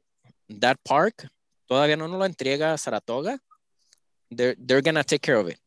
That 0.50 0.84
park 0.84 1.28
todavía 1.70 1.98
no 1.98 2.08
nos 2.08 2.20
lo 2.20 2.28
entrega 2.28 2.78
Saratoga. 2.78 3.40
They're, 4.32 4.56
they're 4.58 4.82
gonna 4.82 5.04
take 5.04 5.22
care 5.22 5.38
of 5.38 5.48
it. 5.48 5.60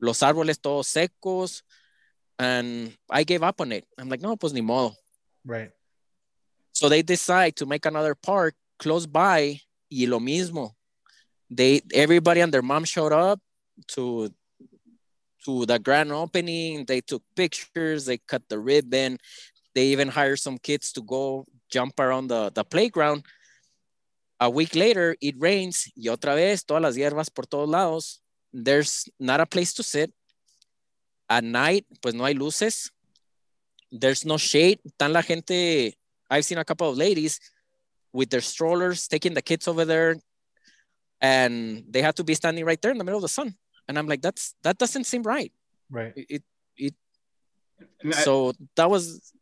Los 0.00 0.20
árboles 0.20 0.60
todos 0.62 0.88
secos. 0.88 1.62
And 2.38 2.96
I 3.10 3.24
gave 3.24 3.42
up 3.42 3.60
on 3.60 3.72
it. 3.72 3.84
I'm 3.98 4.08
like, 4.08 4.22
no, 4.22 4.36
pues 4.36 4.52
ni 4.52 4.60
modo. 4.60 4.94
Right. 5.44 5.72
So 6.72 6.88
they 6.88 7.02
decide 7.02 7.56
to 7.56 7.66
make 7.66 7.84
another 7.86 8.14
park 8.14 8.54
close 8.78 9.06
by 9.06 9.60
y 9.90 10.06
lo 10.06 10.20
mismo. 10.20 10.74
They 11.50 11.80
everybody 11.92 12.40
and 12.40 12.52
their 12.52 12.62
mom 12.62 12.84
showed 12.84 13.12
up 13.12 13.40
to 13.88 14.30
to 15.44 15.66
the 15.66 15.78
grand 15.78 16.12
opening. 16.12 16.84
They 16.84 17.00
took 17.00 17.22
pictures, 17.36 18.06
they 18.06 18.18
cut 18.18 18.42
the 18.48 18.58
ribbon, 18.58 19.18
they 19.74 19.86
even 19.86 20.08
hired 20.08 20.40
some 20.40 20.58
kids 20.58 20.92
to 20.92 21.02
go 21.02 21.46
jump 21.70 21.98
around 22.00 22.28
the, 22.28 22.50
the 22.54 22.64
playground. 22.64 23.24
A 24.40 24.50
week 24.50 24.74
later, 24.74 25.16
it 25.20 25.34
rains 25.38 25.90
y 25.96 26.10
otra 26.10 26.34
vez 26.34 26.64
todas 26.64 26.82
las 26.82 26.96
hierbas 26.96 27.32
por 27.32 27.44
todos 27.44 27.68
lados. 27.68 28.20
There's 28.52 29.08
not 29.18 29.40
a 29.40 29.46
place 29.46 29.72
to 29.74 29.82
sit. 29.82 30.12
At 31.28 31.44
night, 31.44 31.86
pues 32.00 32.14
no 32.14 32.24
hay 32.24 32.34
luces. 32.34 32.90
there's 33.90 34.24
no 34.24 34.36
shade. 34.36 34.80
Tan 34.98 35.12
la 35.12 35.22
gente, 35.22 35.96
I've 36.30 36.44
seen 36.44 36.58
a 36.58 36.64
couple 36.64 36.88
of 36.88 36.96
ladies 36.96 37.40
with 38.12 38.30
their 38.30 38.40
strollers 38.40 39.08
taking 39.08 39.34
the 39.34 39.42
kids 39.42 39.68
over 39.68 39.84
there 39.84 40.16
and 41.20 41.84
they 41.88 42.02
have 42.02 42.14
to 42.16 42.24
be 42.24 42.34
standing 42.34 42.64
right 42.64 42.80
there 42.80 42.92
in 42.92 42.98
the 42.98 43.04
middle 43.04 43.18
of 43.18 43.22
the 43.22 43.28
sun. 43.28 43.54
And 43.88 43.98
I'm 43.98 44.06
like, 44.06 44.20
that's 44.22 44.54
that 44.62 44.78
doesn't 44.78 45.04
seem 45.04 45.22
right. 45.22 45.52
Right. 45.90 46.12
It 46.16 46.42
it, 46.76 46.94
it 48.04 48.14
so 48.14 48.52
that 48.76 48.90
was 48.90 49.32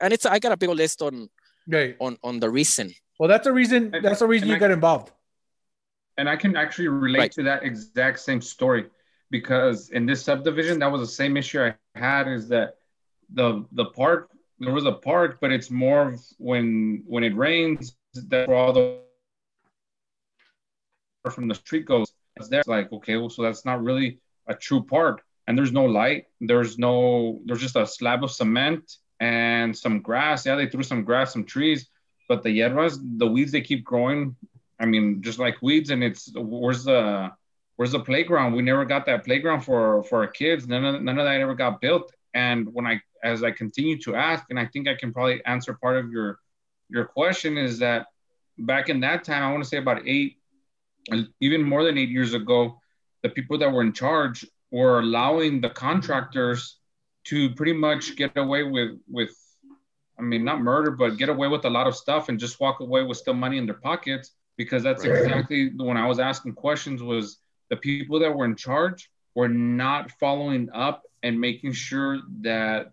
and 0.00 0.12
it's 0.12 0.26
I 0.26 0.38
got 0.38 0.52
a 0.52 0.56
big 0.56 0.70
list 0.70 1.00
on 1.02 1.30
right. 1.68 1.96
on 2.00 2.18
on 2.22 2.40
the 2.40 2.50
reason. 2.50 2.92
Well, 3.18 3.28
that's 3.28 3.46
a 3.46 3.52
reason. 3.52 3.94
And- 3.94 4.04
That's 4.04 4.18
the 4.18 4.26
reason 4.26 4.48
you 4.48 4.56
I- 4.56 4.58
got 4.58 4.70
involved. 4.72 5.12
and 6.18 6.28
I 6.28 6.36
can 6.36 6.56
actually 6.56 6.88
relate 6.88 7.18
Right. 7.18 7.32
to 7.32 7.42
that 7.44 7.62
exact 7.62 8.18
same 8.20 8.40
story 8.42 8.84
because 9.30 9.88
in 9.90 10.04
this 10.04 10.22
subdivision, 10.24 10.78
that 10.80 10.90
was 10.92 11.00
the 11.00 11.14
same 11.22 11.36
issue 11.36 11.60
I 11.62 11.74
had 11.94 12.26
is 12.28 12.48
that 12.48 12.76
the 13.32 13.64
the 13.72 13.86
park 13.86 14.28
there 14.58 14.72
was 14.74 14.84
a 14.84 14.92
park, 14.92 15.38
but 15.40 15.50
it's 15.52 15.70
more 15.70 16.08
of 16.10 16.20
when 16.38 17.02
when 17.06 17.22
it 17.24 17.34
rains 17.36 17.94
that's 18.14 18.46
where 18.48 18.56
all 18.56 18.72
the 18.72 18.98
from 21.30 21.46
the 21.48 21.54
street 21.54 21.86
goes. 21.86 22.12
It's 22.36 22.48
there. 22.48 22.60
It's 22.60 22.68
like 22.68 22.92
okay, 22.92 23.16
well, 23.16 23.30
so 23.30 23.42
that's 23.42 23.64
not 23.64 23.82
really 23.82 24.18
a 24.46 24.54
true 24.54 24.82
park, 24.82 25.22
and 25.46 25.56
there's 25.56 25.72
no 25.72 25.84
light. 25.84 26.26
There's 26.40 26.78
no 26.78 27.40
there's 27.44 27.60
just 27.60 27.76
a 27.76 27.86
slab 27.86 28.24
of 28.24 28.30
cement 28.30 28.96
and 29.20 29.76
some 29.76 30.00
grass. 30.00 30.46
Yeah, 30.46 30.56
they 30.56 30.68
threw 30.68 30.82
some 30.82 31.04
grass, 31.04 31.32
some 31.32 31.44
trees, 31.44 31.88
but 32.28 32.42
the 32.42 32.48
hierbas, 32.48 32.98
the 33.18 33.26
weeds, 33.26 33.52
they 33.52 33.60
keep 33.60 33.84
growing 33.84 34.36
I 34.82 34.84
mean, 34.84 35.22
just 35.22 35.38
like 35.38 35.62
weeds, 35.62 35.90
and 35.90 36.02
it's 36.02 36.30
where's 36.34 36.84
the 36.84 37.30
where's 37.76 37.92
the 37.92 38.00
playground? 38.00 38.52
We 38.52 38.62
never 38.62 38.84
got 38.84 39.06
that 39.06 39.24
playground 39.24 39.60
for 39.60 40.02
for 40.02 40.22
our 40.22 40.26
kids. 40.26 40.66
None 40.66 40.84
of 40.84 41.00
none 41.02 41.18
of 41.18 41.24
that 41.24 41.40
ever 41.40 41.54
got 41.54 41.80
built. 41.80 42.12
And 42.34 42.68
when 42.74 42.86
I 42.86 43.00
as 43.22 43.44
I 43.44 43.52
continue 43.52 43.96
to 44.00 44.16
ask, 44.16 44.44
and 44.50 44.58
I 44.58 44.66
think 44.66 44.88
I 44.88 44.96
can 44.96 45.12
probably 45.12 45.40
answer 45.46 45.74
part 45.74 45.98
of 45.98 46.10
your 46.10 46.40
your 46.90 47.04
question 47.04 47.56
is 47.56 47.78
that 47.78 48.06
back 48.58 48.88
in 48.88 48.98
that 49.00 49.22
time, 49.22 49.44
I 49.44 49.52
want 49.52 49.62
to 49.62 49.68
say 49.68 49.76
about 49.76 50.02
eight, 50.04 50.38
even 51.40 51.62
more 51.62 51.84
than 51.84 51.98
eight 51.98 52.08
years 52.10 52.34
ago, 52.34 52.80
the 53.22 53.28
people 53.28 53.58
that 53.58 53.70
were 53.72 53.82
in 53.82 53.92
charge 53.92 54.46
were 54.70 55.00
allowing 55.00 55.60
the 55.60 55.70
contractors 55.70 56.78
to 57.24 57.50
pretty 57.54 57.72
much 57.72 58.16
get 58.16 58.36
away 58.36 58.62
with 58.62 58.98
with 59.08 59.30
I 60.18 60.22
mean 60.22 60.44
not 60.44 60.60
murder, 60.60 60.90
but 60.90 61.16
get 61.16 61.28
away 61.28 61.48
with 61.48 61.64
a 61.64 61.70
lot 61.70 61.86
of 61.86 61.94
stuff 61.96 62.28
and 62.28 62.38
just 62.38 62.60
walk 62.60 62.80
away 62.80 63.02
with 63.02 63.16
still 63.18 63.34
money 63.34 63.58
in 63.58 63.66
their 63.66 63.80
pockets 63.90 64.32
because 64.56 64.82
that's 64.82 65.04
Right. 65.04 65.10
exactly 65.12 65.70
when 65.76 65.96
I 65.96 66.06
was 66.06 66.18
asking 66.18 66.54
questions 66.54 67.02
was 67.02 67.38
the 67.70 67.76
people 67.76 68.18
that 68.20 68.34
were 68.34 68.44
in 68.44 68.56
charge 68.56 69.10
were 69.34 69.48
not 69.48 70.10
following 70.12 70.68
up 70.72 71.02
and 71.22 71.40
making 71.40 71.72
sure 71.72 72.20
that 72.42 72.92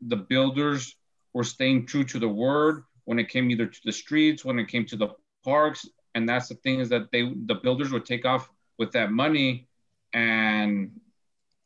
the 0.00 0.16
builders 0.16 0.96
were 1.34 1.44
staying 1.44 1.86
true 1.86 2.04
to 2.04 2.18
the 2.18 2.28
word 2.28 2.84
when 3.04 3.18
it 3.18 3.28
came 3.28 3.50
either 3.50 3.66
to 3.66 3.80
the 3.84 3.92
streets, 3.92 4.44
when 4.44 4.58
it 4.58 4.68
came 4.68 4.86
to 4.86 4.96
the 4.96 5.08
parks, 5.44 5.86
and 6.14 6.28
that's 6.28 6.48
the 6.48 6.54
thing 6.56 6.80
is 6.80 6.88
that 6.90 7.10
they 7.12 7.32
the 7.46 7.54
builders 7.54 7.90
would 7.92 8.04
take 8.06 8.24
off 8.24 8.50
with 8.78 8.92
that 8.92 9.10
money, 9.12 9.66
and 10.12 10.90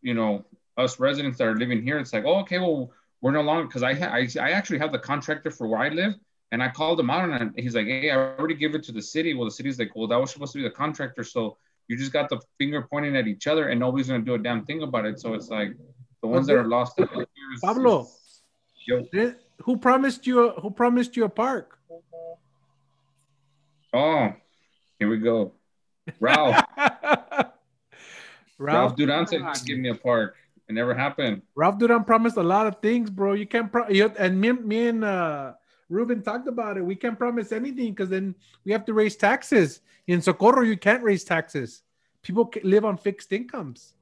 you 0.02 0.14
know 0.14 0.44
us 0.76 1.00
residents 1.00 1.38
that 1.38 1.46
are 1.48 1.56
living 1.56 1.82
here, 1.82 1.98
it's 1.98 2.12
like 2.12 2.24
oh 2.24 2.40
okay 2.40 2.58
well 2.58 2.90
we're 3.20 3.32
no 3.32 3.42
longer 3.42 3.64
because 3.66 3.82
I, 3.82 3.94
ha- 3.94 4.12
I 4.12 4.28
I 4.40 4.50
actually 4.52 4.78
have 4.78 4.92
the 4.92 4.98
contractor 4.98 5.50
for 5.50 5.66
where 5.66 5.80
I 5.80 5.88
live, 5.88 6.14
and 6.52 6.62
I 6.62 6.68
called 6.68 7.00
him 7.00 7.10
out 7.10 7.28
and 7.28 7.52
he's 7.58 7.74
like 7.74 7.86
hey 7.86 8.10
I 8.10 8.16
already 8.16 8.54
give 8.54 8.74
it 8.74 8.82
to 8.84 8.92
the 8.92 9.02
city. 9.02 9.34
Well 9.34 9.44
the 9.44 9.50
city's 9.50 9.78
like 9.78 9.94
well 9.96 10.06
that 10.08 10.20
was 10.20 10.30
supposed 10.30 10.52
to 10.52 10.58
be 10.58 10.64
the 10.64 10.70
contractor, 10.70 11.24
so 11.24 11.56
you 11.88 11.96
just 11.96 12.12
got 12.12 12.28
the 12.28 12.38
finger 12.58 12.82
pointing 12.82 13.16
at 13.16 13.26
each 13.26 13.46
other 13.46 13.68
and 13.68 13.80
nobody's 13.80 14.08
gonna 14.08 14.22
do 14.22 14.34
a 14.34 14.38
damn 14.38 14.64
thing 14.64 14.82
about 14.82 15.04
it. 15.06 15.18
So 15.20 15.34
it's 15.34 15.48
like 15.48 15.72
the 16.22 16.28
ones 16.28 16.46
that 16.46 16.56
are 16.56 16.64
lost. 16.68 17.00
out 17.00 17.10
here 17.10 17.26
is- 17.54 17.60
Pablo. 17.60 18.02
is-. 18.02 19.08
Eh, 19.14 19.32
Who 19.62 19.76
promised 19.78 20.26
you? 20.26 20.48
A, 20.48 20.60
who 20.60 20.70
promised 20.70 21.16
you 21.16 21.24
a 21.24 21.28
park? 21.28 21.77
Oh, 23.92 24.32
here 24.98 25.08
we 25.08 25.18
go. 25.18 25.52
Ralph. 26.20 26.62
Ralph 26.76 27.52
Ralph 28.58 28.96
Duran 28.96 29.26
said 29.26 29.40
he'd 29.40 29.66
give 29.66 29.78
me 29.78 29.90
a 29.90 29.94
park. 29.94 30.36
It 30.68 30.74
never 30.74 30.94
happened. 30.94 31.42
Ralph 31.54 31.78
Duran 31.78 32.04
promised 32.04 32.36
a 32.36 32.42
lot 32.42 32.66
of 32.66 32.80
things, 32.82 33.08
bro. 33.08 33.32
You 33.32 33.46
can't 33.46 33.70
pro- 33.70 33.88
you, 33.88 34.12
and 34.18 34.40
me, 34.40 34.52
me 34.52 34.88
and 34.88 35.04
uh, 35.04 35.52
Ruben 35.88 36.22
talked 36.22 36.48
about 36.48 36.76
it. 36.76 36.84
We 36.84 36.94
can't 36.94 37.18
promise 37.18 37.52
anything 37.52 37.92
because 37.92 38.10
then 38.10 38.34
we 38.64 38.72
have 38.72 38.84
to 38.86 38.92
raise 38.92 39.16
taxes. 39.16 39.80
In 40.06 40.20
Socorro, 40.20 40.62
you 40.62 40.76
can't 40.76 41.02
raise 41.02 41.24
taxes. 41.24 41.82
People 42.22 42.52
live 42.62 42.84
on 42.84 42.96
fixed 42.96 43.32
incomes. 43.32 43.94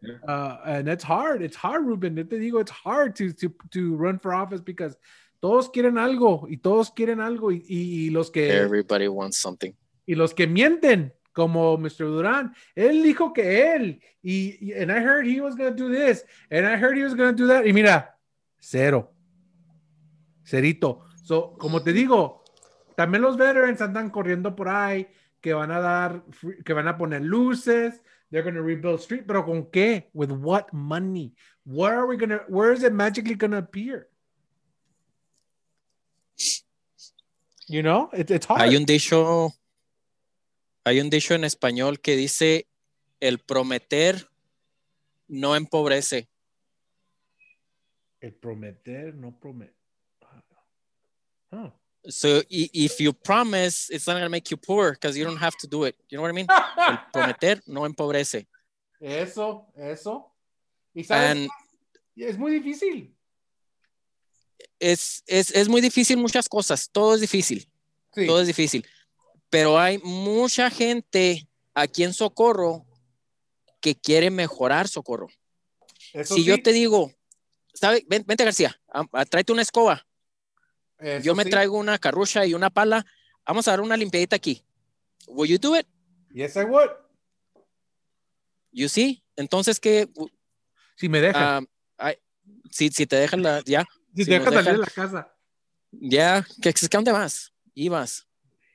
Yeah. 0.00 0.14
Uh, 0.26 0.60
and 0.64 0.88
it's 0.88 1.04
hard. 1.04 1.42
It's 1.42 1.56
hard, 1.56 1.84
Ruben. 1.84 2.26
It's 2.30 2.70
hard 2.70 3.16
to, 3.16 3.32
to, 3.32 3.52
to 3.72 3.96
run 3.96 4.18
for 4.18 4.32
office 4.32 4.60
because 4.60 4.96
todos 5.40 5.70
quieren 5.70 5.98
algo 5.98 6.46
y 6.48 6.56
todos 6.58 6.90
quieren 6.90 7.20
algo 7.20 7.52
y, 7.52 7.64
y, 7.68 8.06
y 8.06 8.10
los 8.10 8.30
que 8.30 8.50
Everybody 8.56 9.08
wants 9.08 9.36
something. 9.38 9.72
y 10.06 10.14
los 10.14 10.34
que 10.34 10.46
mienten, 10.46 11.12
como 11.32 11.76
Mr. 11.78 12.06
Durán, 12.06 12.52
él 12.74 13.02
dijo 13.02 13.32
que 13.32 13.72
él, 13.74 14.00
y, 14.22 14.56
y- 14.60 14.72
and 14.72 14.90
I 14.90 14.96
heard 14.98 15.24
he 15.26 15.40
was 15.40 15.54
going 15.54 15.74
to 15.74 15.76
do 15.76 15.88
this, 15.88 16.24
and 16.50 16.66
I 16.66 16.76
heard 16.76 16.96
he 16.96 17.04
was 17.04 17.14
going 17.14 17.36
to 17.36 17.42
do 17.42 17.46
that, 17.48 17.64
y 17.64 17.72
mira, 17.72 18.18
cero, 18.58 19.12
cerito. 20.44 21.04
So, 21.22 21.52
como 21.58 21.82
te 21.82 21.92
digo, 21.92 22.42
también 22.96 23.22
los 23.22 23.36
veterans 23.36 23.80
andan 23.80 24.10
corriendo 24.10 24.56
por 24.56 24.68
ahí, 24.68 25.06
que 25.40 25.52
van 25.54 25.70
a 25.70 25.78
dar, 25.80 26.24
que 26.64 26.72
van 26.72 26.88
a 26.88 26.96
poner 26.98 27.22
luces, 27.22 28.02
they're 28.30 28.42
going 28.42 28.54
to 28.56 28.62
rebuild 28.62 28.98
street, 29.00 29.24
pero 29.26 29.44
con 29.44 29.66
qué? 29.70 30.10
With 30.12 30.30
what 30.32 30.72
money? 30.72 31.34
Where 31.64 31.94
are 31.96 32.06
we 32.06 32.16
going 32.16 32.30
to, 32.30 32.42
where 32.48 32.72
is 32.72 32.82
it 32.82 32.92
magically 32.92 33.34
going 33.36 33.52
to 33.52 33.58
appear? 33.58 34.07
You 37.68 37.82
know, 37.82 38.08
it, 38.12 38.30
it's 38.30 38.46
hard. 38.46 38.60
Hay 38.62 38.76
un 38.76 38.84
dicho, 38.86 39.52
hay 40.84 41.00
un 41.00 41.10
dicho 41.10 41.34
en 41.34 41.44
español 41.44 42.00
que 42.00 42.16
dice 42.16 42.66
el 43.20 43.38
prometer 43.38 44.26
no 45.28 45.54
empobrece. 45.54 46.28
El 48.20 48.32
prometer, 48.34 49.14
no 49.14 49.32
prometer. 49.38 49.74
Huh. 51.52 51.70
So 52.08 52.38
i- 52.50 52.70
if 52.72 53.00
you 53.00 53.12
promise, 53.12 53.90
it's 53.90 54.06
not 54.06 54.14
gonna 54.14 54.28
make 54.30 54.50
you 54.50 54.56
poor 54.56 54.92
because 54.92 55.16
you 55.18 55.24
don't 55.24 55.36
have 55.40 55.56
to 55.58 55.66
do 55.66 55.84
it. 55.84 55.94
You 56.08 56.16
know 56.18 56.22
what 56.22 56.30
I 56.30 56.32
mean? 56.34 56.46
El 56.48 56.98
prometer 57.12 57.60
no 57.66 57.84
empobrece. 57.84 58.46
Eso, 59.00 59.66
eso. 59.76 60.32
Y 60.94 61.04
sabes, 61.04 61.30
And 61.30 61.50
es 62.16 62.38
muy 62.38 62.50
difícil. 62.52 63.14
Es, 64.78 65.22
es, 65.26 65.50
es 65.52 65.68
muy 65.68 65.80
difícil 65.80 66.16
muchas 66.16 66.48
cosas. 66.48 66.88
Todo 66.90 67.14
es 67.14 67.20
difícil. 67.20 67.68
Sí. 68.14 68.26
Todo 68.26 68.40
es 68.40 68.46
difícil. 68.46 68.86
Pero 69.50 69.78
hay 69.78 69.98
mucha 69.98 70.70
gente 70.70 71.48
aquí 71.74 72.04
en 72.04 72.12
Socorro 72.12 72.84
que 73.80 73.94
quiere 73.94 74.30
mejorar 74.30 74.88
Socorro. 74.88 75.28
Eso 76.12 76.34
si 76.34 76.44
yo 76.44 76.60
te 76.62 76.72
digo, 76.72 77.12
¿sabe? 77.74 78.04
Ven- 78.08 78.24
vente 78.26 78.44
García, 78.44 78.80
a- 78.88 79.06
a- 79.12 79.24
tráete 79.24 79.52
una 79.52 79.62
escoba. 79.62 80.06
eso 80.98 81.22
Yo 81.24 81.34
me 81.34 81.44
sí. 81.44 81.50
traigo 81.50 81.76
una 81.78 81.98
carrucha 81.98 82.44
y 82.46 82.54
una 82.54 82.70
pala. 82.70 83.06
Vamos 83.46 83.68
a 83.68 83.72
dar 83.72 83.80
una 83.80 83.96
limpiadita 83.96 84.36
aquí. 84.36 84.64
Will 85.28 85.50
you 85.50 85.58
do 85.58 85.76
it? 85.78 85.86
Yes, 86.32 86.56
I 86.56 86.64
would. 86.64 86.90
You 88.72 88.88
see? 88.88 89.22
Entonces, 89.36 89.80
¿qué? 89.80 90.08
Si 90.96 91.08
me 91.08 91.20
dejan. 91.20 91.68
Ah, 91.98 92.12
si, 92.70 92.88
si 92.90 93.06
te 93.06 93.16
dejan 93.16 93.42
la, 93.42 93.62
ya, 93.64 93.86
si 94.24 94.24
si 94.24 94.30
dejan 94.30 94.52
salir 94.52 94.72
de 94.72 94.78
la 94.78 94.86
casa. 94.86 95.28
ya, 95.92 96.44
¿qué, 96.62 96.72
qué 96.72 96.88
dónde 96.88 97.12
vas? 97.12 97.52
Ibas. 97.74 98.26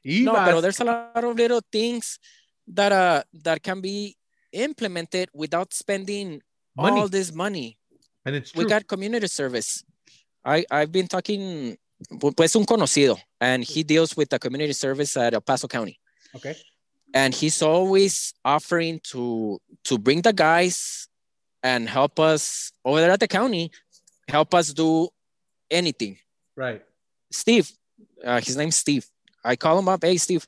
Y 0.03 0.21
No, 0.23 0.33
vas. 0.33 0.45
pero 0.47 0.61
there's 0.61 0.79
a 0.81 0.83
lot 0.83 1.23
of 1.23 1.35
little 1.37 1.61
things 1.71 2.19
that 2.67 2.91
uh 2.91 3.23
that 3.43 3.61
can 3.61 3.81
be 3.81 4.15
implemented 4.51 5.29
without 5.33 5.73
spending 5.73 6.41
Money. 6.75 6.99
all 7.01 7.07
this 7.09 7.33
money. 7.33 7.77
And 8.25 8.35
it's 8.35 8.51
true. 8.51 8.63
We 8.63 8.69
got 8.69 8.87
community 8.87 9.27
service. 9.27 9.83
I 10.45 10.65
I've 10.71 10.91
been 10.91 11.07
talking 11.07 11.77
pu- 12.19 12.31
pues 12.33 12.55
un 12.55 12.65
conocido 12.65 13.17
and 13.39 13.63
he 13.63 13.83
deals 13.83 14.15
with 14.15 14.29
the 14.29 14.39
community 14.39 14.73
service 14.73 15.15
at 15.17 15.33
El 15.33 15.41
Paso 15.41 15.67
County. 15.67 15.99
okay. 16.35 16.55
And 17.15 17.33
he's 17.33 17.61
always 17.61 18.33
offering 18.43 18.99
to 19.11 19.59
to 19.85 19.97
bring 19.99 20.21
the 20.21 20.33
guys 20.33 21.07
and 21.61 21.87
help 21.87 22.19
us 22.19 22.71
over 22.83 22.99
there 22.99 23.11
at 23.11 23.19
the 23.19 23.27
county, 23.27 23.71
help 24.27 24.53
us 24.53 24.73
do 24.73 25.09
anything. 25.73 26.17
Right. 26.55 26.81
Steve, 27.31 27.71
uh, 28.23 28.39
his 28.39 28.55
name's 28.55 28.77
Steve. 28.77 29.05
I 29.43 29.55
call 29.55 29.77
him 29.79 29.89
up. 29.89 30.03
Hey, 30.03 30.17
Steve, 30.17 30.45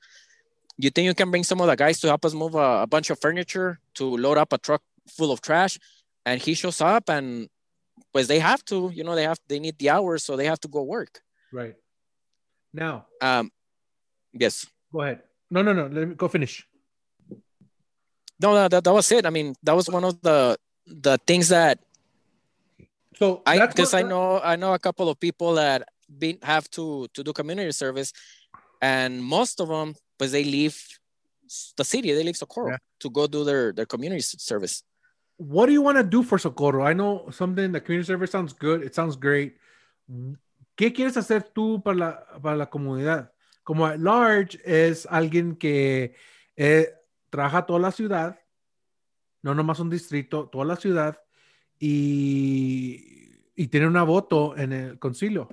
you 0.77 0.89
think 0.89 1.05
you 1.05 1.13
can 1.13 1.31
bring 1.31 1.43
some 1.43 1.59
of 1.61 1.67
the 1.67 1.75
guys 1.75 1.99
to 2.01 2.07
help 2.07 2.23
us 2.25 2.33
move 2.33 2.55
a, 2.55 2.83
a 2.83 2.87
bunch 2.87 3.09
of 3.09 3.19
furniture 3.19 3.79
to 3.95 4.05
load 4.05 4.37
up 4.37 4.53
a 4.53 4.57
truck 4.57 4.81
full 5.09 5.31
of 5.31 5.41
trash? 5.41 5.77
And 6.25 6.39
he 6.41 6.53
shows 6.53 6.79
up, 6.81 7.09
and 7.09 7.49
pues 8.13 8.27
they 8.27 8.39
have 8.39 8.63
to. 8.65 8.91
You 8.93 9.03
know, 9.03 9.15
they 9.15 9.23
have 9.23 9.39
they 9.47 9.59
need 9.59 9.77
the 9.77 9.89
hours, 9.89 10.23
so 10.23 10.35
they 10.37 10.45
have 10.45 10.59
to 10.61 10.67
go 10.67 10.81
work. 10.83 11.21
Right. 11.51 11.75
Now, 12.73 13.05
Um, 13.21 13.51
yes. 14.33 14.65
go 14.91 15.01
ahead. 15.01 15.21
No, 15.51 15.61
no, 15.61 15.73
no. 15.73 15.87
Let 15.87 16.07
me 16.07 16.15
go 16.15 16.27
finish. 16.27 16.67
No, 18.41 18.53
that, 18.53 18.71
that, 18.71 18.83
that 18.83 18.93
was 18.93 19.11
it. 19.11 19.25
I 19.25 19.29
mean, 19.29 19.55
that 19.63 19.75
was 19.75 19.87
one 19.89 20.03
of 20.03 20.21
the 20.21 20.57
the 20.85 21.17
things 21.25 21.49
that 21.49 21.79
So 23.17 23.41
I 23.45 23.65
because 23.65 23.93
I 23.93 24.03
know 24.03 24.39
I 24.43 24.55
know 24.55 24.73
a 24.73 24.79
couple 24.79 25.09
of 25.09 25.19
people 25.19 25.55
that 25.55 25.87
been 26.09 26.37
have 26.43 26.69
to 26.71 27.07
to 27.13 27.23
do 27.23 27.33
community 27.33 27.71
service, 27.71 28.11
and 28.81 29.23
most 29.23 29.59
of 29.59 29.69
them, 29.69 29.95
but 30.19 30.31
they 30.31 30.43
leave 30.43 30.75
the 31.77 31.83
city, 31.85 32.11
they 32.13 32.23
leave 32.23 32.37
Socorro 32.37 32.71
Yeah. 32.71 32.77
to 32.99 33.09
go 33.09 33.27
do 33.27 33.43
their 33.43 33.71
their 33.73 33.85
community 33.85 34.21
service. 34.21 34.83
what 35.37 35.65
do 35.67 35.73
you 35.73 35.81
want 35.81 35.97
to 35.97 36.03
do 36.03 36.23
for 36.23 36.39
Socorro? 36.39 36.85
I 36.85 36.93
know 36.93 37.27
something, 37.29 37.71
the 37.73 37.81
community 37.81 38.07
service 38.07 38.31
sounds 38.31 38.53
good. 38.53 38.81
It 38.83 38.95
sounds 38.95 39.17
great. 39.17 39.57
¿Qué 40.77 40.93
quieres 40.93 41.17
hacer 41.17 41.51
tú 41.53 41.83
para 41.83 41.97
la, 41.97 42.11
para 42.41 42.55
la 42.55 42.65
comunidad? 42.69 43.31
Como 43.63 43.85
at 43.85 43.99
large 43.99 44.57
es 44.63 45.05
alguien 45.09 45.57
que 45.57 46.15
eh, 46.55 46.87
trabaja 47.29 47.65
toda 47.65 47.79
la 47.79 47.91
ciudad, 47.91 48.39
no 49.43 49.53
nomás 49.53 49.79
un 49.79 49.89
distrito, 49.89 50.47
toda 50.47 50.63
la 50.65 50.75
ciudad, 50.77 51.19
y, 51.79 53.39
y 53.55 53.67
tiene 53.67 53.87
una 53.87 54.03
voto 54.03 54.55
en 54.57 54.73
el 54.73 54.99
concilio. 54.99 55.47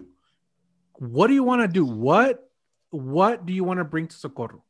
What 0.98 1.28
do 1.28 1.34
you 1.34 1.44
want 1.44 1.62
to 1.62 1.68
do? 1.68 1.84
What, 1.84 2.38
what 2.90 3.44
do 3.46 3.52
you 3.52 3.64
want 3.64 3.78
to 3.78 3.84
bring 3.84 4.06
to 4.08 4.16
Socorro? 4.16 4.62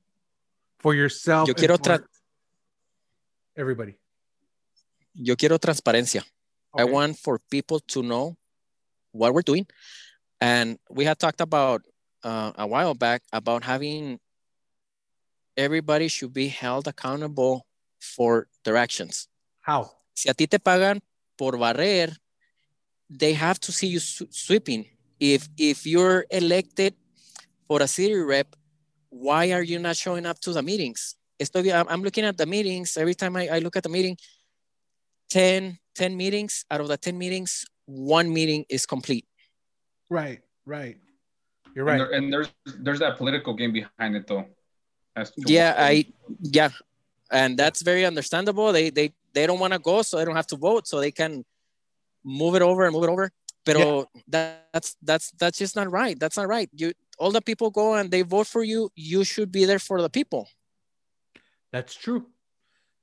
For 0.79 0.95
yourself. 0.95 1.49
Yo 1.49 1.55
quiero 1.55 1.77
tra- 1.77 2.03
everybody. 3.57 3.97
Yo 5.15 5.37
quiero 5.37 5.59
transparencia. 5.59 6.23
I 6.75 6.85
Okay. 6.85 6.93
want 6.93 7.19
for 7.19 7.39
people 7.51 7.81
to 7.89 8.03
know 8.03 8.37
what 9.13 9.35
we're 9.35 9.43
doing. 9.43 9.67
And 10.41 10.79
we 10.91 11.05
had 11.05 11.19
talked 11.19 11.41
about 11.41 11.83
uh, 12.25 12.53
a 12.57 12.67
while 12.67 12.95
back 12.95 13.23
about 13.33 13.63
having 13.63 14.19
everybody 15.57 16.09
should 16.09 16.33
be 16.33 16.49
held 16.49 16.89
accountable 16.89 17.67
for 18.01 18.49
their 18.65 18.77
actions. 18.77 19.29
How? 19.61 19.91
Si 20.15 20.29
a 20.31 20.35
ti 20.35 20.47
te 20.47 20.59
pagan 20.59 21.01
por 21.43 21.59
barrer, 21.59 22.09
they 23.11 23.32
have 23.34 23.59
to 23.59 23.72
see 23.72 23.88
you 23.88 23.99
sweeping. 23.99 24.86
If 25.18 25.49
if 25.59 25.78
you're 25.93 26.24
elected 26.30 26.95
for 27.66 27.82
a 27.82 27.88
city 27.88 28.14
rep, 28.14 28.55
why 29.11 29.51
are 29.57 29.64
you 29.70 29.78
not 29.80 29.97
showing 29.97 30.24
up 30.30 30.38
to 30.47 30.53
the 30.53 30.62
meetings? 30.62 31.16
Estoy, 31.43 31.74
I'm, 31.74 31.88
I'm 31.88 32.03
looking 32.07 32.24
at 32.24 32.36
the 32.38 32.47
meetings. 32.47 32.97
Every 32.97 33.14
time 33.14 33.34
I, 33.36 33.49
I 33.57 33.59
look 33.59 33.74
at 33.76 33.82
the 33.82 33.88
meeting, 33.88 34.16
10, 35.30 35.78
10 35.97 36.16
meetings, 36.16 36.64
out 36.70 36.80
of 36.80 36.86
the 36.86 36.97
10 36.97 37.18
meetings, 37.18 37.64
one 37.86 38.32
meeting 38.32 38.64
is 38.68 38.86
complete. 38.86 39.26
Right, 40.09 40.40
right. 40.64 40.97
You're 41.74 41.88
And, 41.88 42.01
right. 42.01 42.09
there- 42.09 42.14
and 42.18 42.32
there's 42.32 42.49
there's 42.84 43.01
that 43.01 43.18
political 43.18 43.55
game 43.55 43.72
behind 43.72 44.14
it 44.14 44.26
though. 44.28 44.47
Yeah, 45.36 45.74
I 45.76 46.07
yeah, 46.40 46.70
and 47.30 47.59
that's 47.59 47.82
very 47.82 48.05
understandable. 48.07 48.72
They 48.72 48.90
they 48.90 49.09
they 49.35 49.47
don't 49.47 49.59
want 49.59 49.72
to 49.72 49.78
go, 49.78 50.03
so 50.03 50.18
they 50.18 50.24
don't 50.24 50.37
have 50.37 50.47
to 50.49 50.57
vote, 50.57 50.87
so 50.87 51.01
they 51.01 51.11
can 51.11 51.45
move 52.24 52.55
it 52.55 52.62
over 52.62 52.85
and 52.85 52.93
move 52.93 53.05
it 53.05 53.11
over. 53.11 53.30
Pero 53.64 54.07
that, 54.28 54.66
that's 54.72 54.97
that's 55.03 55.30
that's 55.33 55.59
just 55.59 55.76
not 55.76 55.91
right. 55.91 56.18
That's 56.18 56.37
not 56.37 56.49
right. 56.49 56.68
You 56.74 56.93
all 57.18 57.30
the 57.30 57.41
people 57.41 57.70
go 57.70 57.95
and 57.95 58.11
they 58.11 58.22
vote 58.22 58.47
for 58.47 58.62
you. 58.64 58.91
You 58.97 59.24
should 59.24 59.53
be 59.53 59.64
there 59.64 59.78
for 59.78 60.03
the 60.03 60.11
people. 60.11 60.49
That's 61.70 61.95
true. 61.95 62.26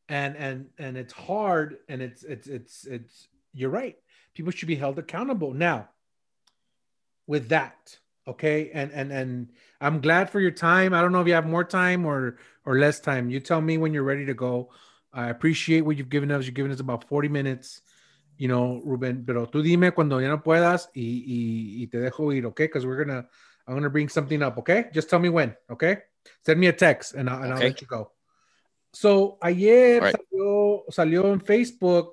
And 0.10 0.36
and 0.36 0.68
and 0.78 0.98
it's 0.98 1.14
hard 1.14 1.78
and 1.88 2.02
it's 2.02 2.24
it's 2.24 2.48
it's 2.48 2.86
it's 2.86 3.28
you're 3.54 3.70
right. 3.70 3.98
People 4.34 4.52
should 4.52 4.68
be 4.68 4.76
held 4.76 5.00
accountable. 5.00 5.54
Now, 5.54 5.90
with 7.26 7.50
that, 7.50 7.98
okay? 8.28 8.72
And 8.74 8.92
and 8.92 9.12
and 9.12 9.50
I'm 9.80 10.02
glad 10.02 10.30
for 10.30 10.40
your 10.40 10.52
time. 10.52 10.94
I 10.94 11.02
don't 11.02 11.12
know 11.12 11.22
if 11.22 11.28
you 11.28 11.34
have 11.34 11.48
more 11.48 11.64
time 11.64 12.06
or 12.06 12.38
or 12.66 12.78
less 12.78 13.00
time. 13.00 13.30
You 13.30 13.40
tell 13.40 13.62
me 13.62 13.78
when 13.78 13.94
you're 13.94 14.04
ready 14.04 14.26
to 14.26 14.34
go. 14.34 14.72
I 15.14 15.30
appreciate 15.30 15.82
what 15.82 15.98
you've 15.98 16.10
given 16.10 16.32
us. 16.32 16.46
You've 16.46 16.56
given 16.56 16.72
us 16.72 16.80
about 16.80 17.04
40 17.06 17.30
minutes, 17.30 17.82
you 18.38 18.48
know, 18.48 18.82
Ruben. 18.86 19.26
Pero 19.26 19.48
tú 19.48 19.64
dime 19.64 19.92
cuando 19.92 20.20
ya 20.20 20.28
no 20.30 20.42
puedas 20.44 20.90
y, 20.94 21.24
y, 21.26 21.84
y 21.84 21.88
te 21.88 21.98
dejo 21.98 22.36
ir, 22.36 22.46
okay? 22.48 22.68
Because 22.68 22.86
we're 22.86 23.04
gonna, 23.04 23.26
I'm 23.68 23.76
gonna 23.76 23.90
bring 23.90 24.10
something 24.10 24.42
up, 24.42 24.58
okay? 24.60 24.86
Just 24.94 25.10
tell 25.10 25.20
me 25.20 25.30
when, 25.30 25.56
okay? 25.70 25.98
Send 26.46 26.60
me 26.60 26.68
a 26.68 26.74
text 26.74 27.14
and, 27.14 27.30
I'll, 27.30 27.44
and 27.44 27.54
I'll 27.54 27.60
let 27.60 27.82
you 27.82 27.88
go. 27.88 28.12
So 28.94 29.38
ayer 29.42 30.02
right. 30.02 30.16
salió, 30.16 30.84
salió 30.90 31.32
en 31.32 31.42
Facebook 31.42 32.12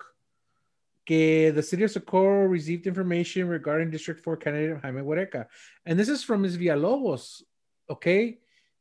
que 1.07 1.53
the 1.53 1.63
city 1.63 1.85
of 1.85 1.91
Socorro 1.91 2.47
received 2.47 2.87
information 2.87 3.49
regarding 3.49 3.91
District 3.91 4.23
4 4.23 4.37
candidate 4.37 4.81
Jaime 4.83 5.03
Huereca. 5.03 5.47
And 5.87 5.99
this 5.99 6.09
is 6.09 6.25
from 6.25 6.43
Ms. 6.43 6.59
Villalobos, 6.59 7.43
okay? 7.89 8.39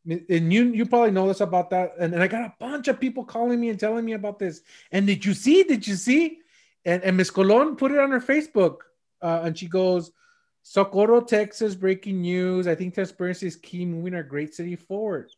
And 0.08 0.54
you 0.54 0.66
you 0.66 0.86
probably 0.86 1.12
know 1.12 1.28
this 1.28 1.42
about 1.42 1.70
that. 1.72 1.94
And, 2.00 2.14
and 2.14 2.22
I 2.22 2.28
got 2.28 2.44
a 2.44 2.54
bunch 2.60 2.88
of 2.88 3.00
people 3.00 3.26
calling 3.26 3.60
me 3.60 3.70
and 3.70 3.80
telling 3.80 4.06
me 4.06 4.14
about 4.14 4.40
this. 4.40 4.62
And 4.92 5.08
did 5.08 5.26
you 5.26 5.34
see? 5.34 5.64
Did 5.64 5.88
you 5.88 5.96
see? 5.96 6.40
And, 6.86 7.04
and 7.04 7.18
Ms. 7.18 7.32
Colon 7.32 7.76
put 7.76 7.92
it 7.92 8.00
on 8.00 8.12
her 8.12 8.20
Facebook. 8.20 8.78
Uh, 9.22 9.42
and 9.44 9.58
she 9.58 9.68
goes, 9.68 10.12
Socorro, 10.62 11.22
Texas, 11.22 11.76
breaking 11.76 12.22
news. 12.22 12.68
I 12.68 12.76
think 12.76 12.94
transparency 12.94 13.48
is 13.48 13.56
key 13.56 13.86
moving 13.86 14.14
our 14.14 14.24
great 14.24 14.54
city 14.54 14.76
forward. 14.76 15.32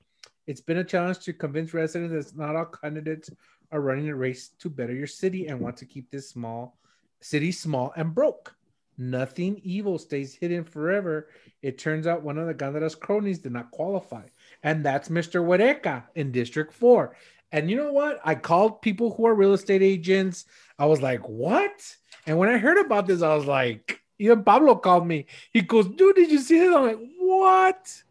It's 0.45 0.61
been 0.61 0.77
a 0.77 0.83
challenge 0.83 1.19
to 1.19 1.33
convince 1.33 1.73
residents 1.73 2.31
that 2.31 2.37
not 2.37 2.55
all 2.55 2.65
candidates 2.65 3.29
are 3.71 3.81
running 3.81 4.09
a 4.09 4.15
race 4.15 4.49
to 4.59 4.69
better 4.69 4.93
your 4.93 5.07
city 5.07 5.47
and 5.47 5.59
want 5.59 5.77
to 5.77 5.85
keep 5.85 6.09
this 6.09 6.29
small 6.29 6.77
city 7.19 7.51
small 7.51 7.93
and 7.95 8.13
broke. 8.13 8.55
Nothing 8.97 9.59
evil 9.63 9.99
stays 9.99 10.33
hidden 10.33 10.63
forever. 10.63 11.29
It 11.61 11.77
turns 11.77 12.07
out 12.07 12.23
one 12.23 12.37
of 12.37 12.47
the 12.47 12.53
Gandara's 12.53 12.95
cronies 12.95 13.39
did 13.39 13.51
not 13.51 13.71
qualify, 13.71 14.23
and 14.63 14.83
that's 14.83 15.09
Mr. 15.09 15.41
Huereca 15.43 16.03
in 16.15 16.31
District 16.31 16.73
4. 16.73 17.15
And 17.51 17.69
you 17.69 17.77
know 17.77 17.93
what? 17.93 18.19
I 18.23 18.35
called 18.35 18.81
people 18.81 19.13
who 19.13 19.25
are 19.25 19.33
real 19.33 19.53
estate 19.53 19.81
agents. 19.81 20.45
I 20.77 20.85
was 20.85 21.01
like, 21.01 21.21
what? 21.21 21.95
And 22.25 22.37
when 22.37 22.49
I 22.49 22.57
heard 22.57 22.77
about 22.77 23.07
this, 23.07 23.21
I 23.21 23.33
was 23.35 23.45
like, 23.45 24.01
even 24.19 24.43
Pablo 24.43 24.75
called 24.75 25.07
me. 25.07 25.27
He 25.51 25.61
goes, 25.61 25.87
dude, 25.87 26.15
did 26.15 26.31
you 26.31 26.39
see 26.39 26.59
this? 26.59 26.75
I'm 26.75 26.83
like, 26.83 26.99
what? 27.19 28.03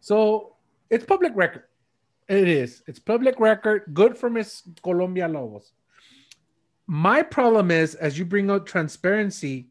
So 0.00 0.56
it's 0.88 1.04
public 1.04 1.32
record. 1.34 1.64
It 2.28 2.48
is. 2.48 2.82
It's 2.86 2.98
public 2.98 3.38
record. 3.40 3.84
Good 3.92 4.16
for 4.16 4.30
Miss 4.30 4.62
Colon-Villalobos. 4.82 5.72
My 6.86 7.22
problem 7.22 7.70
is, 7.70 7.94
as 7.96 8.18
you 8.18 8.24
bring 8.24 8.50
out 8.50 8.66
transparency, 8.66 9.68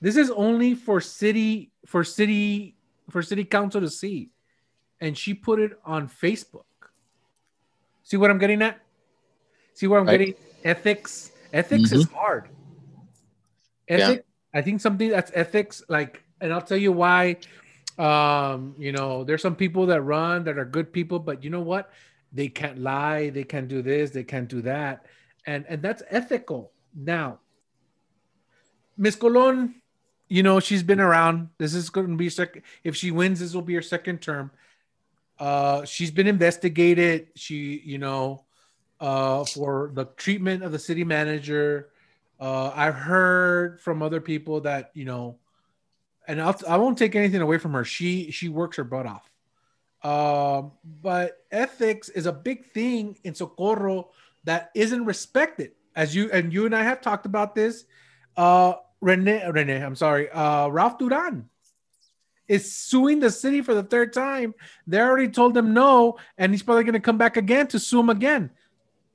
this 0.00 0.16
is 0.16 0.30
only 0.30 0.74
for 0.74 1.00
city 1.00 1.72
for 1.86 2.04
city 2.04 2.76
for 3.10 3.22
city 3.22 3.44
council 3.44 3.80
to 3.80 3.88
see, 3.88 4.30
and 5.00 5.16
she 5.16 5.34
put 5.34 5.60
it 5.60 5.78
on 5.84 6.08
Facebook. 6.08 6.64
See 8.02 8.16
what 8.16 8.30
I'm 8.30 8.38
getting 8.38 8.62
at? 8.62 8.80
See 9.74 9.86
where 9.86 9.98
I'm 9.98 10.06
Right. 10.06 10.18
getting 10.18 10.34
ethics? 10.64 11.32
Ethics 11.52 11.92
is 11.92 12.04
hard. 12.08 12.48
Yeah. 13.88 13.96
Ethics. 13.96 14.24
I 14.52 14.62
think 14.62 14.80
something 14.80 15.08
that's 15.10 15.32
ethics, 15.34 15.82
like, 15.88 16.22
and 16.40 16.52
I'll 16.52 16.62
tell 16.62 16.76
you 16.78 16.92
why. 16.92 17.36
Um, 17.98 18.74
you 18.78 18.92
know, 18.92 19.24
there's 19.24 19.42
some 19.42 19.54
people 19.54 19.86
that 19.86 20.02
run 20.02 20.44
that 20.44 20.58
are 20.58 20.64
good 20.64 20.92
people, 20.92 21.18
but 21.18 21.44
you 21.44 21.50
know 21.50 21.60
what? 21.60 21.92
They 22.32 22.48
can't 22.48 22.78
lie, 22.78 23.30
they 23.30 23.44
can't 23.44 23.68
do 23.68 23.82
this, 23.82 24.10
they 24.10 24.24
can't 24.24 24.48
do 24.48 24.62
that, 24.62 25.06
and 25.46 25.64
and 25.68 25.80
that's 25.80 26.02
ethical. 26.10 26.72
Now, 26.94 27.38
Miss 28.96 29.14
Colon, 29.14 29.76
you 30.28 30.42
know, 30.42 30.58
she's 30.58 30.82
been 30.82 31.00
around. 31.00 31.50
This 31.58 31.74
is 31.74 31.90
going 31.90 32.08
to 32.10 32.16
be 32.16 32.28
second. 32.28 32.62
If 32.82 32.96
she 32.96 33.12
wins, 33.12 33.38
this 33.38 33.54
will 33.54 33.62
be 33.62 33.74
her 33.74 33.82
second 33.82 34.20
term. 34.20 34.50
Uh, 35.38 35.84
she's 35.84 36.10
been 36.10 36.26
investigated. 36.26 37.28
She, 37.34 37.82
you 37.84 37.98
know, 37.98 38.44
uh, 39.00 39.44
for 39.44 39.90
the 39.94 40.06
treatment 40.16 40.62
of 40.62 40.72
the 40.72 40.78
city 40.78 41.04
manager. 41.04 41.90
Uh, 42.40 42.72
I've 42.74 42.94
heard 42.94 43.80
from 43.80 44.02
other 44.02 44.20
people 44.20 44.60
that 44.62 44.90
you 44.94 45.04
know, 45.04 45.38
and 46.26 46.40
I'll, 46.40 46.58
I 46.68 46.76
won't 46.76 46.98
take 46.98 47.14
anything 47.14 47.40
away 47.40 47.58
from 47.58 47.72
her. 47.72 47.84
She 47.84 48.30
she 48.30 48.48
works 48.48 48.76
her 48.76 48.84
butt 48.84 49.06
off. 49.06 49.30
Um, 50.02 50.72
but 51.02 51.38
ethics 51.50 52.10
is 52.10 52.26
a 52.26 52.32
big 52.32 52.66
thing 52.66 53.16
in 53.24 53.34
Socorro 53.34 54.10
that 54.44 54.70
isn't 54.74 55.04
respected. 55.04 55.72
As 55.96 56.14
you 56.14 56.30
and 56.30 56.52
you 56.52 56.66
and 56.66 56.74
I 56.74 56.82
have 56.82 57.00
talked 57.00 57.26
about 57.26 57.54
this. 57.54 57.84
Uh, 58.36 58.74
Rene, 59.00 59.50
Rene, 59.50 59.82
I'm 59.82 59.96
sorry. 59.96 60.30
Uh, 60.30 60.68
Ralph 60.68 60.98
Duran 60.98 61.48
is 62.48 62.74
suing 62.74 63.20
the 63.20 63.30
city 63.30 63.62
for 63.62 63.74
the 63.74 63.82
third 63.82 64.12
time. 64.12 64.54
They 64.86 65.00
already 65.00 65.28
told 65.28 65.56
him 65.56 65.72
no, 65.72 66.18
and 66.38 66.52
he's 66.52 66.62
probably 66.62 66.84
going 66.84 66.94
to 66.94 67.00
come 67.00 67.18
back 67.18 67.36
again 67.36 67.66
to 67.68 67.78
sue 67.78 68.00
him 68.00 68.10
again. 68.10 68.50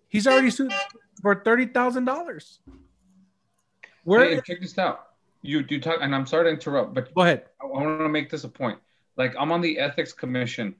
He's 0.07 0.27
already 0.27 0.49
sued 0.49 0.73
for 1.21 1.41
thirty 1.43 1.67
thousand 1.67 2.05
dollars. 2.05 2.59
Where? 4.03 4.25
Hey, 4.25 4.41
check 4.45 4.61
this 4.61 4.77
out. 4.77 5.07
You 5.41 5.63
you 5.69 5.79
talk, 5.79 5.99
and 6.01 6.15
I'm 6.15 6.25
sorry 6.25 6.45
to 6.45 6.49
interrupt, 6.49 6.93
but 6.93 7.13
Go 7.13 7.21
ahead. 7.21 7.45
I, 7.61 7.65
want 7.65 7.99
to 7.99 8.09
make 8.09 8.29
this 8.29 8.43
a 8.43 8.49
point. 8.49 8.79
Like 9.17 9.35
I'm 9.37 9.51
on 9.51 9.61
the 9.61 9.77
ethics 9.77 10.13
commission, 10.13 10.75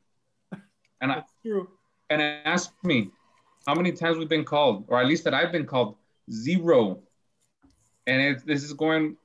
and 1.01 1.11
I 1.11 1.23
True. 1.45 1.69
and 2.09 2.21
it 2.21 2.41
asked 2.45 2.71
me 2.83 3.11
how 3.67 3.75
many 3.75 3.91
times 3.91 4.17
we've 4.17 4.29
been 4.29 4.45
called, 4.45 4.85
or 4.87 4.99
at 4.99 5.05
least 5.05 5.23
that 5.25 5.33
I've 5.33 5.51
been 5.51 5.65
called, 5.65 5.95
zero. 6.31 7.01
And 8.07 8.21
it, 8.21 8.45
this 8.45 8.63
is 8.63 8.73
going, 8.73 9.17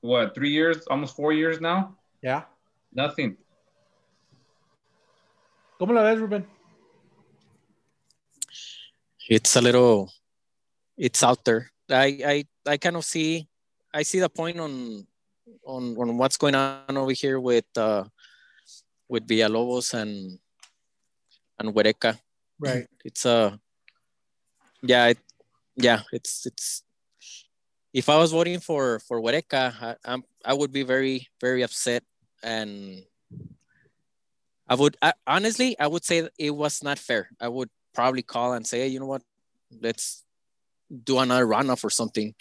what, 0.00 0.34
three 0.34 0.50
years, 0.50 0.86
almost 0.86 1.16
four 1.16 1.32
years 1.32 1.60
now? 1.60 1.96
Yeah. 2.24 2.48
Nothing. 2.90 3.36
¿Cómo 5.78 5.92
la 5.92 6.00
ves, 6.02 6.18
Ruben? 6.18 6.46
It's 9.28 9.56
a 9.56 9.60
little, 9.60 10.10
it's 10.96 11.22
out 11.22 11.44
there. 11.44 11.70
I 11.90 12.16
I 12.24 12.36
I 12.64 12.76
kind 12.78 12.96
of 12.96 13.04
see 13.04 13.46
I 13.92 14.04
see 14.04 14.20
the 14.20 14.30
point 14.30 14.58
on 14.58 15.04
on 15.66 15.96
on 16.00 16.16
what's 16.16 16.38
going 16.38 16.54
on 16.54 16.96
over 16.96 17.12
here 17.12 17.38
with 17.38 17.68
uh 17.76 18.04
with 19.06 19.28
Villalobos 19.28 19.92
and 19.92 20.40
and 21.60 21.74
Huereca. 21.76 22.16
Right. 22.58 22.88
It's 23.04 23.26
a 23.26 23.36
uh, 23.36 23.50
yeah, 24.80 25.12
it, 25.12 25.18
yeah, 25.76 26.00
it's 26.10 26.46
it's 26.46 26.84
if 27.92 28.08
I 28.08 28.16
was 28.16 28.32
voting 28.32 28.60
for 28.60 28.98
for 29.00 29.20
Huereca, 29.20 29.76
I, 29.76 29.96
I'm, 30.08 30.24
I 30.42 30.54
would 30.54 30.72
be 30.72 30.84
very 30.88 31.28
very 31.38 31.60
upset 31.60 32.02
and 32.44 33.02
I 34.68 34.74
would 34.76 34.96
I, 35.02 35.14
honestly 35.26 35.76
I 35.80 35.88
would 35.88 36.04
say 36.04 36.28
it 36.38 36.50
was 36.50 36.82
not 36.84 36.98
fair. 36.98 37.30
I 37.40 37.48
would 37.48 37.70
probably 37.94 38.22
call 38.22 38.52
and 38.52 38.66
say, 38.66 38.80
hey, 38.80 38.88
you 38.88 39.00
know 39.00 39.06
what, 39.06 39.22
let's 39.80 40.22
do 41.02 41.18
another 41.18 41.46
runoff 41.46 41.82
or 41.82 41.90
something. 41.90 42.34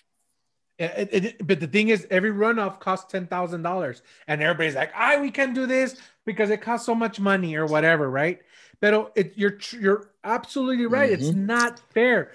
It, 0.80 1.10
it, 1.12 1.48
but 1.48 1.60
the 1.60 1.68
thing 1.68 1.90
is, 1.90 2.08
every 2.10 2.32
runoff 2.32 2.80
costs 2.80 3.12
ten 3.12 3.28
thousand 3.28 3.62
dollars, 3.62 4.02
and 4.28 4.42
everybody's 4.42 4.76
like, 4.76 4.92
"I 4.96 5.22
we 5.22 5.30
can 5.30 5.54
do 5.54 5.68
this 5.68 5.96
because 6.26 6.50
it 6.50 6.62
costs 6.62 6.86
so 6.86 6.96
much 6.96 7.20
money 7.20 7.56
or 7.56 7.68
whatever," 7.68 8.10
right? 8.10 8.42
But 8.82 9.14
it, 9.16 9.34
you're 9.36 9.60
you're 9.80 10.10
absolutely 10.24 10.88
right. 10.88 11.12
Mm-hmm. 11.12 11.24
It's 11.24 11.36
not 11.36 11.80
fair. 11.94 12.32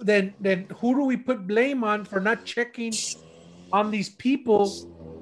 Then 0.00 0.34
then 0.40 0.68
who 0.78 0.94
do 0.94 1.04
we 1.04 1.18
put 1.18 1.46
blame 1.46 1.84
on 1.84 2.06
for 2.06 2.18
not 2.18 2.46
checking 2.46 2.92
on 3.72 3.90
these 3.90 4.08
people 4.08 4.74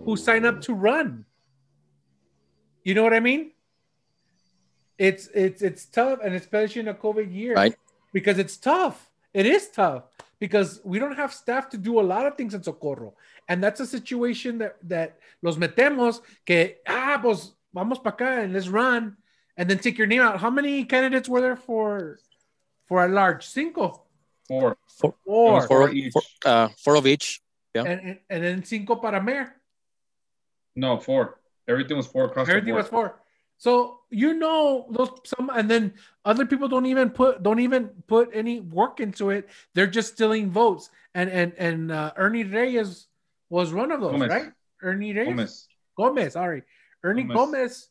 who 0.05 0.17
sign 0.17 0.45
up 0.45 0.61
to 0.63 0.75
run? 0.75 1.25
You 2.89 2.95
know 2.95 3.03
what 3.03 3.13
I 3.13 3.21
mean? 3.21 3.53
It's 4.97 5.29
it's 5.35 5.61
it's 5.61 5.85
tough, 5.85 6.21
and 6.25 6.35
especially 6.35 6.81
in 6.81 6.89
a 6.89 6.95
COVID 6.95 7.29
year, 7.31 7.53
right? 7.53 7.77
Because 8.15 8.39
it's 8.39 8.57
tough. 8.57 9.11
It 9.35 9.45
is 9.45 9.69
tough 9.69 10.05
because 10.41 10.81
we 10.85 10.99
don't 10.99 11.15
have 11.15 11.35
staff 11.35 11.69
to 11.73 11.77
do 11.77 12.01
a 12.01 12.07
lot 12.13 12.25
of 12.25 12.39
things 12.39 12.55
in 12.55 12.63
Socorro. 12.63 13.13
And 13.47 13.63
that's 13.63 13.81
a 13.81 13.87
situation 13.87 14.57
that, 14.59 14.77
that 14.89 15.19
los 15.43 15.59
metemos 15.59 16.23
que, 16.47 16.77
ah, 16.87 17.19
pues 17.21 17.53
vamos 17.75 17.99
para 17.99 18.17
acá 18.17 18.43
and 18.43 18.55
let's 18.55 18.69
run 18.69 19.19
and 19.59 19.69
then 19.69 19.79
take 19.81 19.99
your 19.99 20.07
name 20.07 20.23
out. 20.23 20.41
How 20.41 20.49
many 20.49 20.85
candidates 20.85 21.29
were 21.29 21.43
there 21.43 21.57
for 21.57 22.19
for 22.87 23.05
a 23.05 23.09
large? 23.09 23.47
Cinco. 23.47 24.07
Four. 24.49 24.79
Four. 24.97 25.15
Four. 25.27 25.67
Four, 25.67 25.91
each. 25.91 26.13
Four, 26.15 26.23
uh, 26.47 26.69
four 26.83 26.95
of 26.95 27.07
each. 27.07 27.43
Yeah. 27.75 27.85
And, 27.85 28.01
and, 28.01 28.19
and 28.31 28.45
then 28.45 28.65
cinco 28.65 28.97
para 28.97 29.23
mayor. 29.23 29.53
No, 30.75 30.97
four. 30.97 31.39
Everything 31.69 31.97
was 31.97 32.07
four 32.07 32.25
across 32.25 32.49
Everything 32.49 32.75
was 32.75 32.89
four. 32.89 33.21
So 33.59 34.01
you 34.11 34.35
know 34.35 34.87
those 34.91 35.11
some 35.25 35.51
and 35.51 35.69
then 35.69 35.95
other 36.25 36.47
people 36.47 36.69
don't 36.69 36.87
even 36.87 37.11
put 37.11 37.43
don't 37.43 37.59
even 37.59 37.91
put 38.07 38.31
any 38.33 38.61
work 38.61 39.01
into 39.01 39.31
it. 39.31 39.49
They're 39.75 39.89
just 39.89 40.15
stealing 40.15 40.51
votes. 40.51 40.91
And 41.15 41.29
and 41.29 41.53
and 41.59 41.93
uh, 41.93 42.13
Ernie 42.17 42.45
Reyes 42.45 43.09
was 43.51 43.75
one 43.75 43.91
of 43.91 44.01
those, 44.01 44.13
Gomez. 44.13 44.31
right? 44.31 44.53
Ernie 44.83 45.13
Reyes. 45.13 45.27
Gomez. 45.27 45.69
Gomez, 45.97 46.33
sorry. 46.35 46.63
Ernie 47.03 47.25
Gomez, 47.25 47.37
Gomez 47.37 47.89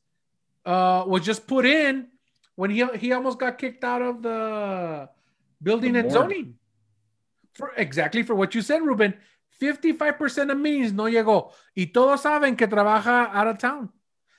uh, 0.65 1.03
was 1.05 1.25
just 1.25 1.47
put 1.47 1.65
in 1.65 2.07
when 2.55 2.69
he 2.71 2.86
he 2.95 3.11
almost 3.11 3.38
got 3.38 3.57
kicked 3.57 3.84
out 3.84 4.01
of 4.01 4.21
the 4.21 5.09
building 5.61 5.93
the 5.93 5.99
and 5.99 6.11
zoning. 6.11 6.55
For 7.53 7.73
exactly 7.75 8.23
for 8.23 8.36
what 8.36 8.55
you 8.55 8.61
said, 8.61 8.84
Ruben. 8.84 9.15
55% 9.60 10.51
of 10.51 10.58
meetings 10.58 10.93
no 10.93 11.10
llegó. 11.10 11.51
Y 11.76 11.88
todos 11.88 12.22
saben 12.22 12.55
que 12.55 12.68
trabaja 12.68 13.32
out 13.34 13.47
of 13.47 13.58
town 13.58 13.91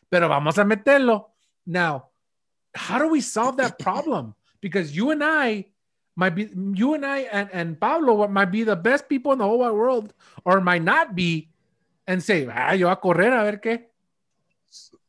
pero 0.09 0.29
vamos 0.29 0.59
a 0.59 0.64
meterlo. 0.64 1.31
Now, 1.66 2.11
how 2.75 2.99
do 2.99 3.09
we 3.09 3.21
solve 3.21 3.57
that 3.59 3.79
problem? 3.79 4.35
Because 4.61 4.95
you 4.95 5.11
and 5.11 5.23
I 5.23 5.66
might 6.16 6.35
be, 6.35 6.49
you 6.75 6.95
and 6.95 7.05
I 7.05 7.29
and, 7.31 7.49
and 7.53 7.81
Pablo 7.81 8.27
might 8.29 8.51
be 8.51 8.64
the 8.64 8.77
best 8.77 9.09
people 9.09 9.33
in 9.33 9.39
the 9.39 9.45
whole 9.45 9.61
wide 9.61 9.73
world, 9.73 10.12
or 10.45 10.61
might 10.61 10.83
not 10.83 11.14
be, 11.14 11.51
and 12.07 12.23
say, 12.23 12.49
ah, 12.51 12.73
yo 12.73 12.89
a 12.89 12.97
correr 12.97 13.33
a 13.33 13.45
ver 13.45 13.59
qué. 13.59 13.83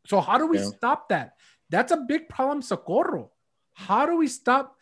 So, 0.06 0.22
how 0.22 0.38
do 0.38 0.48
we 0.48 0.60
yeah. 0.60 0.66
stop 0.66 1.10
that? 1.10 1.36
That's 1.70 1.92
a 1.92 1.98
big 1.98 2.30
problem, 2.30 2.62
Socorro. 2.62 3.32
How 3.74 4.06
do 4.06 4.18
we 4.18 4.28
stop 4.28 4.76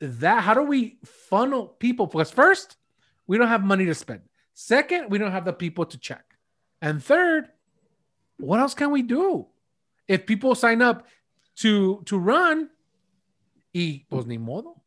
that? 0.00 0.42
How 0.42 0.54
do 0.54 0.62
we 0.62 0.98
funnel 1.04 1.66
people? 1.66 2.06
Because 2.06 2.30
first, 2.30 2.76
we 3.26 3.38
don't 3.38 3.48
have 3.48 3.64
money 3.64 3.86
to 3.86 3.94
spend. 3.94 4.22
Second, 4.54 5.10
we 5.10 5.18
don't 5.18 5.32
have 5.32 5.44
the 5.44 5.52
people 5.52 5.84
to 5.86 5.98
check. 5.98 6.24
And 6.80 7.02
third, 7.02 7.48
what 8.38 8.60
else 8.60 8.74
can 8.74 8.90
we 8.90 9.02
do? 9.02 9.48
if 10.08 10.26
people 10.26 10.54
sign 10.54 10.82
up 10.82 11.06
to 11.56 12.02
to 12.04 12.18
run, 12.18 12.70
y 13.72 14.04
pues 14.10 14.26
ni 14.26 14.38
modo. 14.38 14.80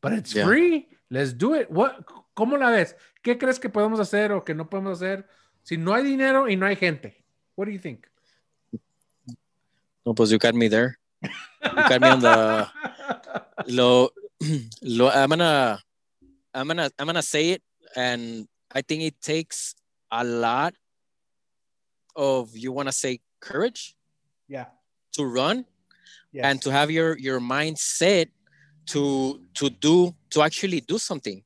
But 0.00 0.12
it's 0.12 0.34
yeah. 0.34 0.44
free. 0.44 0.88
Let's 1.10 1.32
do 1.32 1.54
it. 1.54 1.70
What, 1.70 2.06
¿Cómo 2.36 2.58
la 2.58 2.70
ves? 2.70 2.94
¿Qué 3.22 3.38
crees 3.38 3.58
que 3.58 3.68
podemos 3.68 4.00
hacer 4.00 4.32
o 4.32 4.44
que 4.44 4.54
no 4.54 4.64
podemos 4.64 4.92
hacer 4.92 5.26
si 5.62 5.76
no 5.76 5.92
hay 5.92 6.02
dinero 6.02 6.48
y 6.48 6.56
no 6.56 6.66
hay 6.66 6.76
gente? 6.76 7.22
What 7.54 7.66
do 7.66 7.72
you 7.72 7.78
think? 7.78 8.06
No, 10.06 10.14
pues 10.14 10.30
you 10.30 10.38
got 10.38 10.54
me 10.54 10.68
there. 10.68 10.98
You 11.22 11.28
got 11.88 12.00
me 12.00 12.08
on 12.08 12.20
the 12.20 12.66
lo, 13.66 14.10
lo 14.82 15.10
I'm 15.10 15.28
gonna 15.28 15.78
I'm 16.54 16.66
gonna 16.66 16.90
I'm 16.98 17.06
gonna 17.06 17.22
say 17.22 17.50
it 17.50 17.62
and 17.94 18.48
I 18.72 18.82
think 18.82 19.02
it 19.02 19.20
takes 19.20 19.74
a 20.10 20.24
lot 20.24 20.74
of 22.16 22.56
you 22.56 22.72
want 22.72 22.88
to 22.88 22.92
say 22.92 23.20
courage? 23.40 23.96
Yeah. 24.48 24.66
To 25.12 25.24
run? 25.24 25.66
Yes. 26.32 26.44
and 26.44 26.62
to 26.62 26.70
have 26.70 26.90
your 26.90 27.18
your 27.18 27.40
mindset 27.40 28.30
to 28.86 29.40
to 29.54 29.68
do 29.68 30.14
to 30.30 30.42
actually 30.42 30.80
do 30.80 30.98
something. 30.98 31.42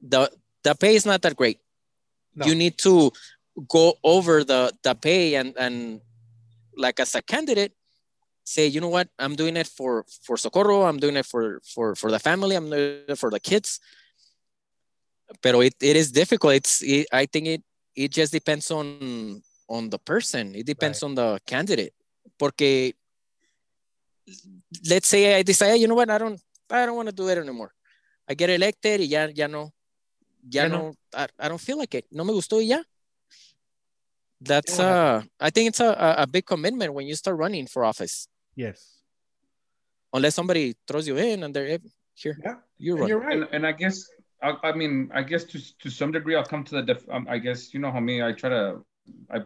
The 0.00 0.30
the 0.62 0.74
pay 0.74 0.94
is 0.94 1.04
not 1.04 1.22
that 1.22 1.34
great. 1.34 1.58
No. 2.34 2.46
you 2.46 2.54
need 2.54 2.78
to 2.78 3.10
go 3.68 3.94
over 4.04 4.44
the 4.44 4.70
the 4.82 4.94
pay 4.94 5.34
and 5.34 5.54
and 5.58 6.00
like 6.76 7.00
as 7.00 7.14
a 7.14 7.22
candidate 7.22 7.72
say 8.44 8.68
you 8.68 8.80
know 8.80 8.88
what? 8.88 9.08
I'm 9.18 9.34
doing 9.34 9.56
it 9.56 9.66
for 9.66 10.06
for 10.22 10.36
socorro. 10.36 10.82
I'm 10.82 10.98
doing 10.98 11.16
it 11.16 11.26
for 11.26 11.60
for 11.66 11.96
for 11.96 12.10
the 12.12 12.20
family. 12.20 12.54
I'm 12.54 12.70
doing 12.70 13.02
it 13.08 13.18
for 13.18 13.30
the 13.30 13.40
kids 13.40 13.80
but 15.42 15.54
it, 15.56 15.74
it 15.80 15.96
is 15.96 16.12
difficult 16.12 16.54
it's 16.54 16.82
it, 16.82 17.06
i 17.12 17.26
think 17.26 17.46
it 17.46 17.62
it 17.96 18.12
just 18.12 18.32
depends 18.32 18.70
on 18.70 19.42
on 19.68 19.90
the 19.90 19.98
person. 19.98 20.54
It 20.54 20.66
depends 20.66 21.02
right. 21.02 21.08
on 21.08 21.14
the 21.14 21.40
candidate. 21.46 21.92
Porque 22.38 22.94
let's 24.88 25.08
say 25.08 25.36
I 25.36 25.42
decide, 25.42 25.74
you 25.74 25.88
know 25.88 25.94
what, 25.94 26.10
I 26.10 26.18
don't 26.18 26.40
I 26.70 26.86
don't 26.86 26.96
want 26.96 27.08
to 27.08 27.14
do 27.14 27.28
it 27.28 27.38
anymore. 27.38 27.72
I 28.28 28.34
get 28.34 28.50
elected 28.50 29.00
y 29.00 29.06
ya, 29.06 29.28
ya 29.32 29.46
no, 29.46 29.72
ya, 30.50 30.62
ya 30.64 30.68
no, 30.68 30.78
no 30.78 30.94
I, 31.14 31.28
I, 31.38 31.48
don't 31.48 31.60
feel 31.60 31.78
like 31.78 31.94
it. 31.94 32.06
No 32.10 32.24
me 32.24 32.32
gustó 32.32 32.58
y 32.58 32.66
ya. 32.74 32.82
That's 34.40 34.78
uh 34.78 35.22
I 35.40 35.50
think 35.50 35.68
it's 35.68 35.80
a, 35.80 36.16
a 36.18 36.26
big 36.26 36.44
commitment 36.44 36.92
when 36.92 37.06
you 37.06 37.14
start 37.14 37.38
running 37.38 37.66
for 37.66 37.84
office. 37.84 38.28
Yes. 38.54 39.00
Unless 40.12 40.34
somebody 40.34 40.74
throws 40.86 41.06
you 41.06 41.16
in 41.16 41.42
and 41.42 41.54
they're 41.54 41.78
here. 42.14 42.36
Yeah, 42.42 42.56
you're, 42.78 43.08
you're 43.08 43.20
right. 43.20 43.36
And, 43.36 43.48
and 43.52 43.66
I 43.66 43.72
guess 43.72 44.08
I, 44.42 44.54
I, 44.62 44.72
mean, 44.72 45.10
I 45.14 45.22
guess 45.22 45.44
to 45.44 45.78
to 45.78 45.90
some 45.90 46.12
degree, 46.12 46.36
I'll 46.36 46.44
come 46.44 46.64
to 46.64 46.74
the. 46.76 46.82
Def, 46.82 47.08
um, 47.10 47.26
I 47.28 47.38
guess 47.38 47.72
you 47.72 47.80
know 47.80 47.90
how 47.90 48.00
me. 48.00 48.22
I 48.22 48.32
try 48.32 48.50
to 48.50 48.84
I 49.30 49.40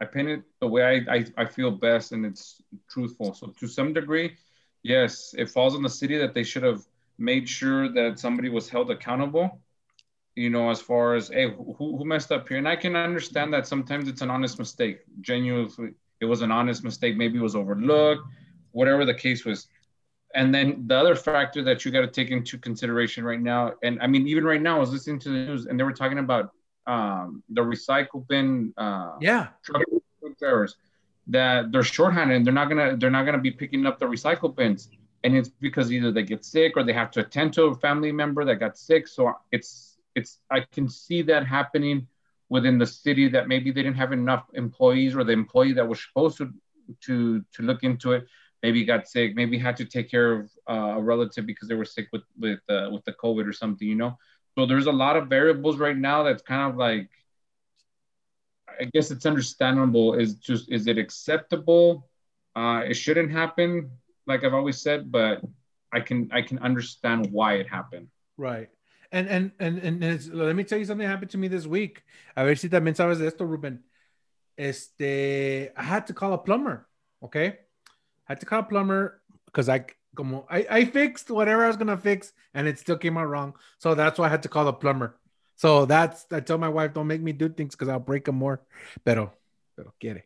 I 0.00 0.04
paint 0.04 0.28
it 0.28 0.42
the 0.60 0.68
way 0.68 0.82
I, 1.08 1.14
I, 1.16 1.24
I 1.38 1.44
feel 1.46 1.70
best 1.70 2.12
and 2.12 2.26
it's 2.26 2.60
truthful. 2.90 3.32
So 3.34 3.48
to 3.58 3.66
some 3.66 3.92
degree, 3.92 4.36
yes, 4.82 5.34
it 5.36 5.50
falls 5.50 5.74
on 5.74 5.82
the 5.82 5.88
city 5.88 6.18
that 6.18 6.34
they 6.34 6.42
should 6.42 6.62
have 6.62 6.82
made 7.18 7.48
sure 7.48 7.88
that 7.92 8.18
somebody 8.18 8.48
was 8.48 8.68
held 8.68 8.90
accountable. 8.90 9.60
You 10.34 10.50
know, 10.50 10.68
as 10.68 10.82
far 10.82 11.14
as 11.14 11.28
hey, 11.28 11.50
who, 11.50 11.96
who 11.96 12.04
messed 12.04 12.30
up 12.30 12.46
here, 12.46 12.58
and 12.58 12.68
I 12.68 12.76
can 12.76 12.94
understand 12.94 13.54
that 13.54 13.66
sometimes 13.66 14.06
it's 14.06 14.20
an 14.20 14.30
honest 14.30 14.58
mistake. 14.58 14.98
Genuinely, 15.22 15.94
it 16.20 16.26
was 16.26 16.42
an 16.42 16.52
honest 16.52 16.84
mistake. 16.84 17.16
Maybe 17.16 17.38
it 17.38 17.42
was 17.42 17.56
overlooked, 17.56 18.22
whatever 18.72 19.06
the 19.06 19.14
case 19.14 19.46
was. 19.46 19.68
And 20.34 20.54
then 20.54 20.84
the 20.86 20.96
other 20.96 21.14
factor 21.14 21.62
that 21.64 21.84
you 21.84 21.90
got 21.90 22.02
to 22.02 22.08
take 22.08 22.30
into 22.30 22.58
consideration 22.58 23.24
right 23.24 23.40
now, 23.40 23.72
and 23.82 24.00
I 24.02 24.06
mean, 24.06 24.26
even 24.28 24.44
right 24.44 24.60
now, 24.60 24.76
I 24.76 24.80
was 24.80 24.90
listening 24.90 25.18
to 25.20 25.28
the 25.30 25.34
news 25.46 25.66
and 25.66 25.78
they 25.78 25.84
were 25.84 25.92
talking 25.92 26.18
about 26.18 26.50
um, 26.86 27.42
the 27.48 27.62
recycle 27.62 28.26
bin 28.26 28.74
uh, 28.76 29.12
yeah. 29.20 29.48
truck 29.64 29.82
drivers 30.38 30.76
that 31.28 31.72
they're 31.72 31.82
shorthanded 31.82 32.36
and 32.36 32.46
they're 32.46 32.52
not 32.52 32.68
gonna 32.68 32.96
they're 32.96 33.10
not 33.10 33.24
gonna 33.24 33.38
be 33.38 33.50
picking 33.50 33.86
up 33.86 33.98
the 33.98 34.06
recycle 34.06 34.54
bins. 34.54 34.90
And 35.24 35.34
it's 35.34 35.48
because 35.48 35.90
either 35.90 36.12
they 36.12 36.22
get 36.22 36.44
sick 36.44 36.74
or 36.76 36.84
they 36.84 36.92
have 36.92 37.10
to 37.12 37.20
attend 37.20 37.54
to 37.54 37.64
a 37.64 37.74
family 37.74 38.12
member 38.12 38.44
that 38.44 38.56
got 38.56 38.76
sick. 38.76 39.08
So 39.08 39.32
it's 39.50 39.96
it's 40.16 40.40
i 40.50 40.60
can 40.72 40.88
see 40.88 41.22
that 41.22 41.46
happening 41.46 42.08
within 42.48 42.78
the 42.78 42.86
city 42.86 43.28
that 43.28 43.46
maybe 43.46 43.70
they 43.70 43.82
didn't 43.82 43.96
have 43.96 44.12
enough 44.12 44.46
employees 44.54 45.14
or 45.14 45.22
the 45.22 45.32
employee 45.32 45.74
that 45.74 45.86
was 45.86 46.02
supposed 46.02 46.38
to 46.38 46.52
to 47.00 47.44
to 47.52 47.62
look 47.62 47.84
into 47.84 48.12
it 48.12 48.26
maybe 48.62 48.84
got 48.84 49.08
sick 49.08 49.34
maybe 49.34 49.58
had 49.58 49.76
to 49.76 49.84
take 49.84 50.10
care 50.10 50.32
of 50.32 50.50
uh, 50.68 50.98
a 50.98 51.02
relative 51.02 51.46
because 51.46 51.68
they 51.68 51.74
were 51.74 51.84
sick 51.84 52.08
with 52.12 52.22
with 52.38 52.60
uh, 52.68 52.88
with 52.90 53.04
the 53.04 53.12
covid 53.12 53.46
or 53.46 53.52
something 53.52 53.86
you 53.86 53.94
know 53.94 54.16
so 54.56 54.64
there's 54.64 54.86
a 54.86 54.92
lot 54.92 55.16
of 55.16 55.28
variables 55.28 55.76
right 55.76 55.96
now 55.96 56.22
that's 56.22 56.42
kind 56.42 56.70
of 56.70 56.78
like, 56.78 57.10
I 58.80 58.84
guess 58.92 59.10
it's 59.10 59.26
understandable. 59.26 60.14
Is 60.14 60.36
just 60.36 60.72
is 60.72 60.86
it 60.86 60.96
acceptable? 60.96 62.08
Uh, 62.54 62.82
it 62.88 62.94
shouldn't 62.94 63.30
happen, 63.30 63.90
like 64.26 64.44
I've 64.44 64.54
always 64.54 64.80
said, 64.80 65.12
but 65.12 65.42
I 65.92 66.00
can 66.00 66.30
I 66.32 66.40
can 66.40 66.58
understand 66.60 67.28
why 67.30 67.54
it 67.54 67.68
happened. 67.68 68.08
Right. 68.38 68.70
And 69.12 69.28
and 69.28 69.52
and, 69.60 69.78
and 69.78 70.02
it's- 70.02 70.28
let 70.32 70.56
me 70.56 70.64
tell 70.64 70.78
you 70.78 70.86
something 70.86 71.06
happened 71.06 71.30
to 71.32 71.38
me 71.38 71.48
this 71.48 71.66
week. 71.66 72.02
A 72.34 72.44
ver 72.44 72.54
si 72.56 72.68
también 72.68 72.96
sabes 72.96 73.18
de 73.18 73.26
esto, 73.26 73.44
Ruben. 73.44 73.84
Este, 74.58 75.70
I 75.76 75.82
had 75.82 76.06
to 76.06 76.14
call 76.14 76.32
a 76.32 76.38
plumber. 76.38 76.88
Okay, 77.22 77.58
had 78.26 78.40
to 78.40 78.46
call 78.46 78.60
a 78.60 78.64
plumber 78.64 79.20
because 79.46 79.68
I 79.68 79.86
como 80.14 80.46
I, 80.50 80.66
I 80.68 80.84
fixed 80.84 81.30
whatever 81.30 81.64
I 81.64 81.68
was 81.68 81.76
gonna 81.76 81.96
fix 81.96 82.32
and 82.54 82.66
it 82.66 82.78
still 82.78 82.96
came 82.96 83.16
out 83.16 83.28
wrong. 83.28 83.54
So 83.78 83.94
that's 83.94 84.18
why 84.18 84.26
I 84.26 84.28
had 84.28 84.42
to 84.42 84.48
call 84.48 84.64
the 84.64 84.72
plumber. 84.72 85.16
So 85.56 85.86
that's 85.86 86.26
I 86.30 86.40
tell 86.40 86.58
my 86.58 86.68
wife 86.68 86.94
don't 86.94 87.06
make 87.06 87.22
me 87.22 87.32
do 87.32 87.48
things 87.48 87.74
because 87.74 87.88
I'll 87.88 87.98
break 87.98 88.24
them 88.24 88.36
more. 88.36 88.60
Pero 89.04 89.32
pero 89.76 89.94
quiere. 90.00 90.24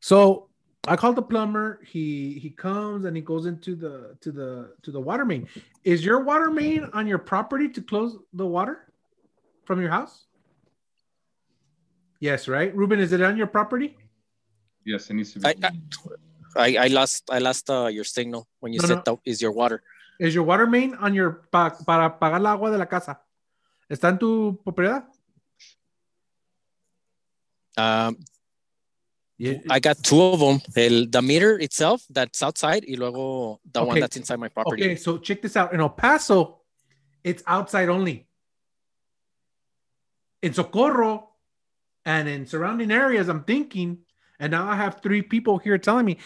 So 0.00 0.48
I 0.88 0.96
called 0.96 1.16
the 1.16 1.22
plumber. 1.22 1.80
He 1.84 2.38
he 2.38 2.50
comes 2.50 3.04
and 3.04 3.16
he 3.16 3.22
goes 3.22 3.46
into 3.46 3.74
the 3.74 4.16
to 4.20 4.32
the 4.32 4.74
to 4.82 4.90
the 4.90 5.00
water 5.00 5.24
main. 5.24 5.48
Is 5.84 6.04
your 6.04 6.22
water 6.22 6.50
main 6.50 6.84
on 6.92 7.06
your 7.06 7.18
property 7.18 7.68
to 7.70 7.82
close 7.82 8.16
the 8.32 8.46
water 8.46 8.92
from 9.64 9.80
your 9.80 9.90
house? 9.90 10.26
Yes, 12.20 12.48
right. 12.48 12.74
Ruben, 12.74 12.98
is 12.98 13.12
it 13.12 13.20
on 13.20 13.36
your 13.36 13.46
property? 13.46 13.96
Yes, 14.84 15.10
it 15.10 15.14
needs 15.14 15.32
to 15.34 15.40
be. 15.40 15.46
I, 15.46 15.54
I, 15.62 15.70
I, 16.56 16.76
I 16.76 16.86
lost 16.88 17.24
I 17.30 17.38
lost 17.38 17.68
uh, 17.70 17.86
your 17.86 18.04
signal 18.04 18.48
when 18.60 18.72
you 18.72 18.80
No, 18.80 18.86
said 18.86 19.02
no. 19.06 19.20
is 19.24 19.40
your 19.40 19.52
water. 19.52 19.82
Is 20.18 20.34
your 20.34 20.44
water 20.44 20.66
main 20.66 20.94
on 20.94 21.14
your 21.14 21.46
pa- 21.52 21.76
para 21.86 22.18
pagar 22.18 22.40
el 22.40 22.46
agua 22.46 22.70
de 22.70 22.78
la 22.78 22.86
casa? 22.86 23.20
¿Está 23.90 24.08
en 24.08 24.18
tu 24.18 24.58
propiedad? 24.64 25.04
Um, 27.76 28.16
Yeah. 29.38 29.58
I 29.68 29.80
got 29.80 30.02
two 30.02 30.22
of 30.22 30.40
them. 30.40 30.62
El, 30.74 31.08
the 31.10 31.20
meter 31.20 31.58
itself 31.58 32.02
that's 32.08 32.42
outside, 32.42 32.86
y 32.88 32.96
luego 32.96 33.60
the 33.70 33.84
one 33.84 34.00
that's 34.00 34.16
inside 34.16 34.40
my 34.40 34.48
property. 34.48 34.82
Okay, 34.82 34.96
so 34.96 35.18
check 35.18 35.42
this 35.42 35.56
out. 35.58 35.74
In 35.74 35.80
El 35.80 35.90
Paso, 35.90 36.62
it's 37.22 37.42
outside 37.46 37.90
only. 37.90 38.26
In 40.40 40.54
Socorro 40.54 41.28
and 42.06 42.28
in 42.30 42.46
surrounding 42.46 42.90
areas, 42.90 43.28
I'm 43.28 43.44
thinking, 43.44 43.98
and 44.40 44.52
now 44.52 44.66
I 44.66 44.74
have 44.76 45.02
three 45.02 45.20
people 45.20 45.58
here 45.58 45.76
telling 45.76 46.06
me 46.06 46.16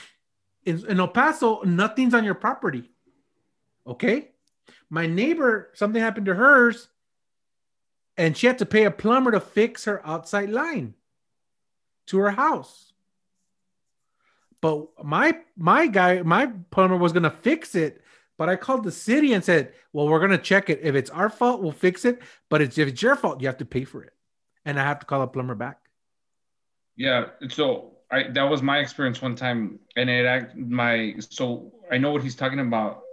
in, 0.65 0.85
in 0.87 1.01
El 1.01 1.09
Paso, 1.09 1.63
nothing's 1.63 2.15
on 2.15 2.25
your 2.25 2.35
property. 2.35 2.91
Okay. 3.87 4.31
My 4.89 5.07
neighbor, 5.07 5.71
something 5.75 6.01
happened 6.01 6.27
to 6.27 6.35
hers, 6.35 6.89
and 8.17 8.37
she 8.37 8.47
had 8.47 8.59
to 8.59 8.67
pay 8.67 8.85
a 8.85 8.91
plumber 8.91 9.31
to 9.33 9.41
fix 9.41 9.85
her 9.85 10.07
outside 10.07 10.51
line 10.51 10.95
to 12.07 12.19
her 12.19 12.31
house. 12.31 12.93
But 14.61 14.89
my 15.03 15.39
my 15.57 15.87
guy, 15.87 16.23
my 16.23 16.47
plumber 16.71 16.97
was 16.97 17.13
gonna 17.13 17.31
fix 17.31 17.75
it, 17.75 18.03
but 18.37 18.49
I 18.49 18.57
called 18.57 18.85
the 18.85 18.93
city 18.93 19.33
and 19.33 19.43
said, 19.43 19.73
"Well, 19.93 20.09
we're 20.09 20.21
gonna 20.21 20.37
check 20.37 20.69
it. 20.69 20.81
If 20.83 20.95
it's 20.95 21.09
our 21.09 21.31
fault, 21.31 21.63
we'll 21.63 21.73
fix 21.73 22.05
it. 22.05 22.21
But 22.51 22.61
it's, 22.61 22.77
if 22.77 22.89
it's 22.89 23.01
your 23.01 23.17
fault, 23.17 23.41
you 23.41 23.47
have 23.47 23.59
to 23.59 23.65
pay 23.65 23.85
for 23.85 24.05
it." 24.05 24.13
And 24.67 24.79
I 24.79 24.85
have 24.85 24.99
to 24.99 25.07
call 25.07 25.23
a 25.23 25.27
plumber 25.27 25.55
back. 25.55 25.81
Yeah, 26.97 27.29
so 27.49 28.00
I 28.11 28.25
that 28.31 28.43
was 28.43 28.63
my 28.63 28.79
experience 28.79 29.23
one 29.23 29.37
time, 29.37 29.79
and 29.97 30.11
it 30.11 30.27
act 30.27 30.57
my 30.57 31.15
so 31.19 31.73
I 31.91 31.99
know 31.99 32.11
what 32.11 32.23
he's 32.23 32.37
talking 32.37 32.61
about. 32.61 33.05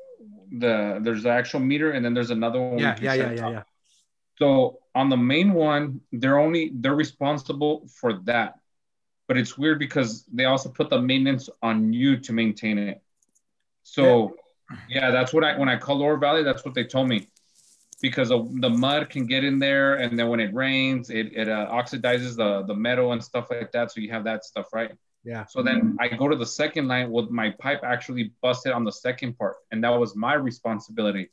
The 0.52 1.00
there's 1.02 1.24
the 1.24 1.30
actual 1.30 1.60
meter, 1.60 1.92
and 1.92 2.04
then 2.04 2.14
there's 2.14 2.32
another 2.32 2.60
one. 2.62 2.80
Yeah, 2.80 2.96
yeah, 3.02 3.14
yeah, 3.14 3.32
yeah, 3.32 3.50
yeah. 3.50 3.64
So 4.40 4.80
on 4.96 5.10
the 5.10 5.18
main 5.18 5.54
one, 5.54 6.02
they're 6.12 6.40
only 6.40 6.72
they're 6.74 6.96
responsible 6.96 7.88
for 8.00 8.14
that, 8.26 8.60
but 9.28 9.38
it's 9.38 9.58
weird 9.58 9.80
because 9.80 10.26
they 10.32 10.46
also 10.46 10.70
put 10.70 10.90
the 10.90 11.02
maintenance 11.02 11.50
on 11.62 11.94
you 11.94 12.18
to 12.18 12.34
maintain 12.34 12.78
it. 12.78 13.02
So 13.84 14.36
yeah, 14.90 15.12
that's 15.12 15.34
what 15.34 15.44
I 15.44 15.58
when 15.58 15.70
I 15.70 15.78
called 15.78 16.00
Lower 16.00 16.18
Valley, 16.18 16.44
that's 16.44 16.66
what 16.66 16.74
they 16.74 16.84
told 16.84 17.08
me. 17.08 17.28
Because 18.00 18.32
of, 18.32 18.62
the 18.62 18.70
mud 18.70 19.10
can 19.10 19.26
get 19.26 19.44
in 19.44 19.58
there, 19.58 19.96
and 19.96 20.18
then 20.18 20.28
when 20.30 20.40
it 20.40 20.54
rains, 20.54 21.10
it, 21.10 21.34
it 21.36 21.50
uh, 21.50 21.68
oxidizes 21.72 22.36
the, 22.36 22.64
the 22.68 22.76
metal 22.76 23.14
and 23.14 23.24
stuff 23.24 23.48
like 23.50 23.72
that. 23.72 23.92
So 23.92 24.02
you 24.02 24.12
have 24.12 24.24
that 24.26 24.46
stuff, 24.46 24.68
right? 24.72 24.92
Yeah. 25.24 25.46
So 25.46 25.64
then 25.64 25.98
I 26.00 26.08
go 26.08 26.28
to 26.28 26.36
the 26.36 26.46
second 26.46 26.88
line 26.88 27.12
with 27.12 27.30
my 27.32 27.50
pipe 27.60 27.82
actually 27.84 28.32
busted 28.42 28.72
on 28.72 28.84
the 28.84 28.92
second 28.92 29.38
part, 29.38 29.56
and 29.72 29.84
that 29.84 29.90
was 29.90 30.16
my 30.16 30.36
responsibility. 30.36 31.30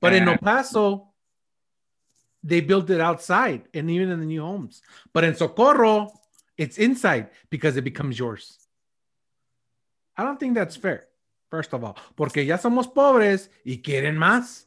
But 0.00 0.12
in 0.12 0.28
El 0.28 0.38
Paso, 0.38 1.08
they 2.42 2.60
built 2.60 2.88
it 2.90 3.00
outside, 3.00 3.62
and 3.74 3.90
even 3.90 4.10
in 4.10 4.20
the 4.20 4.26
new 4.26 4.42
homes. 4.42 4.82
But 5.12 5.24
in 5.24 5.34
Socorro, 5.34 6.12
it's 6.56 6.78
inside 6.78 7.30
because 7.48 7.76
it 7.76 7.84
becomes 7.84 8.18
yours. 8.18 8.58
I 10.16 10.24
don't 10.24 10.38
think 10.38 10.54
that's 10.54 10.76
fair. 10.76 11.06
First 11.50 11.72
of 11.74 11.82
all, 11.82 11.96
porque 12.16 12.44
ya 12.44 12.58
somos 12.58 12.86
pobres 12.86 13.48
y 13.64 13.80
quieren 13.82 14.16
más. 14.16 14.66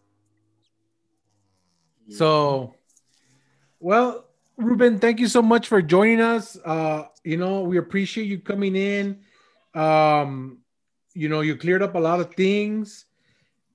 So, 2.09 2.75
well, 3.79 4.25
Ruben, 4.57 4.99
thank 4.99 5.19
you 5.19 5.27
so 5.27 5.41
much 5.41 5.67
for 5.67 5.81
joining 5.81 6.21
us. 6.21 6.57
Uh, 6.63 7.05
you 7.23 7.37
know, 7.37 7.61
we 7.61 7.77
appreciate 7.77 8.25
you 8.25 8.39
coming 8.39 8.75
in. 8.75 9.21
Um, 9.73 10.59
you 11.13 11.29
know, 11.29 11.41
you 11.41 11.55
cleared 11.55 11.81
up 11.81 11.95
a 11.95 11.99
lot 11.99 12.19
of 12.19 12.33
things. 12.33 13.05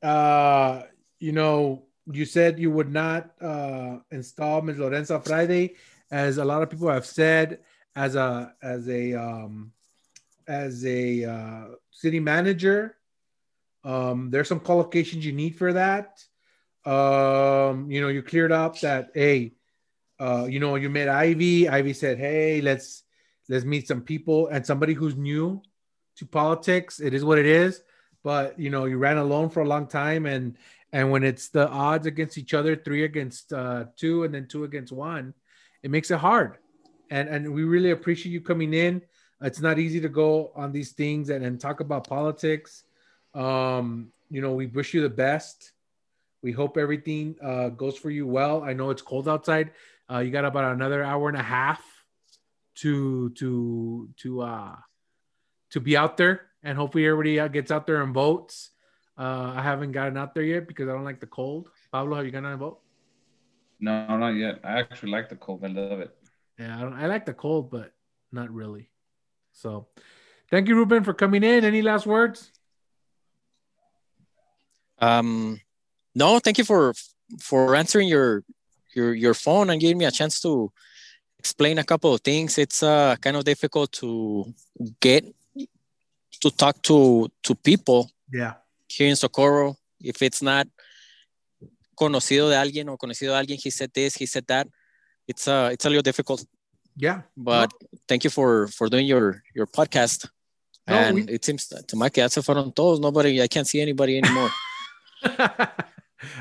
Uh, 0.03 0.83
you 1.18 1.33
know, 1.33 1.85
you 2.11 2.24
said 2.24 2.59
you 2.59 2.70
would 2.70 2.91
not 2.91 3.31
uh 3.41 3.99
install 4.11 4.62
Ms. 4.62 4.79
Lorenza 4.79 5.20
Friade, 5.20 5.74
as 6.11 6.39
a 6.39 6.45
lot 6.45 6.62
of 6.62 6.70
people 6.70 6.89
have 6.89 7.05
said, 7.05 7.61
as 7.95 8.14
a 8.14 8.55
as 8.62 8.89
a 8.89 9.14
um 9.14 9.72
as 10.47 10.85
a 10.87 11.24
uh, 11.24 11.64
city 11.91 12.20
manager. 12.20 12.97
Um, 13.85 14.31
there's 14.31 14.49
some 14.49 14.61
qualifications 14.61 15.24
you 15.24 15.33
need 15.33 15.57
for 15.57 15.72
that. 15.74 16.24
Um, 16.85 17.91
you 17.91 18.01
know, 18.01 18.09
you 18.09 18.22
cleared 18.22 18.53
up 18.53 18.81
that 18.81 19.11
hey, 19.14 19.53
uh, 20.20 20.47
you 20.49 20.61
know, 20.61 20.76
you 20.76 20.91
met 20.91 21.09
Ivy. 21.09 21.68
Ivy 21.68 21.93
said, 21.93 22.18
"Hey, 22.18 22.61
let's 22.61 23.05
let's 23.49 23.64
meet 23.64 23.87
some 23.89 24.03
people." 24.03 24.49
And 24.49 24.64
somebody 24.64 24.95
who's 24.95 25.16
new 25.16 25.62
to 26.16 26.26
politics, 26.26 27.01
it 27.01 27.14
is 27.14 27.24
what 27.24 27.39
it 27.39 27.47
is. 27.47 27.83
But 28.24 28.59
you 28.59 28.70
know, 28.70 28.85
you 28.85 28.99
ran 28.99 29.18
alone 29.18 29.51
for 29.51 29.62
a 29.62 29.68
long 29.68 29.87
time, 29.87 30.26
and 30.26 30.57
and 30.93 31.11
when 31.11 31.22
it's 31.22 31.49
the 31.49 31.68
odds 31.68 32.07
against 32.07 32.39
each 32.39 32.55
other, 32.55 32.74
three 32.74 33.05
against 33.05 33.53
uh, 33.53 33.87
two, 33.97 34.24
and 34.24 34.35
then 34.35 34.47
two 34.47 34.64
against 34.64 34.93
one, 34.93 35.35
it 35.83 35.91
makes 35.91 36.11
it 36.11 36.18
hard. 36.18 36.59
And 37.11 37.29
and 37.29 37.55
we 37.55 37.64
really 37.64 37.91
appreciate 37.91 38.33
you 38.33 38.41
coming 38.41 38.74
in. 38.74 39.03
It's 39.41 39.61
not 39.61 39.79
easy 39.79 40.01
to 40.01 40.09
go 40.09 40.51
on 40.57 40.72
these 40.72 40.93
things 40.93 41.31
and, 41.31 41.45
and 41.45 41.61
talk 41.61 41.79
about 41.81 42.09
politics. 42.09 42.83
Um, 43.35 44.11
you 44.31 44.41
know, 44.41 44.53
we 44.53 44.66
wish 44.66 44.95
you 44.95 45.03
the 45.03 45.09
best. 45.09 45.72
We 46.43 46.53
hope 46.53 46.76
everything 46.76 47.36
uh, 47.43 47.70
goes 47.70 47.99
for 47.99 48.11
you 48.11 48.26
well. 48.26 48.62
I 48.62 48.72
know 48.72 48.91
it's 48.91 49.03
cold 49.03 49.28
outside. 49.28 49.72
Uh, 50.11 50.20
you 50.20 50.30
got 50.30 50.45
about 50.45 50.72
another 50.72 51.03
hour 51.03 51.28
and 51.28 51.36
a 51.36 51.43
half 51.43 51.82
to 52.76 53.30
to 53.30 54.09
to 54.18 54.41
uh 54.43 54.76
to 55.70 55.80
be 55.80 55.97
out 55.97 56.16
there, 56.16 56.47
and 56.62 56.78
hopefully 56.78 57.07
everybody 57.07 57.41
uh, 57.41 57.49
gets 57.49 57.70
out 57.70 57.86
there 57.86 58.03
and 58.03 58.14
votes. 58.14 58.70
Uh, 59.18 59.53
I 59.57 59.62
haven't 59.62 59.93
gotten 59.93 60.16
out 60.16 60.34
there 60.34 60.45
yet 60.45 60.68
because 60.68 60.89
I 60.89 60.93
don't 60.93 61.05
like 61.05 61.20
the 61.20 61.26
cold. 61.26 61.68
Pablo, 61.91 62.16
have 62.16 62.24
you 62.24 62.30
gotten 62.30 62.47
out 62.47 62.53
and 62.53 62.61
vote? 62.61 62.80
No, 63.80 64.16
not 64.16 64.30
yet. 64.30 64.61
I 64.64 64.78
actually 64.78 65.11
like 65.11 65.28
the 65.28 65.36
cold. 65.36 65.64
I 65.64 65.68
love 65.68 66.01
it. 66.01 66.16
Yeah, 66.59 66.78
I, 66.78 66.82
don't, 66.82 66.95
I 66.95 67.07
like 67.07 67.26
the 67.26 67.34
cold, 67.34 67.70
but 67.70 67.93
not 68.32 68.51
really. 68.53 68.91
So, 69.53 69.89
thank 70.51 70.68
you, 70.68 70.76
Ruben, 70.76 71.05
for 71.05 71.14
coming 71.14 71.43
in. 71.43 71.64
Any 71.64 71.82
last 71.82 72.07
words? 72.07 72.53
Um, 75.01 75.61
no, 76.21 76.39
thank 76.45 76.57
you 76.59 76.64
for 76.64 76.83
for 77.49 77.77
answering 77.83 78.09
your 78.09 78.43
your 78.97 79.11
your 79.25 79.35
phone 79.45 79.71
and 79.71 79.81
giving 79.81 79.99
me 79.99 80.07
a 80.07 80.11
chance 80.19 80.41
to 80.45 80.53
explain 81.39 81.79
a 81.79 81.85
couple 81.85 82.11
of 82.14 82.21
things. 82.21 82.59
It's 82.59 82.83
uh 82.83 83.16
kind 83.25 83.37
of 83.39 83.45
difficult 83.45 83.93
to 84.01 84.11
get 85.07 85.23
to 86.43 86.49
talk 86.62 86.77
to 86.89 87.29
to 87.47 87.53
people 87.55 88.01
Yeah. 88.33 88.55
here 88.95 89.09
in 89.09 89.16
Socorro 89.16 89.77
if 90.01 90.23
it's 90.23 90.43
not 90.43 90.66
conocido 92.01 92.49
de 92.51 92.57
alguien 92.57 92.89
or 92.89 92.97
conocido 92.99 93.33
de 93.33 93.39
alguien. 93.41 93.59
He 93.62 93.71
said 93.71 93.91
this, 93.93 94.14
he 94.21 94.27
said 94.27 94.47
that. 94.49 94.66
It's 95.27 95.47
uh 95.49 95.69
it's 95.73 95.85
a 95.85 95.89
little 95.91 96.03
difficult. 96.11 96.45
Yeah. 96.97 97.23
But 97.37 97.71
thank 98.09 98.25
you 98.25 98.31
for 98.31 98.69
for 98.69 98.89
doing 98.89 99.07
your 99.07 99.43
your 99.55 99.66
podcast. 99.66 100.29
No, 100.89 100.95
and 100.95 101.14
we- 101.16 101.35
it 101.35 101.45
seems 101.45 101.66
to 101.69 101.97
my 101.97 102.09
que 102.11 102.23
ya 102.23 102.29
se 102.29 102.41
fueron 102.41 102.73
todos. 102.75 102.99
Nobody, 103.01 103.43
I 103.43 103.49
can't 103.49 103.66
see 103.69 103.81
anybody 103.81 104.19
anymore. 104.19 104.51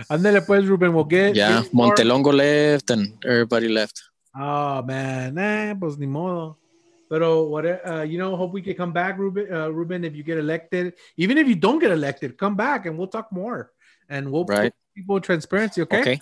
Ándale 0.09 0.41
pues, 0.41 0.65
Ruben. 0.65 0.93
We'll 0.93 1.05
get. 1.05 1.36
yeah, 1.36 1.63
Montelongo 1.71 2.32
left 2.34 2.89
and 2.91 3.13
everybody 3.25 3.67
left. 3.69 4.01
Oh 4.36 4.84
man, 4.84 5.38
eh, 5.38 5.75
pues 5.80 5.97
ni 5.97 6.05
modo. 6.07 6.57
Pero 7.09 7.43
what? 7.45 7.65
Uh, 7.65 8.01
you 8.03 8.17
know, 8.17 8.36
hope 8.36 8.53
we 8.53 8.61
can 8.61 8.75
come 8.75 8.91
back, 8.91 9.17
Ruben. 9.17 9.47
Uh, 9.51 9.69
Ruben, 9.69 10.03
if 10.03 10.13
you 10.15 10.23
get 10.23 10.38
elected, 10.38 10.93
even 11.15 11.38
if 11.38 11.47
you 11.47 11.55
don't 11.55 11.80
get 11.80 11.91
elected, 11.91 12.38
come 12.38 12.55
back 12.55 12.86
and 12.86 12.97
we'll 12.97 13.07
talk 13.07 13.32
more, 13.32 13.71
and 14.09 14.30
we'll 14.32 14.43
Right. 14.45 14.73
put 14.73 14.95
people 14.95 15.21
transparency. 15.21 15.82
Okay? 15.84 16.01
Okay. 16.01 16.19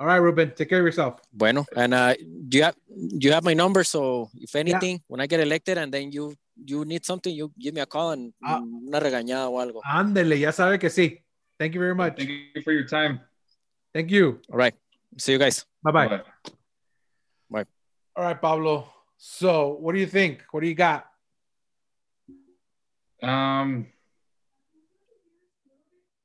All 0.00 0.06
right, 0.06 0.16
Ruben. 0.16 0.52
Take 0.56 0.68
care 0.70 0.80
of 0.80 0.84
yourself. 0.86 1.20
Bueno, 1.32 1.64
and 1.76 1.94
uh, 1.94 2.14
you 2.50 2.62
have 2.64 2.74
you 2.88 3.30
have 3.32 3.44
my 3.44 3.54
number, 3.54 3.84
so 3.84 4.30
if 4.34 4.56
anything, 4.56 5.00
when 5.06 5.20
I 5.20 5.26
get 5.26 5.40
elected 5.40 5.78
and 5.78 5.92
then 5.92 6.10
you 6.10 6.34
you 6.56 6.84
need 6.84 7.04
something, 7.06 7.32
you 7.34 7.52
give 7.58 7.74
me 7.74 7.80
a 7.80 7.86
call 7.86 8.10
and 8.12 8.32
Ah. 8.44 8.60
una 8.60 8.98
regañada 9.00 9.48
o 9.48 9.60
algo. 9.60 9.80
Ándele, 9.84 10.38
ya 10.40 10.52
sabe 10.52 10.78
que 10.78 10.90
sí. 10.90 11.22
Thank 11.60 11.74
you 11.74 11.80
very 11.80 11.94
much. 11.94 12.16
Thank 12.16 12.30
you 12.30 12.62
for 12.62 12.72
your 12.72 12.86
time. 12.86 13.20
Thank 13.92 14.10
you. 14.10 14.40
All 14.50 14.56
right. 14.56 14.72
See 15.18 15.32
you 15.32 15.38
guys. 15.38 15.66
Bye 15.82 15.90
bye. 15.92 16.22
Bye. 17.50 17.64
All 18.16 18.24
right, 18.24 18.40
Pablo. 18.40 18.88
So, 19.18 19.76
what 19.78 19.94
do 19.94 20.00
you 20.00 20.06
think? 20.06 20.42
What 20.52 20.60
do 20.60 20.68
you 20.68 20.74
got? 20.74 21.06
Um, 23.22 23.88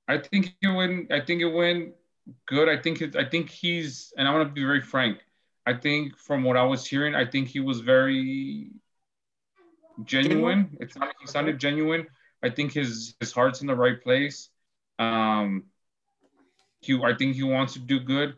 I 0.08 0.20
think 0.20 0.56
it 0.62 0.68
went. 0.70 1.12
I 1.12 1.20
think 1.20 1.42
it 1.42 1.50
went 1.50 1.96
good. 2.46 2.70
I 2.70 2.82
think 2.82 3.02
it, 3.02 3.18
I 3.18 3.26
think 3.26 3.50
he's, 3.50 4.14
and 4.18 4.30
I 4.30 4.34
want 4.34 4.48
to 4.48 4.54
be 4.54 4.64
very 4.64 4.82
frank. 4.82 5.20
I 5.66 5.74
think 5.74 6.18
from 6.18 6.44
what 6.44 6.56
I 6.56 6.64
was 6.64 6.88
hearing, 6.88 7.14
I 7.14 7.26
think 7.26 7.50
he 7.50 7.60
was 7.60 7.82
very 7.82 8.72
genuine. 10.06 10.78
It 10.80 10.94
sounded, 10.94 11.14
he 11.20 11.28
sounded 11.28 11.60
genuine. 11.60 12.08
I 12.42 12.50
think 12.50 12.72
his 12.72 13.16
his 13.20 13.34
heart's 13.34 13.60
in 13.60 13.68
the 13.68 13.76
right 13.76 14.02
place. 14.02 14.50
Um, 15.00 15.66
he, 16.82 17.00
I 17.04 17.14
think 17.16 17.36
he 17.36 17.44
wants 17.44 17.74
to 17.74 17.80
do 17.80 18.00
good. 18.00 18.36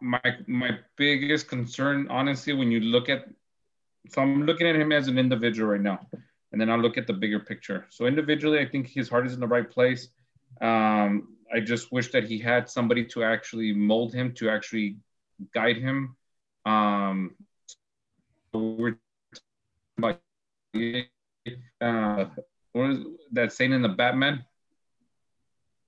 My 0.00 0.20
my 0.46 0.78
biggest 0.96 1.48
concern, 1.48 2.08
honestly, 2.10 2.52
when 2.52 2.70
you 2.70 2.80
look 2.80 3.08
at, 3.08 3.24
so 4.10 4.22
I'm 4.22 4.44
looking 4.44 4.66
at 4.66 4.76
him 4.76 4.92
as 4.92 5.08
an 5.08 5.18
individual 5.18 5.70
right 5.70 5.80
now, 5.80 6.00
and 6.52 6.60
then 6.60 6.70
I'll 6.70 6.80
look 6.80 6.98
at 6.98 7.06
the 7.06 7.12
bigger 7.12 7.40
picture. 7.40 7.86
So 7.90 8.06
individually, 8.06 8.58
I 8.58 8.66
think 8.66 8.88
his 8.88 9.08
heart 9.08 9.26
is 9.26 9.34
in 9.34 9.40
the 9.40 9.46
right 9.46 9.70
place. 9.70 10.08
Um, 10.60 11.36
I 11.52 11.60
just 11.60 11.92
wish 11.92 12.10
that 12.12 12.24
he 12.24 12.38
had 12.38 12.68
somebody 12.68 13.04
to 13.06 13.22
actually 13.22 13.72
mold 13.72 14.12
him, 14.12 14.32
to 14.34 14.50
actually 14.50 14.96
guide 15.52 15.76
him. 15.76 16.16
Um, 16.66 17.34
we're 18.52 18.96
like, 19.98 20.20
uh, 21.80 22.24
what 22.72 22.90
is 22.90 22.98
that 23.32 23.52
saying 23.52 23.72
in 23.72 23.82
the 23.82 23.88
Batman? 23.88 24.44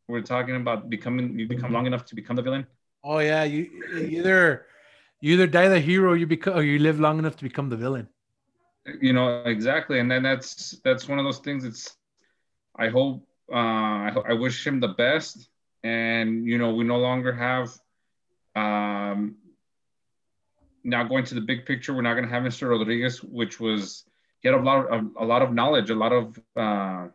We're 0.08 0.22
talking 0.22 0.56
about 0.56 0.88
becoming, 0.88 1.38
you 1.38 1.48
become 1.48 1.72
long 1.72 1.86
enough 1.86 2.04
to 2.06 2.14
become 2.14 2.36
the 2.36 2.42
villain. 2.42 2.66
Oh 3.02 3.18
yeah, 3.18 3.44
you 3.44 3.70
either 3.96 4.66
you 5.20 5.34
either 5.34 5.46
die 5.46 5.68
the 5.68 5.80
hero, 5.80 6.10
or 6.12 6.16
you 6.16 6.26
become, 6.26 6.56
or 6.58 6.62
you 6.62 6.78
live 6.78 7.00
long 7.00 7.18
enough 7.18 7.36
to 7.36 7.44
become 7.44 7.68
the 7.70 7.76
villain. 7.76 8.08
you 9.00 9.12
know 9.12 9.42
exactly 9.44 9.98
and 9.98 10.10
then 10.10 10.22
that's 10.22 10.78
that's 10.84 11.08
one 11.08 11.18
of 11.18 11.24
those 11.24 11.38
things 11.40 11.64
it's 11.64 11.96
i 12.76 12.88
hope 12.88 13.26
uh 13.52 13.56
i, 14.06 14.12
I 14.30 14.32
wish 14.34 14.64
him 14.66 14.80
the 14.80 14.88
best 14.94 15.48
and 15.82 16.46
you 16.46 16.56
know 16.58 16.72
we 16.74 16.84
no 16.84 16.98
longer 16.98 17.32
have 17.32 17.68
um 18.54 19.36
now 20.84 21.02
going 21.04 21.24
to 21.24 21.34
the 21.34 21.40
big 21.40 21.66
picture 21.66 21.92
we're 21.94 22.02
not 22.02 22.14
going 22.14 22.24
to 22.28 22.30
have 22.30 22.42
mr 22.44 22.70
rodriguez 22.70 23.22
which 23.22 23.58
was 23.58 24.04
he 24.40 24.48
had 24.48 24.56
a 24.58 24.62
lot 24.62 24.86
of 24.86 25.00
a 25.18 25.24
lot 25.24 25.42
of 25.42 25.52
knowledge 25.52 25.90
a 25.90 25.94
lot 25.94 26.12
of 26.12 26.38
uh 26.56 27.08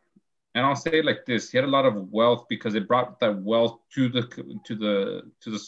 and 0.62 0.70
i'll 0.70 0.76
say 0.76 1.00
it 1.00 1.06
like 1.06 1.26
this 1.26 1.50
he 1.50 1.58
had 1.58 1.66
a 1.66 1.76
lot 1.78 1.86
of 1.86 1.96
wealth 2.12 2.46
because 2.48 2.76
it 2.76 2.88
brought 2.88 3.20
that 3.20 3.36
wealth 3.42 3.80
to 3.94 4.08
the 4.10 4.22
to 4.64 4.76
the 4.76 5.24
to 5.42 5.50
the, 5.50 5.60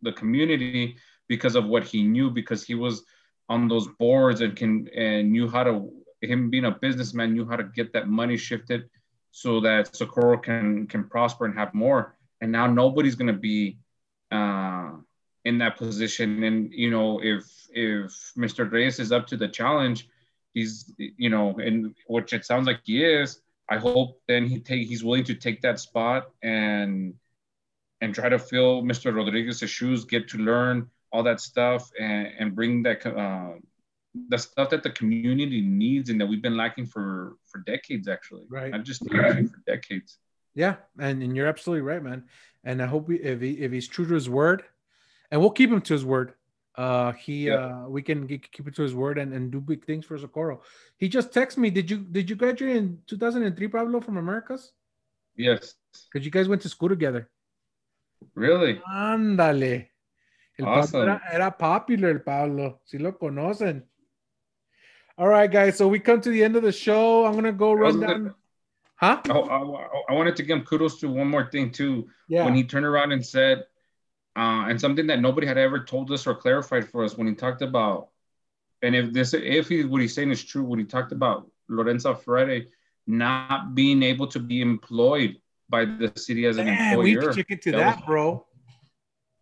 the 0.00 0.12
community 0.12 0.96
because 1.28 1.54
of 1.54 1.66
what 1.66 1.84
he 1.84 2.02
knew 2.02 2.30
because 2.30 2.64
he 2.64 2.74
was 2.74 3.04
on 3.50 3.68
those 3.68 3.86
boards 3.98 4.40
and 4.40 4.56
can 4.56 4.88
and 4.96 5.30
knew 5.30 5.48
how 5.48 5.62
to 5.62 5.92
him 6.22 6.48
being 6.48 6.64
a 6.64 6.70
businessman 6.70 7.34
knew 7.34 7.46
how 7.46 7.56
to 7.56 7.64
get 7.64 7.92
that 7.92 8.08
money 8.08 8.38
shifted 8.38 8.88
so 9.30 9.60
that 9.60 9.94
Socorro 9.94 10.38
can 10.38 10.86
can 10.86 11.04
prosper 11.04 11.44
and 11.44 11.54
have 11.54 11.74
more. 11.74 12.16
And 12.40 12.52
now 12.52 12.66
nobody's 12.66 13.14
gonna 13.14 13.32
be 13.32 13.78
uh, 14.30 14.92
in 15.44 15.58
that 15.58 15.76
position. 15.76 16.42
And 16.44 16.72
you 16.72 16.90
know, 16.90 17.20
if 17.22 17.44
if 17.70 18.32
Mr. 18.36 18.70
Reyes 18.70 18.98
is 18.98 19.12
up 19.12 19.26
to 19.28 19.36
the 19.36 19.48
challenge, 19.48 20.08
he's 20.54 20.92
you 20.96 21.30
know, 21.30 21.56
and 21.58 21.94
which 22.06 22.32
it 22.32 22.44
sounds 22.44 22.66
like 22.66 22.80
he 22.84 23.04
is. 23.04 23.40
I 23.68 23.76
hope 23.76 24.20
then 24.26 24.46
he 24.46 24.60
take 24.60 24.88
he's 24.88 25.04
willing 25.04 25.24
to 25.24 25.34
take 25.34 25.60
that 25.62 25.78
spot 25.78 26.30
and 26.42 27.14
and 28.00 28.14
try 28.14 28.28
to 28.28 28.38
fill 28.38 28.82
Mr. 28.82 29.14
Rodriguez's 29.14 29.70
shoes, 29.70 30.04
get 30.04 30.28
to 30.28 30.38
learn 30.38 30.88
all 31.12 31.22
that 31.24 31.40
stuff, 31.40 31.90
and 31.98 32.28
and 32.38 32.54
bring 32.54 32.82
that 32.84 33.04
uh, 33.06 33.54
the 34.28 34.38
stuff 34.38 34.70
that 34.70 34.82
the 34.82 34.90
community 34.90 35.60
needs 35.60 36.10
and 36.10 36.20
that 36.20 36.26
we've 36.26 36.42
been 36.42 36.56
lacking 36.56 36.86
for 36.86 37.36
for 37.46 37.58
decades 37.60 38.08
actually 38.08 38.46
Right. 38.48 38.70
not 38.70 38.84
just 38.84 39.04
decades, 39.04 39.50
for 39.52 39.62
decades 39.66 40.18
Yeah, 40.54 40.76
and, 40.98 41.22
and 41.22 41.36
you're 41.36 41.46
absolutely 41.46 41.82
right, 41.82 42.02
man. 42.02 42.24
And 42.64 42.82
I 42.82 42.86
hope 42.86 43.08
we, 43.08 43.20
if 43.20 43.40
he 43.40 43.52
if 43.58 43.70
he's 43.70 43.86
true 43.86 44.06
to 44.06 44.14
his 44.14 44.28
word, 44.28 44.64
and 45.30 45.40
we'll 45.40 45.50
keep 45.50 45.70
him 45.70 45.80
to 45.82 45.94
his 45.94 46.04
word. 46.04 46.32
Uh, 46.78 47.10
he 47.12 47.46
Yeah. 47.48 47.54
uh, 47.84 47.88
we 47.88 48.00
can 48.02 48.24
get, 48.26 48.50
keep 48.52 48.68
it 48.68 48.74
to 48.76 48.82
his 48.82 48.94
word 48.94 49.18
and, 49.18 49.32
and 49.34 49.50
do 49.50 49.60
big 49.60 49.84
things 49.84 50.06
for 50.06 50.16
Socorro. 50.16 50.62
He 50.96 51.08
just 51.08 51.32
texted 51.32 51.58
me. 51.58 51.70
Did 51.70 51.90
you 51.90 51.98
did 51.98 52.30
you 52.30 52.36
graduate 52.36 52.76
in 52.76 52.98
2003, 53.08 53.66
Pablo, 53.68 54.00
from 54.00 54.16
Americas? 54.16 54.72
yes 55.36 55.74
Because 56.12 56.24
you 56.24 56.30
guys 56.30 56.48
went 56.48 56.62
to 56.62 56.68
school 56.68 56.88
together. 56.88 57.28
really 58.34 58.80
Ándale. 58.88 59.88
El 60.58 60.64
Pablo 60.66 60.80
Awesome. 60.82 61.02
era, 61.02 61.20
era 61.32 61.50
popular, 61.50 62.10
el 62.10 62.20
Pablo. 62.20 62.80
Si 62.84 62.98
lo 62.98 63.12
conocen. 63.12 63.82
All 65.16 65.28
right, 65.28 65.50
guys. 65.50 65.76
So 65.76 65.88
we 65.88 65.98
come 65.98 66.20
to 66.20 66.30
the 66.30 66.42
end 66.44 66.54
of 66.56 66.62
the 66.62 66.70
show. 66.72 67.26
I'm 67.26 67.34
gonna 67.34 67.52
go 67.52 67.72
run 67.72 67.98
down. 68.00 68.34
Huh? 68.94 69.20
oh, 69.30 69.44
I, 69.48 70.12
I 70.12 70.14
wanted 70.14 70.34
to 70.36 70.42
give 70.44 70.56
him 70.58 70.64
kudos 70.64 70.98
to 71.00 71.08
one 71.08 71.28
more 71.28 71.50
thing 71.50 71.70
too 71.72 72.08
Yeah. 72.28 72.44
when 72.44 72.54
he 72.54 72.62
turned 72.64 72.86
around 72.86 73.10
and 73.12 73.24
said 73.24 73.64
uh, 74.38 74.68
and 74.68 74.80
something 74.80 75.06
that 75.08 75.20
nobody 75.20 75.46
had 75.46 75.58
ever 75.58 75.80
told 75.84 76.10
us 76.12 76.26
or 76.26 76.34
clarified 76.34 76.88
for 76.88 77.04
us 77.04 77.16
when 77.18 77.26
he 77.26 77.34
talked 77.34 77.62
about 77.62 78.08
and 78.82 78.94
if 78.94 79.12
this 79.12 79.34
if 79.34 79.68
he 79.68 79.84
what 79.84 80.00
he's 80.00 80.14
saying 80.14 80.30
is 80.30 80.42
true 80.44 80.64
when 80.64 80.78
he 80.78 80.84
talked 80.84 81.12
about 81.12 81.50
Lorenzo 81.68 82.14
Ferretti 82.14 82.68
not 83.06 83.74
being 83.74 84.02
able 84.02 84.26
to 84.28 84.38
be 84.38 84.60
employed 84.60 85.36
by 85.68 85.84
the 85.84 86.12
city 86.16 86.46
as 86.46 86.56
an 86.58 86.66
Man, 86.66 86.98
we 86.98 87.14
employer 87.14 87.32
to 87.32 87.42
That 87.42 87.72
that, 87.72 87.96
was- 87.96 88.04
bro. 88.06 88.44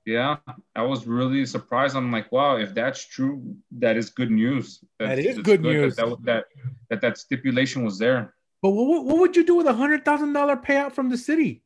Yeah, 0.04 0.36
I 0.76 0.82
was 0.82 1.04
really 1.04 1.44
surprised. 1.46 1.96
I'm 1.96 2.12
like, 2.12 2.30
wow, 2.30 2.58
if 2.58 2.72
that's 2.72 3.04
true, 3.04 3.56
that 3.72 3.96
is 3.96 4.10
good 4.10 4.30
news. 4.30 4.78
That 5.00 5.06
That's- 5.08 5.26
is 5.26 5.38
it's 5.38 5.44
good 5.44 5.62
news. 5.62 5.96
That 5.96 6.08
that, 6.08 6.22
that 6.24 6.44
that 6.90 7.00
that 7.00 7.18
stipulation 7.18 7.84
was 7.84 7.98
there. 7.98 8.32
But 8.62 8.70
what, 8.70 9.04
what 9.04 9.18
would 9.18 9.36
you 9.36 9.44
do 9.44 9.56
with 9.56 9.66
a 9.66 9.72
hundred 9.72 10.04
thousand 10.04 10.32
dollar 10.32 10.56
payout 10.56 10.92
from 10.92 11.08
the 11.08 11.18
city? 11.18 11.64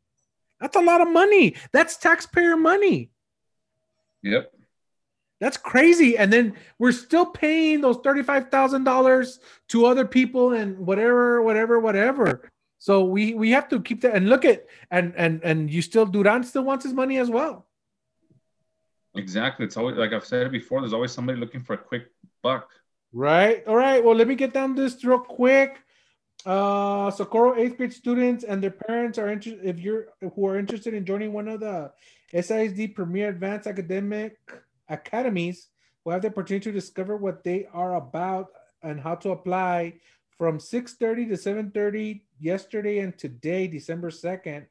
That's 0.59 0.77
a 0.77 0.81
lot 0.81 1.03
of 1.03 1.09
money. 1.13 1.55
That's 1.73 1.99
taxpayer 1.99 2.57
money. 2.57 3.11
Yep. 4.23 4.53
That's 5.41 5.57
crazy. 5.57 6.19
And 6.19 6.31
then 6.31 6.55
we're 6.79 6.93
still 6.93 7.25
paying 7.27 7.81
those 7.81 7.97
thirty-five 8.05 8.51
thousand 8.51 8.85
dollars 8.85 9.41
to 9.69 9.87
other 9.87 10.05
people 10.05 10.53
and 10.53 10.79
whatever, 10.79 11.41
whatever, 11.43 11.81
whatever. 11.81 12.51
So 12.79 13.05
we 13.05 13.35
we 13.35 13.51
have 13.53 13.69
to 13.71 13.81
keep 13.81 14.03
that 14.03 14.15
and 14.15 14.29
look 14.29 14.45
at 14.45 14.67
and 14.91 15.15
and 15.17 15.43
and 15.43 15.71
you 15.71 15.81
still 15.83 16.05
Duran 16.05 16.45
still 16.45 16.65
wants 16.65 16.85
his 16.85 16.93
money 16.93 17.19
as 17.19 17.31
well. 17.31 17.67
Exactly. 19.15 19.65
It's 19.67 19.77
always 19.77 19.97
like 19.97 20.13
I've 20.13 20.27
said 20.27 20.47
it 20.47 20.53
before. 20.53 20.81
There's 20.81 20.93
always 20.93 21.13
somebody 21.13 21.41
looking 21.41 21.61
for 21.61 21.73
a 21.73 21.79
quick 21.79 22.09
buck. 22.43 22.69
Right. 23.13 23.67
All 23.67 23.77
right. 23.77 24.05
Well, 24.05 24.15
let 24.15 24.29
me 24.29 24.35
get 24.35 24.53
down 24.53 24.75
this 24.75 25.03
real 25.05 25.19
quick. 25.19 25.79
Uh, 26.47 27.11
Socorro 27.11 27.57
eighth 27.57 27.77
grade 27.77 27.93
students 27.93 28.45
and 28.45 28.63
their 28.63 28.71
parents 28.71 29.19
are 29.19 29.29
interested. 29.31 29.65
If 29.65 29.81
you're 29.81 30.09
who 30.35 30.47
are 30.47 30.59
interested 30.59 30.95
in 30.95 31.05
joining 31.05 31.33
one 31.33 31.49
of 31.49 31.61
the 31.61 31.93
SISD 32.33 32.95
Premier 32.95 33.29
Advanced 33.29 33.67
Academic 33.67 34.39
Academies, 34.89 35.69
will 36.05 36.13
have 36.13 36.23
the 36.23 36.29
opportunity 36.29 36.65
to 36.65 36.73
discover 36.73 37.17
what 37.17 37.45
they 37.45 37.67
are 37.73 37.97
about 37.97 38.49
and 38.83 39.01
how 39.01 39.15
to 39.15 39.31
apply 39.31 39.95
from 40.39 40.59
6:30 40.59 41.29
to 41.29 41.37
7:30 41.37 42.23
yesterday 42.39 43.01
and 43.01 43.17
today, 43.19 43.67
December 43.67 44.11
2nd. 44.11 44.67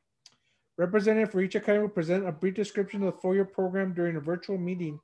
Representative 0.77 1.31
for 1.31 1.41
each 1.41 1.55
academy 1.55 1.83
will 1.83 1.89
present 1.89 2.27
a 2.27 2.31
brief 2.31 2.55
description 2.55 3.03
of 3.03 3.13
the 3.13 3.19
four-year 3.21 3.45
program 3.45 3.93
during 3.93 4.15
a 4.15 4.21
virtual 4.21 4.57
meeting. 4.57 4.99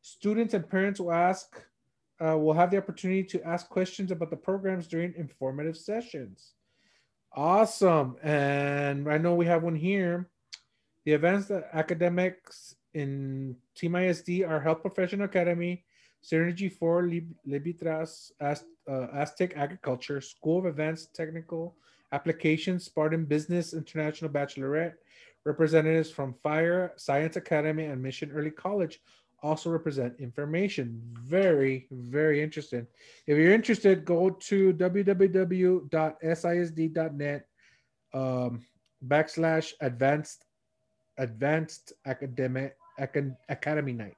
Students 0.00 0.54
and 0.54 0.68
parents 0.68 1.00
will 1.00 1.12
ask 1.12 1.64
uh, 2.20 2.36
will 2.36 2.54
have 2.54 2.70
the 2.70 2.78
opportunity 2.78 3.22
to 3.22 3.42
ask 3.44 3.68
questions 3.68 4.10
about 4.10 4.30
the 4.30 4.36
programs 4.36 4.88
during 4.88 5.14
informative 5.14 5.76
sessions. 5.76 6.54
Awesome. 7.32 8.16
And 8.22 9.08
I 9.08 9.18
know 9.18 9.34
we 9.34 9.46
have 9.46 9.62
one 9.62 9.76
here. 9.76 10.28
The 11.08 11.14
advanced 11.14 11.50
academics 11.72 12.76
in 12.92 13.56
Team 13.74 13.96
ISD 13.96 14.44
are 14.46 14.60
Health 14.60 14.82
Professional 14.82 15.24
Academy, 15.24 15.86
Synergy 16.22 16.70
for 16.70 17.02
Lib- 17.02 17.34
Libitras, 17.48 18.30
Az- 18.40 18.66
uh, 18.86 19.06
Aztec 19.14 19.56
Agriculture, 19.56 20.20
School 20.20 20.58
of 20.58 20.66
Advanced 20.66 21.14
Technical 21.14 21.78
Applications, 22.12 22.84
Spartan 22.84 23.24
Business 23.24 23.72
International 23.72 24.30
Bachelorette, 24.30 24.96
representatives 25.46 26.10
from 26.10 26.34
Fire, 26.42 26.92
Science 26.96 27.36
Academy, 27.36 27.86
and 27.86 28.02
Mission 28.02 28.30
Early 28.30 28.50
College 28.50 29.00
also 29.42 29.70
represent 29.70 30.20
information. 30.20 31.00
Very, 31.24 31.88
very 31.90 32.42
interesting. 32.42 32.86
If 33.26 33.38
you're 33.38 33.54
interested, 33.54 34.04
go 34.04 34.28
to 34.28 34.74
www.sisd.net 34.74 35.86
um, 38.12 38.60
backslash 39.06 39.72
advanced 39.80 40.44
advanced 41.18 41.92
academic 42.06 42.76
acad- 42.98 43.36
academy 43.48 43.92
night. 43.92 44.16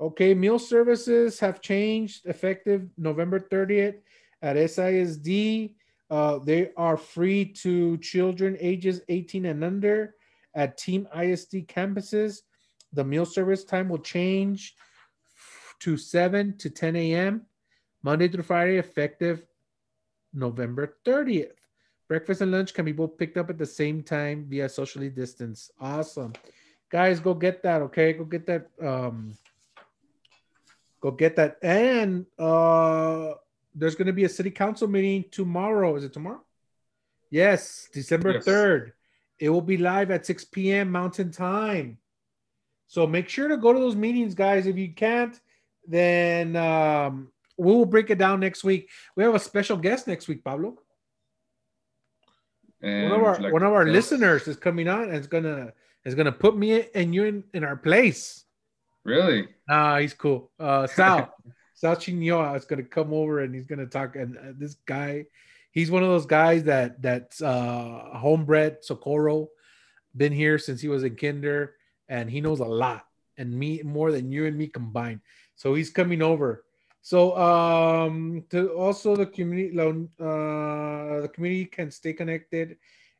Okay, 0.00 0.32
meal 0.32 0.58
services 0.58 1.40
have 1.40 1.60
changed 1.60 2.26
effective 2.26 2.88
November 2.96 3.40
30th 3.40 3.96
at 4.42 4.56
SISD. 4.56 5.74
Uh, 6.10 6.38
they 6.38 6.70
are 6.76 6.96
free 6.96 7.44
to 7.44 7.98
children 7.98 8.56
ages 8.60 9.00
18 9.08 9.46
and 9.46 9.64
under 9.64 10.14
at 10.54 10.78
Team 10.78 11.06
ISD 11.14 11.66
campuses. 11.66 12.42
the 12.94 13.04
meal 13.04 13.26
service 13.26 13.64
time 13.64 13.88
will 13.90 13.98
change 13.98 14.74
to 15.80 15.96
7 15.98 16.56
to 16.56 16.70
10 16.70 16.96
a.m. 16.96 17.42
Monday 18.02 18.28
through 18.28 18.42
Friday, 18.44 18.78
effective 18.78 19.44
November 20.32 20.96
30th. 21.04 21.57
Breakfast 22.08 22.40
and 22.40 22.50
lunch 22.50 22.72
can 22.72 22.84
be 22.86 22.92
both 22.92 23.18
picked 23.18 23.36
up 23.36 23.50
at 23.50 23.58
the 23.58 23.66
same 23.66 24.02
time 24.02 24.46
via 24.48 24.68
socially 24.68 25.10
distance. 25.10 25.70
Awesome. 25.78 26.32
Guys, 26.90 27.20
go 27.20 27.34
get 27.34 27.62
that, 27.62 27.82
okay? 27.82 28.14
Go 28.14 28.24
get 28.24 28.46
that. 28.46 28.68
Um, 28.82 29.36
go 31.00 31.10
get 31.10 31.36
that. 31.36 31.58
And 31.62 32.24
uh 32.38 33.34
there's 33.74 33.94
gonna 33.94 34.12
be 34.12 34.24
a 34.24 34.28
city 34.28 34.50
council 34.50 34.88
meeting 34.88 35.24
tomorrow. 35.30 35.94
Is 35.96 36.04
it 36.04 36.12
tomorrow? 36.14 36.42
Yes, 37.30 37.88
December 37.92 38.32
Yes. 38.32 38.44
3rd. 38.46 38.92
It 39.38 39.50
will 39.50 39.60
be 39.60 39.76
live 39.76 40.10
at 40.10 40.26
6 40.26 40.46
p.m. 40.46 40.90
Mountain 40.90 41.30
Time. 41.30 41.98
So 42.86 43.06
make 43.06 43.28
sure 43.28 43.48
to 43.48 43.58
go 43.58 43.72
to 43.72 43.78
those 43.78 43.94
meetings, 43.94 44.34
guys. 44.34 44.66
If 44.66 44.78
you 44.78 44.92
can't, 44.92 45.38
then 45.86 46.56
um, 46.56 47.30
we 47.58 47.66
will 47.72 47.84
break 47.84 48.08
it 48.10 48.18
down 48.18 48.40
next 48.40 48.64
week. 48.64 48.88
We 49.14 49.22
have 49.22 49.34
a 49.34 49.38
special 49.38 49.76
guest 49.76 50.06
next 50.08 50.26
week, 50.26 50.42
Pablo. 50.42 50.78
And 52.82 53.10
One 53.10 53.20
of 53.20 53.26
our 53.26 53.38
like 53.40 53.52
one 53.52 53.62
of 53.62 53.72
our 53.72 53.86
listeners 53.86 54.46
is 54.46 54.56
coming 54.56 54.88
on 54.88 55.04
and 55.04 55.14
is 55.14 55.26
gonna 55.26 55.72
is 56.04 56.14
gonna 56.14 56.32
put 56.32 56.56
me 56.56 56.86
and 56.94 57.14
you 57.14 57.24
in, 57.24 57.44
in 57.52 57.64
our 57.64 57.76
place. 57.76 58.44
Really? 59.04 59.48
Nah, 59.68 59.98
he's 59.98 60.14
cool. 60.14 60.50
Uh, 60.60 60.86
Sal, 60.86 61.34
Sal 61.74 61.96
Chinyoa 61.96 62.56
is 62.56 62.64
gonna 62.64 62.82
come 62.82 63.12
over 63.12 63.40
and 63.40 63.54
he's 63.54 63.66
gonna 63.66 63.86
talk. 63.86 64.16
And 64.16 64.36
uh, 64.36 64.52
this 64.56 64.74
guy, 64.86 65.26
he's 65.72 65.90
one 65.90 66.02
of 66.02 66.08
those 66.08 66.26
guys 66.26 66.64
that 66.64 67.02
that's 67.02 67.42
uh, 67.42 68.10
homebred 68.14 68.84
Socorro, 68.84 69.48
been 70.16 70.32
here 70.32 70.58
since 70.58 70.80
he 70.80 70.88
was 70.88 71.04
in 71.04 71.16
kinder, 71.16 71.74
and 72.08 72.30
he 72.30 72.40
knows 72.40 72.60
a 72.60 72.64
lot, 72.64 73.06
and 73.36 73.52
me 73.52 73.82
more 73.82 74.12
than 74.12 74.30
you 74.30 74.46
and 74.46 74.56
me 74.56 74.68
combined. 74.68 75.20
So 75.56 75.74
he's 75.74 75.90
coming 75.90 76.22
over. 76.22 76.64
So 77.02 77.36
um, 77.36 78.44
to 78.50 78.70
also 78.72 79.16
the 79.16 79.26
community, 79.26 79.78
uh, 79.78 81.22
the 81.22 81.30
community 81.32 81.66
can 81.66 81.90
stay 81.90 82.12
connected 82.12 82.76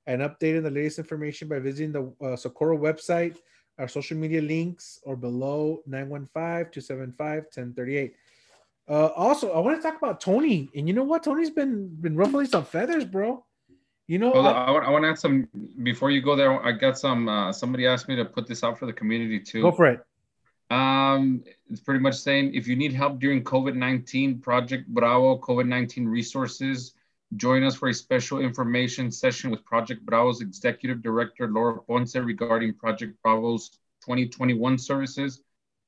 and 0.06 0.22
updated 0.22 0.58
on 0.58 0.62
the 0.64 0.70
latest 0.70 0.98
information 0.98 1.48
by 1.48 1.58
visiting 1.58 1.92
the 1.92 2.12
uh, 2.24 2.36
Socorro 2.36 2.76
website 2.76 3.36
our 3.78 3.88
social 3.88 4.16
media 4.16 4.42
links 4.42 5.00
are 5.06 5.16
below 5.16 5.82
915-275-1038. 5.88 8.12
Uh, 8.90 9.06
also, 9.16 9.52
I 9.52 9.58
want 9.60 9.76
to 9.76 9.82
talk 9.82 9.98
about 9.98 10.20
Tony. 10.20 10.68
And 10.74 10.88
you 10.88 10.94
know 10.94 11.04
what? 11.04 11.22
Tony's 11.22 11.50
been 11.50 11.88
been 12.00 12.16
ruffling 12.16 12.46
some 12.46 12.64
feathers, 12.64 13.04
bro. 13.04 13.44
You 14.06 14.18
know, 14.18 14.32
Hold 14.32 14.46
I- 14.46 14.64
I, 14.64 14.70
want, 14.70 14.86
I 14.86 14.90
want 14.90 15.04
to 15.04 15.10
add 15.10 15.18
some 15.18 15.46
before 15.82 16.10
you 16.10 16.22
go 16.22 16.34
there. 16.34 16.64
I 16.64 16.72
got 16.72 16.98
some. 16.98 17.28
Uh, 17.28 17.52
somebody 17.52 17.86
asked 17.86 18.08
me 18.08 18.16
to 18.16 18.24
put 18.24 18.46
this 18.46 18.64
out 18.64 18.78
for 18.78 18.86
the 18.86 18.92
community 18.92 19.38
too. 19.38 19.62
go 19.62 19.72
for 19.72 19.86
it. 19.86 20.00
Um, 20.70 21.42
it's 21.70 21.80
pretty 21.80 22.00
much 22.00 22.16
saying 22.16 22.54
if 22.54 22.68
you 22.68 22.76
need 22.76 22.92
help 22.92 23.18
during 23.20 23.42
COVID 23.42 23.74
19, 23.74 24.40
Project 24.40 24.86
Bravo 24.88 25.38
COVID 25.38 25.66
19 25.66 26.06
resources, 26.06 26.94
join 27.36 27.62
us 27.62 27.74
for 27.74 27.88
a 27.88 27.94
special 27.94 28.40
information 28.40 29.10
session 29.10 29.50
with 29.50 29.64
Project 29.64 30.04
Bravo's 30.04 30.40
Executive 30.40 31.02
Director 31.02 31.48
Laura 31.48 31.80
Ponce 31.80 32.16
regarding 32.16 32.74
Project 32.74 33.16
Bravo's 33.22 33.70
2021 34.04 34.78
services. 34.78 35.42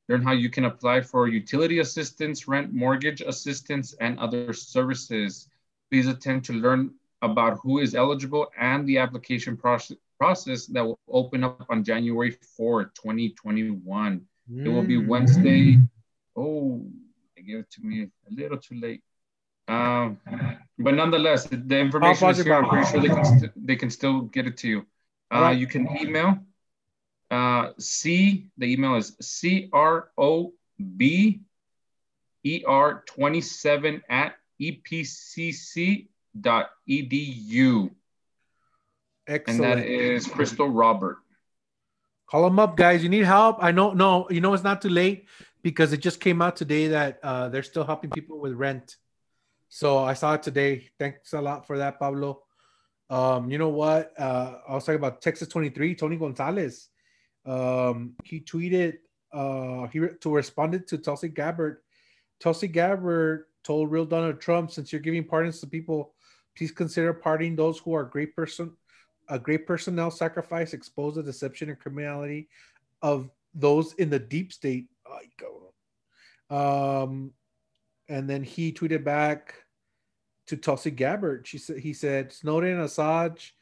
Learn 0.08 0.22
how 0.22 0.32
you 0.32 0.50
can 0.50 0.64
apply 0.64 1.02
for 1.02 1.28
utility 1.28 1.78
assistance, 1.78 2.48
rent, 2.48 2.72
mortgage 2.72 3.20
assistance, 3.20 3.94
and 4.00 4.18
other 4.18 4.52
services. 4.52 5.48
Please 5.90 6.08
attend 6.08 6.44
to 6.44 6.52
learn 6.52 6.94
about 7.22 7.58
who 7.62 7.78
is 7.78 7.94
eligible 7.94 8.50
and 8.58 8.86
the 8.86 8.98
application 8.98 9.56
process 9.56 9.96
process 10.18 10.66
that 10.66 10.84
will 10.84 10.98
open 11.08 11.42
up 11.42 11.64
on 11.70 11.82
January 11.82 12.36
4, 12.56 12.92
2021. 12.94 14.26
It 14.48 14.68
will 14.68 14.82
be 14.82 14.96
Mm. 14.96 15.06
Wednesday. 15.06 15.78
Oh, 16.36 16.84
they 17.36 17.42
gave 17.42 17.58
it 17.60 17.70
to 17.72 17.82
me 17.82 18.02
a 18.04 18.30
little 18.30 18.58
too 18.58 18.78
late. 18.80 19.02
Um, 19.68 20.18
but 20.78 20.94
nonetheless, 20.94 21.44
the- 21.46 21.78
information 21.78 22.28
is 22.30 22.42
here. 22.42 22.54
I'm 22.54 22.68
pretty 22.68 22.86
sure 22.90 23.00
they 23.00 23.08
can 23.08 23.24
st- 23.24 23.66
they 23.66 23.76
can 23.76 23.90
still 23.90 24.22
get 24.22 24.46
it 24.46 24.56
to 24.58 24.68
you. 24.68 24.86
Uh. 25.30 25.50
You 25.50 25.66
can 25.68 25.86
email 25.96 26.38
uh, 27.30 27.72
C. 27.78 28.48
The 28.58 28.66
email 28.66 28.96
is 28.96 29.14
C 29.20 29.68
R 29.72 30.10
O 30.18 30.52
B 30.96 31.40
E 32.42 32.64
R 32.66 33.04
twenty 33.06 33.40
seven 33.40 34.02
at 34.08 34.34
epcc 34.60 36.08
dot 36.40 36.70
edu, 36.88 37.90
and 39.28 39.60
that 39.62 39.78
is 39.78 40.26
Crystal 40.26 40.68
Robert. 40.68 41.18
Call 42.30 42.44
them 42.44 42.60
up, 42.60 42.76
guys. 42.76 43.02
You 43.02 43.08
need 43.08 43.24
help. 43.24 43.58
I 43.60 43.72
know. 43.72 43.92
No, 43.92 44.28
you 44.30 44.40
know 44.40 44.54
it's 44.54 44.62
not 44.62 44.80
too 44.80 44.88
late 44.88 45.26
because 45.62 45.92
it 45.92 45.98
just 45.98 46.20
came 46.20 46.40
out 46.40 46.54
today 46.54 46.86
that 46.88 47.18
uh, 47.24 47.48
they're 47.48 47.64
still 47.64 47.84
helping 47.84 48.10
people 48.10 48.38
with 48.38 48.52
rent. 48.52 48.96
So 49.68 49.98
I 49.98 50.14
saw 50.14 50.34
it 50.34 50.42
today. 50.42 50.88
Thanks 50.98 51.32
a 51.32 51.40
lot 51.40 51.66
for 51.66 51.78
that, 51.78 51.98
Pablo. 51.98 52.42
Um, 53.08 53.50
you 53.50 53.58
know 53.58 53.70
what? 53.70 54.12
Uh, 54.16 54.58
I 54.68 54.74
was 54.74 54.84
talking 54.84 55.00
about 55.00 55.20
Texas 55.20 55.48
23, 55.48 55.96
Tony 55.96 56.16
Gonzalez. 56.16 56.88
Um, 57.44 58.14
he 58.22 58.40
tweeted 58.40 58.98
uh, 59.32 59.88
he 59.88 59.98
re- 59.98 60.16
to 60.20 60.34
responded 60.34 60.86
to 60.88 60.98
Tulsi 60.98 61.28
Gabbard. 61.28 61.78
Tulsi 62.38 62.68
Gabbard 62.68 63.46
told 63.64 63.90
real 63.90 64.04
Donald 64.04 64.40
Trump, 64.40 64.70
since 64.70 64.92
you're 64.92 65.00
giving 65.00 65.24
pardons 65.24 65.60
to 65.60 65.66
people, 65.66 66.14
please 66.56 66.70
consider 66.70 67.12
pardoning 67.12 67.56
those 67.56 67.78
who 67.78 67.92
are 67.92 68.04
great 68.04 68.36
person, 68.36 68.76
a 69.30 69.38
great 69.38 69.66
personnel 69.66 70.10
sacrifice, 70.10 70.74
expose 70.74 71.14
the 71.14 71.22
deception 71.22 71.70
and 71.70 71.78
criminality 71.78 72.48
of 73.00 73.30
those 73.54 73.94
in 73.94 74.10
the 74.10 74.18
deep 74.18 74.52
state. 74.52 74.86
Um, 76.50 77.32
and 78.08 78.28
then 78.28 78.42
he 78.42 78.72
tweeted 78.72 79.04
back 79.04 79.54
to 80.48 80.56
Tulsi 80.56 80.90
Gabbard. 80.90 81.46
She 81.46 81.58
said 81.58 81.78
he 81.78 81.92
said 81.92 82.32
Snowden 82.32 82.80
and 82.80 82.88
Assange 82.88 83.52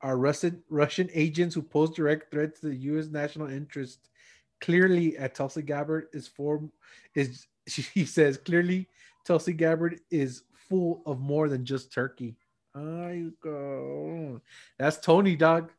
are 0.00 0.16
Russian 0.16 0.62
Russian 0.70 1.10
agents 1.12 1.54
who 1.54 1.62
pose 1.62 1.90
direct 1.90 2.30
threats 2.30 2.60
to 2.60 2.68
the 2.68 2.76
U.S. 2.76 3.08
national 3.08 3.50
interest. 3.50 4.08
Clearly, 4.60 5.16
at 5.18 5.34
Tulsi 5.34 5.62
Gabbard 5.62 6.06
is 6.14 6.26
form 6.26 6.72
is 7.14 7.46
she 7.68 8.06
says 8.06 8.38
clearly 8.38 8.88
Tulsi 9.26 9.52
Gabbard 9.52 10.00
is 10.10 10.44
full 10.54 11.02
of 11.04 11.20
more 11.20 11.50
than 11.50 11.66
just 11.66 11.92
turkey. 11.92 12.36
I 12.78 13.30
go. 13.42 14.40
That's 14.78 14.98
Tony 14.98 15.36
dog. 15.36 15.72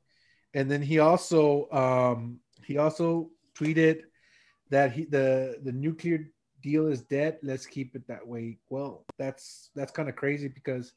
And 0.54 0.70
then 0.70 0.82
he 0.82 1.00
also 1.00 1.70
um 1.72 2.40
he 2.66 2.78
also 2.78 3.30
tweeted 3.58 4.04
that 4.70 4.92
he 4.92 5.06
the 5.06 5.60
the 5.64 5.72
nuclear 5.72 6.30
deal 6.62 6.88
is 6.88 7.02
dead. 7.02 7.40
Let's 7.42 7.66
keep 7.66 7.96
it 7.96 8.08
that 8.08 8.28
way. 8.28 8.58
Well, 8.70 9.06
that's 9.18 9.70
that's 9.76 9.92
kind 9.92 10.10
of 10.10 10.16
crazy 10.16 10.48
because 10.48 10.94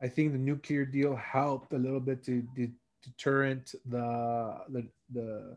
I 0.00 0.08
think 0.08 0.32
the 0.32 0.38
nuclear 0.38 0.84
deal 0.84 1.16
helped 1.16 1.72
a 1.72 1.78
little 1.78 2.00
bit 2.00 2.24
to, 2.24 2.42
to 2.56 2.70
deterrent 3.02 3.74
the 3.86 4.58
the 4.68 4.86
the 5.12 5.56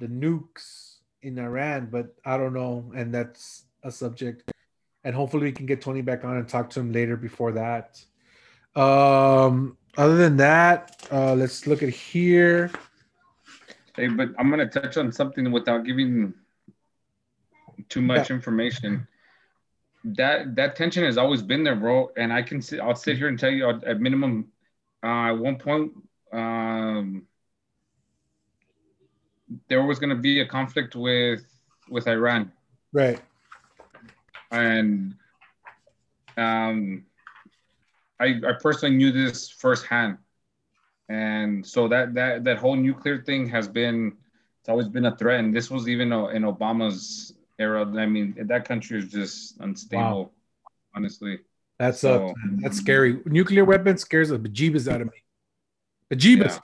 the 0.00 0.06
nukes 0.06 0.96
in 1.22 1.38
Iran, 1.38 1.88
but 1.90 2.14
I 2.24 2.36
don't 2.36 2.54
know, 2.54 2.92
and 2.94 3.14
that's 3.14 3.64
a 3.82 3.90
subject. 3.90 4.50
And 5.04 5.14
hopefully 5.14 5.44
we 5.44 5.52
can 5.52 5.66
get 5.66 5.80
Tony 5.80 6.02
back 6.02 6.24
on 6.24 6.36
and 6.36 6.48
talk 6.48 6.70
to 6.70 6.80
him 6.80 6.92
later 6.92 7.16
before 7.16 7.52
that. 7.52 8.02
Um, 8.74 9.76
other 9.96 10.16
than 10.16 10.36
that, 10.38 11.06
uh, 11.10 11.34
let's 11.34 11.66
look 11.66 11.82
at 11.82 11.90
here. 11.90 12.70
Hey, 13.94 14.08
but 14.08 14.30
I'm 14.38 14.48
gonna 14.50 14.68
touch 14.68 14.96
on 14.96 15.12
something 15.12 15.52
without 15.52 15.84
giving 15.84 16.32
too 17.88 18.00
much 18.00 18.30
information. 18.30 19.06
That 20.04 20.56
that 20.56 20.76
tension 20.76 21.04
has 21.04 21.18
always 21.18 21.42
been 21.42 21.62
there, 21.62 21.76
bro. 21.76 22.10
And 22.16 22.32
I 22.32 22.42
can 22.42 22.62
sit. 22.62 22.80
I'll 22.80 22.94
sit 22.94 23.18
here 23.18 23.28
and 23.28 23.38
tell 23.38 23.50
you 23.50 23.68
at, 23.68 23.84
at 23.84 24.00
minimum. 24.00 24.48
Uh, 25.04 25.26
at 25.28 25.38
one 25.38 25.56
point, 25.56 25.92
um, 26.32 27.26
there 29.68 29.82
was 29.84 29.98
gonna 29.98 30.16
be 30.16 30.40
a 30.40 30.46
conflict 30.46 30.96
with 30.96 31.44
with 31.90 32.08
Iran, 32.08 32.50
Right. 32.92 33.20
and 34.50 35.14
um, 36.38 37.04
I 38.22 38.26
I 38.50 38.52
personally 38.66 38.96
knew 38.96 39.10
this 39.12 39.48
firsthand, 39.50 40.18
and 41.08 41.66
so 41.66 41.88
that 41.88 42.14
that 42.14 42.44
that 42.44 42.58
whole 42.58 42.76
nuclear 42.76 43.22
thing 43.22 43.48
has 43.48 43.66
been 43.68 43.98
it's 44.60 44.68
always 44.68 44.88
been 44.88 45.06
a 45.06 45.16
threat, 45.16 45.40
and 45.40 45.54
this 45.54 45.70
was 45.70 45.88
even 45.88 46.12
uh, 46.12 46.26
in 46.36 46.42
Obama's 46.44 47.34
era. 47.58 47.84
I 47.84 48.06
mean, 48.06 48.34
that 48.52 48.64
country 48.64 48.98
is 49.00 49.10
just 49.10 49.58
unstable, 49.60 50.32
honestly. 50.94 51.40
That's 51.78 52.00
So- 52.00 52.28
uh, 52.28 52.32
that's 52.62 52.78
scary. 52.78 53.20
Nuclear 53.26 53.64
weapons 53.64 54.02
scares 54.02 54.28
the 54.28 54.38
bejeebus 54.38 54.86
out 54.92 55.00
of 55.00 55.08
me. 55.08 55.18
Bejeebus. 56.12 56.60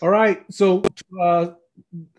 All 0.00 0.08
right. 0.08 0.44
So 0.50 0.82
uh, 1.20 1.52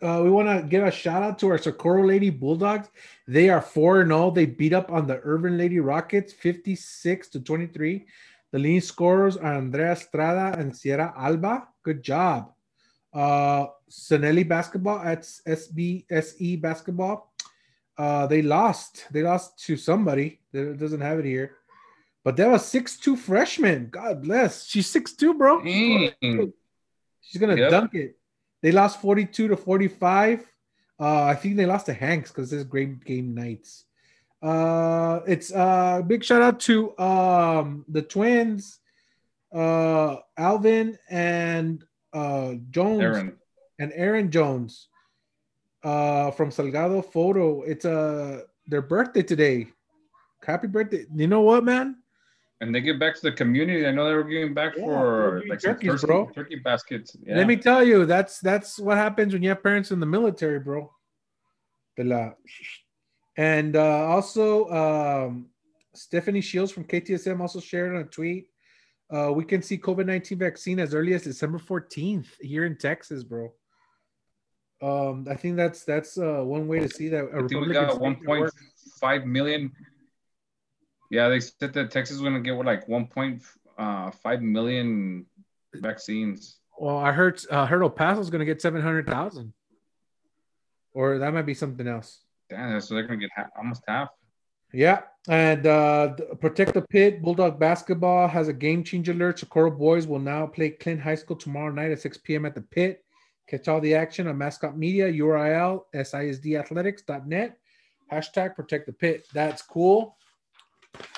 uh, 0.02 0.22
we 0.24 0.30
want 0.30 0.48
to 0.50 0.68
give 0.68 0.84
a 0.84 0.92
shout 0.92 1.24
out 1.24 1.40
to 1.40 1.50
our 1.50 1.58
Socorro 1.58 2.06
Lady 2.06 2.30
Bulldogs. 2.30 2.90
They 3.28 3.50
are 3.50 3.62
4 3.62 4.02
and 4.02 4.10
0. 4.12 4.32
They 4.32 4.46
beat 4.46 4.74
up 4.74 4.92
on 4.92 5.08
the 5.08 5.20
Irvin 5.24 5.58
Lady 5.58 5.80
Rockets 5.80 6.32
56 6.32 7.30
to 7.30 7.40
23. 7.40 8.06
The 8.56 8.60
leading 8.60 8.80
scorers 8.80 9.36
are 9.36 9.56
Andrea 9.56 9.92
Estrada 9.92 10.58
and 10.58 10.74
Sierra 10.74 11.14
Alba. 11.18 11.68
Good 11.84 12.02
job. 12.02 12.54
Uh, 13.14 13.66
Sanelli 13.92 14.48
basketball 14.48 15.00
at 15.00 15.24
SBSE 15.46 16.62
basketball. 16.62 17.34
Uh, 17.98 18.28
they 18.28 18.42
lost. 18.42 19.08
They 19.12 19.24
lost 19.24 19.60
to 19.66 19.76
somebody 19.76 20.40
that 20.54 20.78
doesn't 20.78 21.02
have 21.02 21.20
it 21.20 21.26
here. 21.26 21.58
But 22.24 22.38
that 22.38 22.50
was 22.50 22.64
six 22.64 22.98
two 22.98 23.18
freshman. 23.18 23.90
God 23.92 24.22
bless. 24.22 24.66
She's 24.66 24.88
six 24.88 25.12
two, 25.12 25.34
bro. 25.34 25.60
She's 27.20 27.42
gonna 27.42 27.58
Yep. 27.58 27.72
dunk 27.72 27.94
it. 27.96 28.18
They 28.62 28.72
lost 28.72 29.02
42 29.02 29.50
to 29.50 29.58
45. 29.58 30.48
Uh, 30.98 31.24
I 31.26 31.36
think 31.36 31.58
they 31.58 31.66
lost 31.66 31.88
to 31.88 31.94
Hanks 31.94 32.32
because 32.32 32.52
this 32.52 32.64
great 32.64 33.04
game 33.04 33.36
nights. 33.36 33.84
Uh, 34.46 35.22
it's 35.26 35.50
uh 35.52 36.02
big 36.06 36.24
shout 36.24 36.42
out 36.42 36.60
to 36.60 36.96
um 37.00 37.84
the 37.90 38.02
twins, 38.02 38.80
uh 39.54 40.18
Alvin 40.38 40.98
and 41.10 41.84
uh 42.14 42.54
Jones 42.70 43.02
Aaron. 43.02 43.38
and 43.80 43.92
Aaron 43.96 44.30
Jones 44.30 44.88
uh 45.84 46.30
from 46.38 46.50
Salgado 46.52 47.02
Photo. 47.04 47.64
It's 47.64 47.86
uh 47.86 48.42
their 48.68 48.84
birthday 48.84 49.24
today. 49.24 49.68
Happy 50.46 50.68
birthday. 50.68 51.06
You 51.16 51.28
know 51.28 51.42
what, 51.42 51.64
man? 51.64 51.98
And 52.62 52.74
they 52.74 52.82
give 52.82 53.00
back 53.00 53.16
to 53.16 53.22
the 53.22 53.32
community. 53.32 53.86
I 53.88 53.92
know 53.92 54.08
they 54.08 54.14
were 54.14 54.24
giving 54.24 54.54
back 54.54 54.74
Yeah, 54.78 54.86
for 54.86 55.44
like 55.50 55.60
turkeys, 55.60 56.02
turkey, 56.02 56.34
turkey 56.34 56.56
baskets. 56.64 57.18
Yeah. 57.26 57.38
Let 57.38 57.48
me 57.48 57.58
tell 57.58 57.84
you, 57.84 58.06
that's 58.06 58.40
that's 58.40 58.78
what 58.80 58.98
happens 58.98 59.34
when 59.34 59.42
you 59.42 59.50
have 59.50 59.64
parents 59.64 59.90
in 59.92 60.00
the 60.00 60.06
military, 60.06 60.60
bro. 60.60 60.92
De 61.98 62.04
la- 62.04 62.34
And 63.38 63.76
uh, 63.76 64.08
also, 64.08 64.70
um, 64.70 65.48
Stephanie 65.94 66.42
Shields 66.42 66.72
from 66.72 66.86
KTSM 66.86 67.40
also 67.40 67.60
shared 67.60 67.96
on 67.96 68.02
a 68.02 68.06
tweet. 68.06 68.48
Uh, 69.10 69.32
we 69.34 69.46
can 69.46 69.62
see 69.62 69.78
COVID 69.78 70.06
19 70.06 70.38
vaccine 70.38 70.80
as 70.80 70.94
early 70.94 71.14
as 71.14 71.24
December 71.24 71.60
14th 71.60 72.28
here 72.40 72.66
in 72.66 72.78
Texas, 72.78 73.24
bro. 73.24 73.54
Um, 74.82 75.28
I 75.30 75.36
think 75.36 75.56
that's 75.56 75.84
that's 75.84 76.18
uh, 76.18 76.42
one 76.44 76.68
way 76.68 76.80
to 76.80 76.90
see 76.90 77.10
that. 77.10 77.26
A 77.26 77.44
I 77.44 77.48
think 77.48 77.66
we 77.66 77.74
got 77.74 77.92
state 77.92 78.02
can 78.02 78.26
work. 78.26 78.54
1.5 79.02 79.26
million. 79.26 79.72
Yeah, 81.12 81.30
they 81.30 81.40
said 81.40 81.74
that 81.74 81.92
Texas 81.92 82.16
is 82.16 82.22
going 82.22 82.34
to 82.34 82.40
get 82.42 82.56
what, 82.56 82.66
like 82.66 82.88
1.5 82.88 84.42
million 84.42 85.26
vaccines. 85.76 86.58
Well, 86.78 86.98
I 86.98 87.12
heard 87.12 87.40
uh, 87.50 87.66
heard 87.66 87.84
El 87.84 87.90
Paso's 87.90 88.30
going 88.30 88.40
to 88.40 88.46
get 88.46 88.62
700,000, 88.62 89.54
or 90.94 91.20
that 91.20 91.34
might 91.34 91.46
be 91.46 91.54
something 91.54 91.88
else. 91.88 92.25
Damn, 92.50 92.80
so 92.82 92.94
they're 92.94 93.08
to 93.08 93.18
get 93.18 93.30
half, 93.36 93.48
almost 93.58 93.84
half. 93.88 94.10
Yeah, 94.74 95.02
and 95.30 95.66
uh, 95.66 96.14
protect 96.42 96.74
the 96.74 96.82
pit. 96.82 97.22
Bulldog 97.22 97.60
basketball 97.60 98.28
has 98.28 98.48
a 98.48 98.54
game 98.54 98.84
change 98.84 99.10
alert. 99.10 99.40
Socorro 99.40 99.72
boys 99.72 100.06
will 100.06 100.20
now 100.20 100.46
play 100.48 100.72
Clint 100.72 101.02
High 101.02 101.16
School 101.16 101.38
tomorrow 101.38 101.72
night 101.72 101.92
at 101.92 102.02
6 102.02 102.18
p.m. 102.20 102.46
at 102.46 102.56
the 102.56 102.62
pit. 102.62 103.04
Catch 103.48 103.68
all 103.68 103.80
the 103.80 103.96
action 103.96 104.28
on 104.28 104.38
Mascot 104.38 104.78
Media 104.78 105.12
URL 105.12 105.82
sisdathletics.net. 105.96 107.58
Hashtag 108.12 108.56
protect 108.56 108.88
the 108.88 108.94
pit. 108.94 109.26
That's 109.34 109.62
cool. 109.62 110.18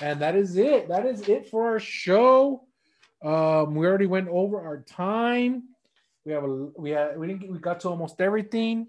And 0.02 0.20
that 0.20 0.36
is 0.36 0.56
it. 0.56 0.88
That 0.88 1.06
is 1.06 1.28
it 1.28 1.48
for 1.48 1.66
our 1.66 1.80
show. 1.80 2.64
Um, 3.24 3.74
we 3.74 3.86
already 3.86 4.06
went 4.06 4.28
over 4.28 4.60
our 4.60 4.82
time. 4.82 5.64
We 6.24 6.32
have 6.32 6.44
a 6.44 6.68
we 6.76 6.90
had 6.90 7.18
we 7.18 7.26
didn't 7.26 7.40
get, 7.40 7.50
we 7.50 7.58
got 7.58 7.80
to 7.80 7.88
almost 7.88 8.20
everything. 8.20 8.88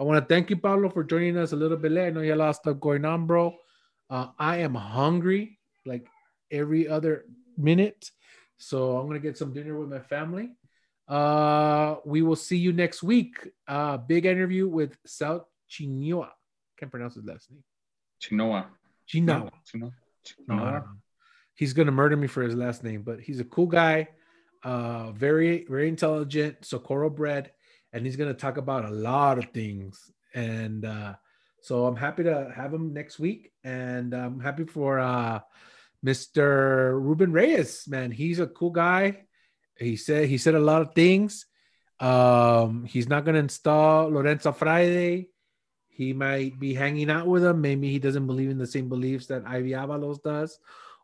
I 0.00 0.02
want 0.02 0.26
to 0.26 0.34
thank 0.34 0.48
you, 0.48 0.56
Pablo, 0.56 0.88
for 0.88 1.04
joining 1.04 1.36
us 1.36 1.52
a 1.52 1.56
little 1.56 1.76
bit 1.76 1.92
late. 1.92 2.06
I 2.06 2.10
know 2.10 2.20
you 2.22 2.30
had 2.30 2.36
a 2.38 2.44
lot 2.44 2.48
of 2.48 2.56
stuff 2.56 2.80
going 2.80 3.04
on, 3.04 3.26
bro. 3.26 3.54
Uh, 4.08 4.28
I 4.38 4.56
am 4.58 4.74
hungry 4.74 5.58
like 5.84 6.06
every 6.50 6.88
other 6.88 7.26
minute. 7.58 8.10
So 8.56 8.96
I'm 8.96 9.06
gonna 9.06 9.18
get 9.18 9.36
some 9.36 9.52
dinner 9.52 9.78
with 9.78 9.90
my 9.90 9.98
family. 10.00 10.52
Uh, 11.06 11.96
we 12.06 12.22
will 12.22 12.36
see 12.36 12.56
you 12.56 12.72
next 12.72 13.02
week. 13.02 13.46
Uh, 13.68 13.98
big 13.98 14.24
interview 14.24 14.66
with 14.68 14.96
South 15.04 15.44
Chinua. 15.68 16.30
Can't 16.78 16.90
pronounce 16.90 17.16
his 17.16 17.24
last 17.24 17.50
name. 17.50 17.62
Chinoa. 18.20 18.68
Chinoa. 19.06 19.50
Chino- 19.66 19.92
No, 20.48 20.54
I 20.54 20.58
Chinoa. 20.58 20.72
don't. 20.80 21.00
He's 21.54 21.74
gonna 21.74 21.92
murder 21.92 22.16
me 22.16 22.26
for 22.26 22.42
his 22.42 22.54
last 22.54 22.82
name, 22.82 23.02
but 23.02 23.20
he's 23.20 23.40
a 23.40 23.44
cool 23.44 23.66
guy, 23.66 24.08
uh, 24.62 25.12
very 25.12 25.66
very 25.66 25.88
intelligent, 25.88 26.64
Socorro 26.64 27.10
bred, 27.10 27.52
and 27.92 28.04
he's 28.04 28.16
gonna 28.16 28.34
talk 28.34 28.56
about 28.56 28.84
a 28.84 28.90
lot 28.90 29.38
of 29.38 29.50
things. 29.52 30.10
And 30.34 30.84
uh, 30.84 31.14
so 31.60 31.86
I'm 31.86 31.96
happy 31.96 32.24
to 32.24 32.52
have 32.54 32.72
him 32.72 32.92
next 32.92 33.18
week, 33.18 33.52
and 33.64 34.14
I'm 34.14 34.40
happy 34.40 34.64
for 34.64 34.98
uh, 34.98 35.40
Mr. 36.04 36.92
Ruben 36.92 37.32
Reyes. 37.32 37.86
Man, 37.88 38.10
he's 38.10 38.38
a 38.38 38.46
cool 38.46 38.70
guy. 38.70 39.24
He 39.76 39.96
said 39.96 40.28
he 40.28 40.38
said 40.38 40.54
a 40.54 40.60
lot 40.60 40.82
of 40.82 40.94
things. 40.94 41.46
Um, 41.98 42.84
he's 42.84 43.08
not 43.08 43.24
gonna 43.24 43.38
install 43.38 44.08
Lorenzo 44.08 44.52
Friade 44.52 45.26
he 46.00 46.14
might 46.14 46.58
be 46.58 46.72
hanging 46.72 47.10
out 47.10 47.26
with 47.26 47.44
him. 47.44 47.60
Maybe 47.60 47.90
he 47.90 47.98
doesn't 47.98 48.26
believe 48.26 48.48
in 48.48 48.56
the 48.56 48.66
same 48.66 48.88
beliefs 48.88 49.26
that 49.26 49.46
Ivy 49.46 49.72
Avalos 49.72 50.22
does, 50.22 50.58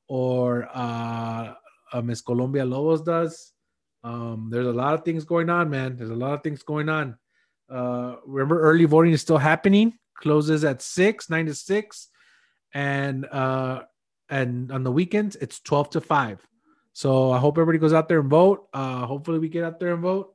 or 0.08 0.70
uh, 0.72 1.52
uh, 1.92 2.00
Miss 2.00 2.22
Colon-Villalobos 2.22 3.04
does. 3.04 3.52
Um, 4.06 4.48
there's 4.52 4.68
a 4.68 4.72
lot 4.72 4.94
of 4.94 5.04
things 5.04 5.24
going 5.24 5.50
on, 5.50 5.68
man. 5.68 5.96
There's 5.96 6.10
a 6.10 6.22
lot 6.24 6.34
of 6.34 6.42
things 6.42 6.62
going 6.62 6.88
on. 6.88 7.16
Uh, 7.68 8.16
remember, 8.24 8.60
early 8.60 8.84
voting 8.84 9.12
is 9.12 9.20
still 9.20 9.38
happening. 9.38 9.94
Closes 10.14 10.64
at 10.64 10.80
six, 10.80 11.28
nine 11.28 11.46
to 11.46 11.54
six, 11.54 12.08
and 12.72 13.26
uh, 13.26 13.82
and 14.30 14.70
on 14.70 14.84
the 14.84 14.92
weekends 14.92 15.34
it's 15.36 15.58
twelve 15.60 15.90
to 15.90 16.00
five. 16.00 16.38
So 16.92 17.32
I 17.32 17.38
hope 17.38 17.58
everybody 17.58 17.78
goes 17.78 17.92
out 17.92 18.08
there 18.08 18.20
and 18.20 18.30
vote. 18.30 18.68
Uh, 18.72 19.04
hopefully, 19.04 19.40
we 19.40 19.48
get 19.48 19.64
out 19.64 19.80
there 19.80 19.92
and 19.92 20.02
vote 20.02 20.32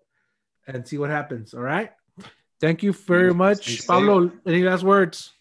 and 0.67 0.85
see 0.87 0.97
what 0.97 1.09
happens. 1.09 1.53
All 1.53 1.61
right. 1.61 1.91
Thank 2.59 2.83
you 2.83 2.93
very 2.93 3.33
much. 3.33 3.87
Pablo. 3.87 4.31
Any 4.45 4.63
last 4.63 4.83
words? 4.83 5.31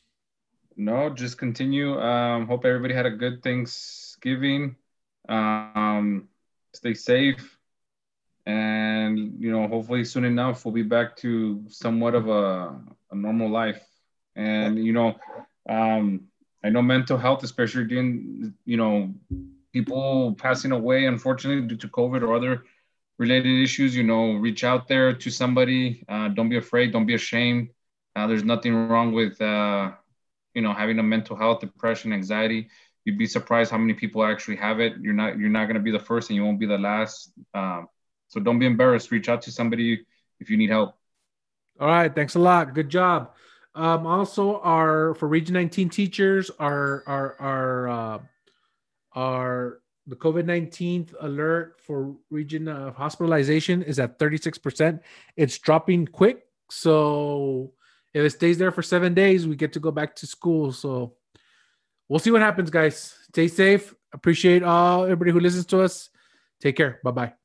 No, 0.76 1.10
just 1.10 1.36
continue. 1.36 2.00
Um, 2.00 2.46
hope 2.46 2.64
everybody 2.64 2.94
had 2.94 3.04
a 3.04 3.10
good 3.10 3.42
Thanksgiving. 3.42 4.76
Um, 5.28 6.28
stay 6.72 6.94
safe, 6.94 7.58
and 8.46 9.34
you 9.38 9.50
know, 9.50 9.68
hopefully 9.68 10.04
soon 10.04 10.24
enough 10.24 10.64
we'll 10.64 10.74
be 10.74 10.82
back 10.82 11.16
to 11.18 11.64
somewhat 11.68 12.14
of 12.14 12.28
a, 12.28 12.78
a 13.10 13.14
normal 13.14 13.50
life. 13.50 13.82
And 14.36 14.84
you 14.84 14.92
know, 14.92 15.16
um, 15.68 16.28
I 16.64 16.70
know 16.70 16.82
mental 16.82 17.18
health, 17.18 17.42
especially 17.42 17.84
during 17.84 18.54
you 18.64 18.76
know 18.76 19.14
people 19.72 20.34
passing 20.34 20.72
away, 20.72 21.06
unfortunately 21.06 21.66
due 21.66 21.76
to 21.76 21.88
COVID 21.88 22.22
or 22.22 22.34
other 22.34 22.64
related 23.18 23.62
issues. 23.62 23.94
You 23.94 24.04
know, 24.04 24.34
reach 24.34 24.64
out 24.64 24.88
there 24.88 25.12
to 25.12 25.30
somebody. 25.30 26.04
Uh, 26.08 26.28
don't 26.28 26.48
be 26.48 26.56
afraid. 26.56 26.92
Don't 26.92 27.06
be 27.06 27.14
ashamed. 27.14 27.70
Uh, 28.16 28.26
there's 28.26 28.44
nothing 28.44 28.74
wrong 28.74 29.12
with 29.12 29.40
uh, 29.40 29.92
you 30.54 30.62
know 30.62 30.72
having 30.72 30.98
a 30.98 31.02
mental 31.02 31.36
health 31.36 31.60
depression 31.60 32.12
anxiety 32.12 32.68
you'd 33.04 33.18
be 33.18 33.26
surprised 33.26 33.70
how 33.70 33.78
many 33.78 33.94
people 33.94 34.24
actually 34.24 34.56
have 34.56 34.80
it 34.80 34.94
you're 35.00 35.14
not 35.14 35.38
you're 35.38 35.48
not 35.48 35.64
going 35.64 35.74
to 35.74 35.82
be 35.82 35.90
the 35.90 35.98
first 35.98 36.30
and 36.30 36.36
you 36.36 36.44
won't 36.44 36.60
be 36.60 36.66
the 36.66 36.78
last 36.78 37.32
um, 37.54 37.88
so 38.30 38.40
don't 38.40 38.58
be 38.58 38.66
embarrassed 38.66 39.10
reach 39.10 39.28
out 39.28 39.42
to 39.42 39.52
somebody 39.52 40.06
if 40.40 40.48
you 40.48 40.56
need 40.56 40.70
help 40.70 40.96
All 41.80 41.88
right, 41.88 42.14
thanks 42.14 42.34
a 42.34 42.38
lot. 42.38 42.74
Good 42.74 42.90
job. 42.90 43.32
Um, 43.74 44.06
also, 44.06 44.60
our 44.60 45.14
for 45.14 45.28
Region 45.28 45.54
19 45.54 45.88
teachers, 45.88 46.50
our 46.58 47.02
our 47.06 47.36
our 47.40 47.88
uh, 47.88 48.18
our 49.14 49.80
the 50.06 50.16
COVID 50.16 50.44
19 50.44 51.10
alert 51.20 51.80
for 51.80 52.16
region 52.30 52.68
of 52.68 52.96
hospitalization 52.96 53.82
is 53.82 53.98
at 53.98 54.18
36%. 54.18 55.00
It's 55.36 55.58
dropping 55.58 56.08
quick. 56.08 56.44
So 56.68 57.72
if 58.12 58.24
it 58.24 58.30
stays 58.30 58.58
there 58.58 58.72
for 58.72 58.82
seven 58.82 59.14
days, 59.14 59.46
we 59.46 59.56
get 59.56 59.72
to 59.74 59.80
go 59.80 59.90
back 59.90 60.16
to 60.16 60.26
school. 60.26 60.72
So 60.72 61.14
we'll 62.08 62.18
see 62.18 62.30
what 62.30 62.42
happens, 62.42 62.70
guys. 62.70 63.14
Stay 63.32 63.48
safe. 63.48 63.94
Appreciate 64.12 64.62
all 64.62 65.04
everybody 65.04 65.30
who 65.30 65.40
listens 65.40 65.66
to 65.66 65.80
us. 65.80 66.10
Take 66.60 66.76
care. 66.76 67.00
Bye 67.04 67.10
bye. 67.12 67.39